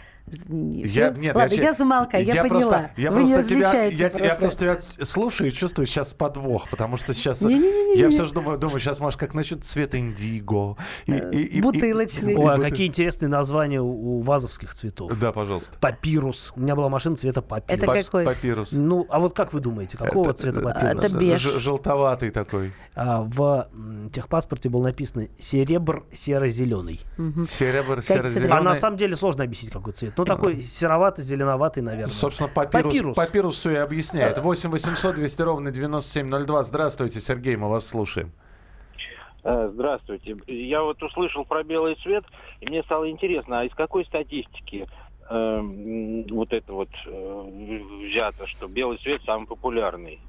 Я, 0.50 1.10
нет, 1.12 1.36
Ладно, 1.36 1.54
я, 1.56 1.62
я 1.64 1.74
замолкаю, 1.74 2.26
я, 2.26 2.42
поняла. 2.44 2.60
Просто, 2.60 2.92
я 2.98 3.12
Вы 3.12 3.24
не 3.24 3.34
просто 3.34 3.50
тебя, 3.50 3.62
различаете 3.68 3.98
я, 3.98 4.10
просто. 4.10 4.26
я 4.28 4.36
просто 4.36 4.60
тебя 4.96 5.06
слушаю 5.06 5.50
и 5.50 5.54
чувствую 5.54 5.86
сейчас 5.88 6.14
подвох, 6.14 6.70
потому 6.70 6.98
что 6.98 7.14
сейчас 7.14 7.42
Не-не-не-не-не. 7.42 8.00
я 8.02 8.10
все 8.10 8.26
же 8.26 8.34
думаю, 8.34 8.58
думаю, 8.58 8.80
сейчас, 8.80 9.00
может, 9.00 9.20
как 9.20 9.34
насчет 9.34 9.64
цвета 9.64 9.98
индиго. 10.00 10.78
И, 11.06 11.12
и- 11.12 11.16
и- 11.16 11.44
и- 11.58 11.62
Бутылочный. 11.62 12.34
и 12.34 12.36
Ой, 12.38 12.54
а 12.54 12.58
бутыль- 12.58 12.70
какие 12.70 12.88
интересные 12.88 13.30
названия 13.30 13.82
у, 13.82 14.18
у 14.18 14.22
вазовских 14.22 14.74
цветов. 14.74 15.18
Да, 15.20 15.32
пожалуйста. 15.32 15.78
Папирус. 15.80 16.54
У 16.56 16.60
меня 16.62 16.76
была 16.76 16.90
машина 16.90 17.16
цвета 17.16 17.42
папирус. 17.42 17.84
Это 17.84 18.04
какой? 18.04 18.26
Папирус. 18.26 18.72
Ну, 18.72 19.06
а 19.10 19.20
вот 19.20 19.34
как 19.36 19.54
вы 19.54 19.60
думаете, 19.60 19.98
какого 19.98 20.30
Это- 20.30 20.34
цвета 20.40 20.60
э, 20.60 20.64
папирус? 20.64 21.04
Это 21.06 21.16
беж. 21.18 21.42
Ж- 21.42 21.60
Желтоватый 21.60 22.30
такой. 22.32 22.72
А, 22.94 23.22
в 23.22 23.70
техпаспорте 24.12 24.68
было 24.70 24.84
написано 24.84 25.28
серебр 25.40 26.04
серо-зеленый. 26.14 27.00
Серебр, 27.48 27.96
Как 27.96 28.04
серо-зеленый. 28.06 28.58
А 28.58 28.62
на 28.62 28.76
самом 28.76 28.98
деле 28.98 29.16
сложно 29.16 29.44
объяснить, 29.44 29.72
какой 29.72 29.94
цвет. 29.94 30.14
Ну, 30.22 30.26
такой 30.26 30.56
сероватый-зеленоватый, 30.62 31.82
наверное. 31.84 32.14
Собственно, 32.14 32.50
папирус, 32.50 32.94
Папирус. 32.94 33.16
папирус 33.16 33.56
все 33.58 33.72
и 33.72 33.76
объясняет. 33.76 34.38
8 34.38 34.70
800 34.70 35.16
200 35.16 35.42
ровно 35.42 35.72
9702. 35.72 36.64
Здравствуйте, 36.64 37.20
Сергей, 37.20 37.56
мы 37.56 37.70
вас 37.70 37.88
слушаем. 37.88 38.32
Э, 39.44 39.70
Здравствуйте. 39.74 40.38
Я 40.48 40.84
вот 40.84 41.02
услышал 41.02 41.46
про 41.46 41.64
белый 41.64 41.96
цвет, 42.04 42.24
и 42.60 42.68
мне 42.68 42.84
стало 42.84 43.10
интересно, 43.10 43.62
а 43.62 43.64
из 43.66 43.74
какой 43.74 44.06
статистики 44.06 44.88
э, 45.32 46.24
вот 46.32 46.54
это 46.54 46.74
вот 46.74 46.90
э, 47.06 48.10
взято, 48.10 48.48
что 48.48 48.68
белый 48.68 48.98
цвет 48.98 49.22
самый 49.26 49.48
популярный? 49.48 50.20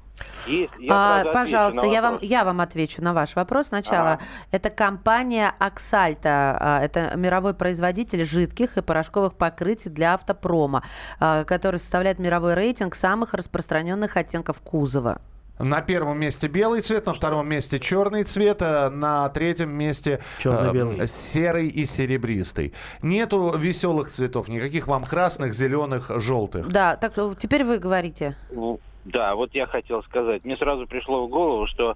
Есть? 0.45 0.73
Я 0.79 1.21
А, 1.21 1.33
пожалуйста, 1.33 1.85
я 1.85 2.01
вам, 2.01 2.19
я 2.21 2.43
вам 2.43 2.61
отвечу 2.61 3.01
на 3.01 3.13
ваш 3.13 3.35
вопрос 3.35 3.67
сначала. 3.67 4.13
Ага. 4.13 4.21
Это 4.51 4.69
компания 4.69 5.55
Axalta. 5.59 6.57
а, 6.59 6.81
Это 6.83 7.15
мировой 7.15 7.53
производитель 7.53 8.23
жидких 8.25 8.77
и 8.77 8.81
порошковых 8.81 9.35
покрытий 9.35 9.89
для 9.89 10.13
автопрома, 10.13 10.83
а, 11.19 11.45
который 11.45 11.79
составляет 11.79 12.19
мировой 12.19 12.53
рейтинг 12.53 12.95
самых 12.95 13.33
распространенных 13.33 14.17
оттенков 14.17 14.61
кузова. 14.61 15.21
На 15.59 15.81
первом 15.81 16.19
месте 16.19 16.47
белый 16.47 16.81
цвет, 16.81 17.05
на 17.05 17.13
втором 17.13 17.47
месте 17.47 17.79
черный 17.79 18.23
цвет, 18.23 18.61
а 18.61 18.89
на 18.89 19.29
третьем 19.29 19.69
месте 19.69 20.19
э, 20.43 21.05
серый 21.05 21.67
и 21.67 21.85
серебристый. 21.85 22.73
Нету 23.03 23.55
веселых 23.55 24.09
цветов, 24.09 24.47
никаких 24.47 24.87
вам 24.87 25.03
красных, 25.03 25.53
зеленых, 25.53 26.09
желтых. 26.19 26.69
Да, 26.69 26.95
так 26.95 27.11
что 27.11 27.35
теперь 27.35 27.63
вы 27.63 27.77
говорите. 27.77 28.35
Ну, 28.51 28.79
Да, 29.05 29.35
вот 29.35 29.53
я 29.53 29.67
хотел 29.67 30.01
сказать. 30.03 30.43
Мне 30.43 30.57
сразу 30.57 30.87
пришло 30.87 31.27
в 31.27 31.29
голову, 31.29 31.67
что 31.67 31.95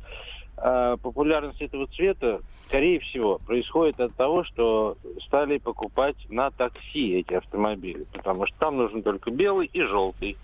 э, 0.57 0.97
популярность 1.01 1.61
этого 1.61 1.87
цвета, 1.87 2.41
скорее 2.67 2.99
всего, 2.99 3.39
происходит 3.39 3.99
от 3.99 4.13
того, 4.13 4.43
что 4.43 4.97
стали 5.25 5.57
покупать 5.57 6.17
на 6.29 6.51
такси 6.51 7.19
эти 7.19 7.33
автомобили, 7.33 8.05
потому 8.13 8.45
что 8.45 8.55
там 8.59 8.77
нужен 8.77 9.01
только 9.01 9.31
белый 9.31 9.67
и 9.73 9.81
желтый. 9.81 10.37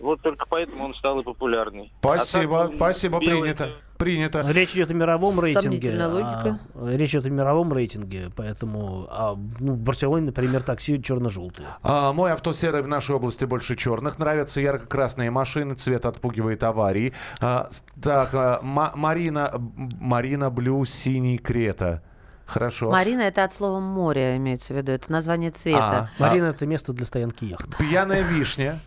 Вот 0.00 0.20
только 0.22 0.46
поэтому 0.48 0.84
он 0.84 0.94
стал 0.94 1.20
и 1.20 1.24
популярный. 1.24 1.92
Спасибо, 2.00 2.64
А 2.64 2.66
так, 2.68 2.76
спасибо, 2.76 3.18
белый 3.20 3.40
принято. 3.40 3.70
Принято. 3.98 4.44
Речь 4.48 4.74
идет 4.74 4.92
о 4.92 4.94
мировом 4.94 5.40
рейтинге. 5.40 5.98
А, 6.00 6.56
речь 6.94 7.10
идет 7.10 7.26
о 7.26 7.30
мировом 7.30 7.72
рейтинге, 7.72 8.30
поэтому 8.36 9.08
а, 9.10 9.36
ну, 9.58 9.72
в 9.72 9.80
Барселоне, 9.80 10.26
например, 10.26 10.62
такси 10.62 11.02
черно-желтые. 11.02 11.66
А, 11.82 12.12
мой 12.12 12.32
авто 12.32 12.52
серый 12.52 12.82
в 12.82 12.86
нашей 12.86 13.16
области 13.16 13.44
больше 13.44 13.74
черных. 13.74 14.20
Нравятся 14.20 14.60
ярко-красные 14.60 15.32
машины. 15.32 15.74
Цвет 15.74 16.06
отпугивает 16.06 16.62
аварии. 16.62 17.12
А, 17.40 17.68
так, 18.00 18.30
а, 18.34 18.60
Ма- 18.62 18.92
Марина, 18.94 19.50
Марина 19.76 20.50
Блю, 20.50 20.84
синий 20.84 21.38
Крета. 21.38 22.02
Хорошо. 22.46 22.90
Марина 22.90 23.22
это 23.22 23.44
от 23.44 23.52
слова 23.52 23.78
море 23.80 24.36
имеется 24.36 24.72
в 24.72 24.76
виду, 24.76 24.92
это 24.92 25.10
название 25.12 25.50
цвета. 25.50 26.08
А, 26.18 26.22
Марина 26.22 26.46
это 26.46 26.66
место 26.66 26.92
для 26.92 27.04
стоянки 27.04 27.44
яхт. 27.44 27.76
Пьяная 27.76 28.22
вишня. 28.22 28.78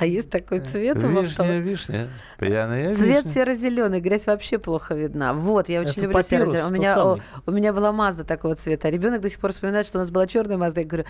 А 0.00 0.06
есть 0.06 0.30
такой 0.30 0.60
цвет 0.60 0.96
у 0.96 1.06
авто? 1.06 1.20
Вишня, 1.20 1.58
вишня. 1.58 2.08
Пьяная 2.38 2.94
Цвет 2.94 3.26
серо-зеленый, 3.26 4.00
грязь 4.00 4.26
вообще 4.26 4.58
плохо 4.58 4.94
видна. 4.94 5.34
Вот, 5.34 5.68
я 5.68 5.82
очень 5.82 5.90
Это 5.90 6.00
люблю 6.04 6.22
серо-зеленый. 6.22 6.70
У 6.70 6.72
меня, 6.72 6.94
самый. 6.94 7.22
у 7.44 7.50
меня 7.50 7.74
была 7.74 7.92
Мазда 7.92 8.24
такого 8.24 8.54
цвета. 8.54 8.88
Ребенок 8.88 9.20
до 9.20 9.28
сих 9.28 9.38
пор 9.38 9.52
вспоминает, 9.52 9.86
что 9.86 9.98
у 9.98 10.00
нас 10.00 10.10
была 10.10 10.26
черная 10.26 10.56
Мазда. 10.56 10.80
Я 10.80 10.86
говорю, 10.86 11.04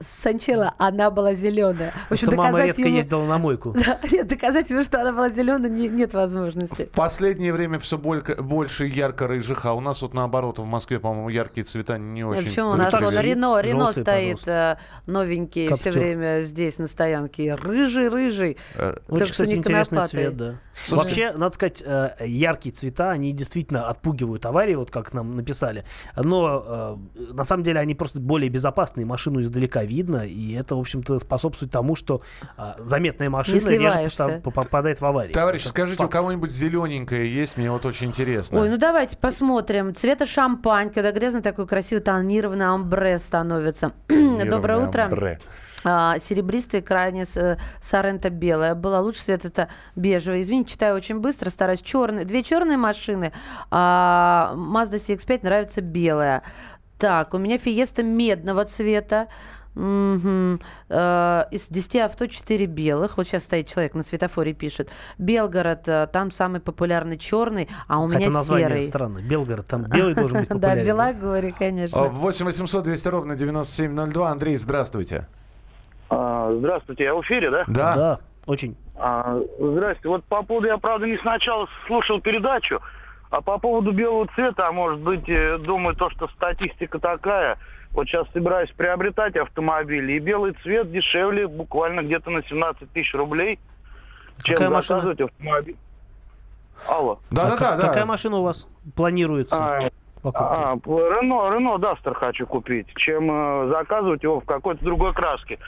Санчела, 0.00 0.74
она 0.76 1.12
была 1.12 1.34
зеленая. 1.34 1.92
В 2.08 2.12
общем, 2.12 2.26
Что 2.26 2.36
мама 2.36 2.50
доказать 2.50 2.66
редко 2.78 2.82
ему... 2.82 2.96
ездила 2.96 3.26
на 3.26 3.38
мойку. 3.38 3.76
Да, 3.86 4.00
нет, 4.10 4.26
доказать 4.26 4.70
ему, 4.70 4.82
что 4.82 5.00
она 5.00 5.12
была 5.12 5.28
зеленая, 5.28 5.70
не- 5.70 5.88
нет 5.88 6.12
возможности. 6.12 6.86
В 6.86 6.96
последнее 6.96 7.52
время 7.52 7.78
все 7.78 7.96
больше 7.96 8.86
ярко-рыжих, 8.86 9.66
а 9.66 9.74
у 9.74 9.80
нас 9.80 10.02
вот 10.02 10.14
наоборот 10.14 10.58
в 10.58 10.64
Москве, 10.64 10.98
по-моему, 10.98 11.28
яркие 11.28 11.64
цвета 11.64 11.96
не 11.96 12.22
А 12.22 12.26
очень. 12.26 12.44
Почему 12.46 12.70
у 12.70 12.74
нас 12.74 12.92
вон 12.92 13.16
Рено, 13.20 13.60
Рено 13.60 13.92
стоит 13.92 14.48
э, 14.48 14.78
новенький 15.06 15.72
все 15.74 15.92
время 15.92 16.40
здесь 16.40 16.78
на 16.78 16.88
стоянке. 16.88 17.54
Рыжий-рыжий. 17.54 18.30
Э, 18.30 18.31
Очень, 18.40 18.56
Только 19.06 19.24
что 19.24 19.32
кстати, 19.32 19.48
не 19.50 19.54
интересный 19.56 19.96
конопатый. 19.96 20.10
цвет, 20.24 20.36
да. 20.36 20.54
Слушайте- 20.84 20.96
Вообще, 21.24 21.38
надо 21.38 21.54
сказать, 21.54 21.82
э, 21.84 22.10
яркие 22.26 22.74
цвета, 22.74 23.10
они 23.10 23.32
действительно 23.32 23.88
отпугивают 23.88 24.44
аварии, 24.46 24.74
вот 24.74 24.90
как 24.90 25.12
нам 25.12 25.36
написали. 25.36 25.84
Но 26.16 26.98
э, 27.18 27.32
на 27.32 27.44
самом 27.44 27.62
деле 27.62 27.80
они 27.80 27.94
просто 27.94 28.20
более 28.20 28.48
безопасные, 28.48 29.04
машину 29.06 29.40
издалека 29.40 29.84
видно, 29.84 30.26
и 30.26 30.54
это, 30.54 30.76
в 30.76 30.80
общем-то, 30.80 31.18
способствует 31.18 31.70
тому, 31.72 31.94
что 31.96 32.22
э, 32.56 32.72
заметная 32.78 33.28
машина 33.30 33.68
реже 33.68 34.40
попадает 34.42 35.00
в 35.00 35.04
аварию. 35.06 35.34
Товарищи, 35.34 35.62
Это 35.64 35.70
скажите, 35.70 35.98
факт. 35.98 36.08
у 36.08 36.12
кого-нибудь 36.12 36.50
зелененькое 36.50 37.32
есть? 37.32 37.56
Мне 37.56 37.70
вот 37.70 37.84
очень 37.86 38.08
интересно. 38.08 38.60
Ой, 38.60 38.68
ну 38.70 38.78
давайте 38.78 39.16
посмотрим. 39.16 39.94
Цвета 39.94 40.26
шампань, 40.26 40.90
когда 40.90 41.12
грязно, 41.12 41.42
такой 41.42 41.66
красивый 41.66 42.02
тонированный 42.02 42.66
амбре 42.66 43.18
становится. 43.18 43.92
Доброе 44.08 44.86
утро. 44.88 45.02
амбре. 45.04 45.38
А, 45.84 46.18
серебристый, 46.18 46.82
крайне 46.82 47.24
с- 47.24 47.36
э, 47.36 48.28
белая. 48.30 48.74
Была 48.74 49.00
лучше 49.00 49.22
цвет 49.22 49.44
это 49.44 49.68
бежевый. 49.96 50.42
Извините, 50.42 50.70
читаю 50.72 50.94
очень 50.96 51.18
быстро, 51.20 51.50
стараюсь. 51.50 51.82
Черный. 51.82 52.24
Две 52.24 52.42
черные 52.42 52.76
машины. 52.76 53.32
А 53.70 54.52
Mazda 54.56 54.96
CX-5 54.98 55.40
нравится 55.42 55.80
белая. 55.80 56.42
Так, 56.98 57.34
у 57.34 57.38
меня 57.38 57.58
Фиеста 57.58 58.02
медного 58.02 58.64
цвета. 58.64 59.28
Э, 59.74 61.44
Из 61.50 61.66
10 61.68 61.96
авто 62.04 62.26
4 62.26 62.66
белых. 62.66 63.16
Вот 63.16 63.26
сейчас 63.26 63.44
стоит 63.44 63.66
человек 63.68 63.94
на 63.94 64.02
светофоре 64.02 64.52
пишет. 64.52 64.88
Белгород, 65.18 65.88
э, 65.88 66.06
там 66.12 66.30
самый 66.30 66.60
популярный 66.60 67.16
черный, 67.18 67.68
а 67.88 68.00
у 68.00 68.06
Хотя 68.06 68.18
меня 68.18 68.30
название 68.30 68.68
серый. 68.68 68.82
странно. 68.84 69.18
Белгород, 69.20 69.66
там 69.66 69.84
белый 69.84 70.14
должен 70.14 70.40
быть 70.40 70.48
Да, 70.48 70.54
популярен. 70.54 70.86
Белогорье, 70.86 71.52
А, 71.56 71.58
конечно. 71.58 72.04
8 72.04 72.44
800 72.46 72.84
200 72.84 73.08
ровно 73.08 73.34
9702. 73.34 74.30
Андрей, 74.30 74.56
здравствуйте. 74.56 75.26
А, 76.14 76.52
Здравствуйте, 76.58 77.04
я 77.04 77.14
в 77.14 77.22
эфире, 77.22 77.50
да? 77.50 77.64
Да. 77.66 77.96
Да, 77.96 78.18
очень. 78.46 78.76
А, 78.96 79.38
Здрасте. 79.58 80.08
Вот 80.08 80.24
по 80.24 80.42
поводу, 80.42 80.66
я, 80.66 80.76
правда, 80.76 81.06
не 81.06 81.16
сначала 81.18 81.66
слушал 81.86 82.20
передачу, 82.20 82.80
а 83.30 83.40
по 83.40 83.58
поводу 83.58 83.92
белого 83.92 84.26
цвета, 84.34 84.68
а 84.68 84.72
может 84.72 85.00
быть, 85.00 85.26
э, 85.28 85.56
думаю, 85.58 85.96
то, 85.96 86.10
что 86.10 86.28
статистика 86.28 86.98
такая. 86.98 87.56
Вот 87.92 88.06
сейчас 88.08 88.26
собираюсь 88.32 88.70
приобретать 88.72 89.36
автомобиль, 89.36 90.10
и 90.12 90.18
белый 90.18 90.52
цвет 90.62 90.90
дешевле 90.92 91.46
буквально 91.46 92.02
где-то 92.02 92.30
на 92.30 92.42
17 92.42 92.90
тысяч 92.92 93.14
рублей, 93.14 93.58
чем 94.42 94.56
Какая 94.56 94.70
машина? 94.70 95.00
заказывать 95.00 95.20
автомобиль. 95.32 95.76
Алло. 96.88 97.18
А 97.30 97.34
Да-да-да. 97.34 97.56
как- 97.56 97.80
да. 97.80 97.88
Какая 97.88 98.04
машина 98.06 98.36
у 98.38 98.42
вас 98.42 98.66
планируется? 98.96 99.56
А, 99.56 99.90
покупки? 100.22 100.42
А, 100.42 100.74
Рено, 100.74 101.52
Рено 101.52 101.78
Дастер 101.78 102.14
хочу 102.14 102.46
купить, 102.46 102.86
чем 102.96 103.30
э, 103.30 103.68
заказывать 103.68 104.22
его 104.22 104.40
в 104.40 104.44
какой-то 104.44 104.84
другой 104.84 105.12
краске. 105.12 105.58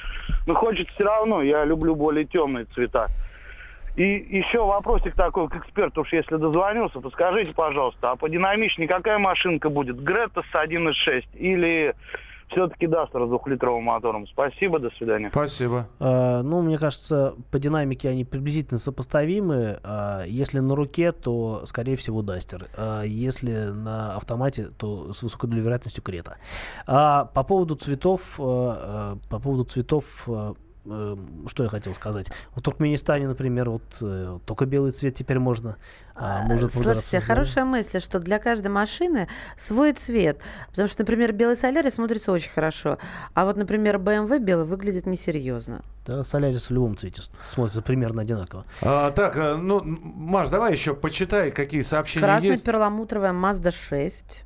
Но 0.46 0.54
хочется 0.54 0.92
все 0.94 1.04
равно, 1.04 1.42
я 1.42 1.64
люблю 1.64 1.94
более 1.94 2.24
темные 2.24 2.64
цвета. 2.66 3.08
И 3.96 4.02
еще 4.02 4.64
вопросик 4.64 5.14
такой 5.14 5.48
к 5.48 5.56
эксперту, 5.56 6.00
уж 6.00 6.12
если 6.12 6.36
дозвонился, 6.36 7.00
подскажите, 7.00 7.52
пожалуйста, 7.52 8.10
а 8.10 8.16
подинамичнее 8.16 8.88
какая 8.88 9.18
машинка 9.18 9.70
будет? 9.70 10.02
Грета 10.02 10.42
с 10.50 10.54
1.6 10.54 11.24
или 11.34 11.94
все-таки 12.48 12.86
Дастер 12.86 13.24
с 13.26 13.28
двухлитровым 13.28 13.84
мотором? 13.84 14.26
Спасибо, 14.26 14.78
до 14.78 14.90
свидания. 14.90 15.30
Спасибо. 15.30 15.88
А, 15.98 16.42
ну, 16.42 16.62
мне 16.62 16.78
кажется, 16.78 17.34
по 17.50 17.58
динамике 17.58 18.08
они 18.08 18.24
приблизительно 18.24 18.78
сопоставимы. 18.78 19.78
А, 19.82 20.22
если 20.24 20.58
на 20.60 20.74
руке, 20.76 21.12
то, 21.12 21.62
скорее 21.66 21.96
всего, 21.96 22.22
Дастер. 22.22 22.66
А, 22.76 23.02
если 23.02 23.70
на 23.70 24.16
автомате, 24.16 24.68
то 24.76 25.12
с 25.12 25.22
высокой 25.22 25.50
долей 25.50 25.62
вероятностью 25.62 26.02
Крета. 26.02 26.36
А, 26.86 27.26
по 27.26 27.42
поводу 27.42 27.74
цветов, 27.76 28.38
а, 28.38 29.16
по 29.30 29.38
поводу 29.38 29.64
цветов, 29.64 30.24
э, 30.28 30.54
что 30.84 31.62
я 31.62 31.68
хотел 31.68 31.94
сказать. 31.94 32.30
В 32.54 32.60
Туркменистане, 32.60 33.26
например, 33.26 33.70
вот 33.70 33.82
э, 34.02 34.38
только 34.44 34.66
белый 34.66 34.92
цвет 34.92 35.14
теперь 35.14 35.38
можно. 35.38 35.76
а, 36.14 36.44
прошлый 36.46 36.62
раз 36.62 36.72
Слушайте, 36.72 37.20
хорошая 37.20 37.64
мысль, 37.64 38.00
что 38.00 38.18
для 38.18 38.38
каждой 38.38 38.68
машины 38.68 39.28
свой 39.56 39.92
цвет. 39.92 40.40
Потому 40.70 40.88
что, 40.88 41.02
например, 41.02 41.32
белый 41.32 41.56
солярис 41.56 41.94
смотрится 41.94 42.32
очень 42.32 42.50
хорошо. 42.50 42.98
А 43.32 43.46
вот, 43.46 43.56
например, 43.56 43.96
BMW 43.96 44.38
белый 44.38 44.66
выглядит 44.66 45.06
несерьезно. 45.06 45.82
Да, 46.06 46.22
Солярис 46.22 46.68
в 46.68 46.70
любом 46.70 46.98
цвете 46.98 47.22
смотрится 47.42 47.80
примерно 47.80 48.22
одинаково. 48.22 48.66
А, 48.82 49.10
так, 49.10 49.36
э, 49.36 49.56
ну, 49.56 49.80
Маш, 49.82 50.50
давай 50.50 50.72
еще 50.72 50.94
почитай, 50.94 51.50
какие 51.50 51.80
сообщения 51.80 52.26
Красный 52.26 52.50
есть. 52.50 52.64
перламутровая 52.64 53.32
Mazda 53.32 53.70
6. 53.70 54.44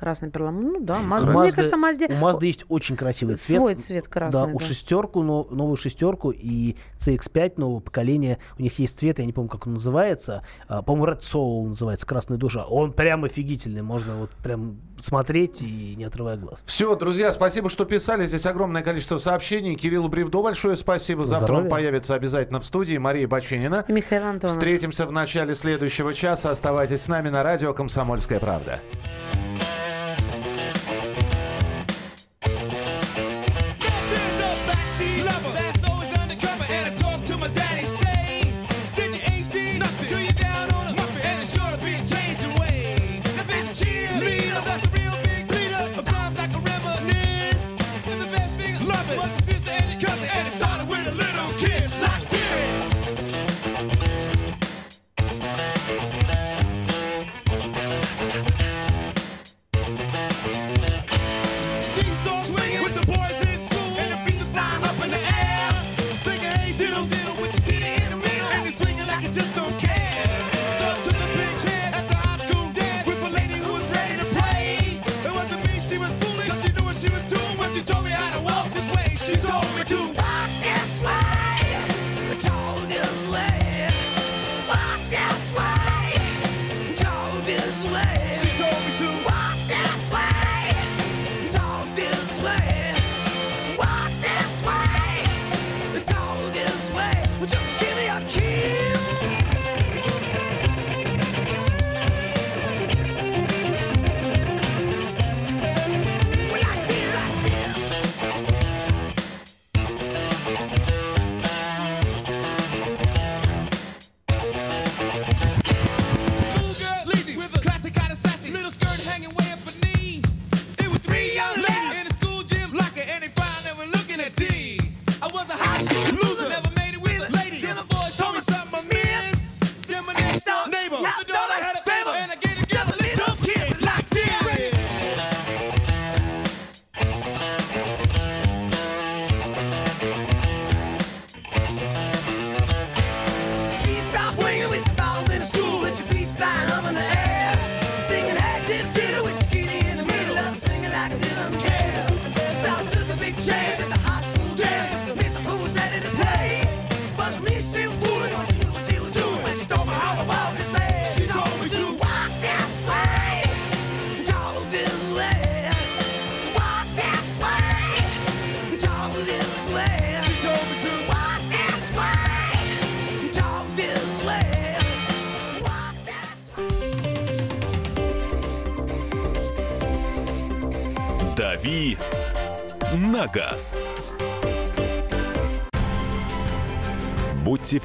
Красный 0.00 0.30
перламутровый. 0.30 0.78
Ну 0.78 0.84
да, 0.86 0.96
У 0.98 1.02
Mazda. 1.02 1.38
Мне 1.42 1.52
кажется, 1.52 1.76
Mazda... 1.76 2.06
У 2.10 2.24
Mazda 2.24 2.46
есть 2.46 2.64
очень 2.70 2.96
красивый 2.96 3.34
цвет. 3.34 3.58
Свой 3.58 3.74
цвет 3.74 4.08
красный, 4.08 4.46
Да, 4.46 4.46
у 4.46 4.58
да. 4.58 4.64
шестерку, 4.64 5.22
но, 5.22 5.46
новую 5.50 5.76
шестерку 5.76 6.30
и 6.30 6.74
CX-5 6.96 7.54
нового 7.58 7.80
поколения, 7.80 8.38
у 8.58 8.62
них 8.62 8.78
есть 8.78 8.98
цвет, 8.98 9.18
я 9.18 9.26
не 9.26 9.34
помню, 9.34 9.50
как 9.50 9.66
он 9.66 9.74
называется. 9.74 10.42
А, 10.68 10.80
по-моему, 10.80 11.12
Red 11.12 11.20
Soul 11.20 11.68
называется, 11.68 12.06
красная 12.06 12.38
душа. 12.38 12.64
Он 12.64 12.94
прям 12.94 13.24
офигительный, 13.24 13.82
можно 13.82 14.14
вот 14.14 14.30
прям 14.42 14.80
смотреть 15.02 15.60
и 15.60 15.94
не 15.96 16.04
отрывая 16.04 16.38
глаз. 16.38 16.62
Все, 16.64 16.94
друзья, 16.96 17.30
спасибо, 17.34 17.68
что 17.68 17.84
писали. 17.84 18.26
Здесь 18.26 18.46
огромное 18.46 18.80
количество 18.80 19.18
сообщений. 19.18 19.74
Кириллу 19.74 20.08
Бревдо 20.08 20.40
большое 20.42 20.76
спасибо. 20.76 21.26
Завтра 21.26 21.52
он 21.52 21.64
Здоровья. 21.64 21.70
появится 21.70 22.14
обязательно 22.14 22.60
в 22.60 22.64
студии. 22.64 22.96
Мария 22.96 23.28
Баченина. 23.28 23.84
И 23.86 23.92
Михаил 23.92 24.24
Антонов. 24.24 24.56
Встретимся 24.56 25.04
в 25.04 25.12
начале 25.12 25.54
следующего 25.54 26.14
часа. 26.14 26.50
Оставайтесь 26.52 27.02
с 27.02 27.08
нами 27.08 27.28
на 27.28 27.42
радио 27.42 27.74
«Комсомольская 27.74 28.40
правда». 28.40 28.80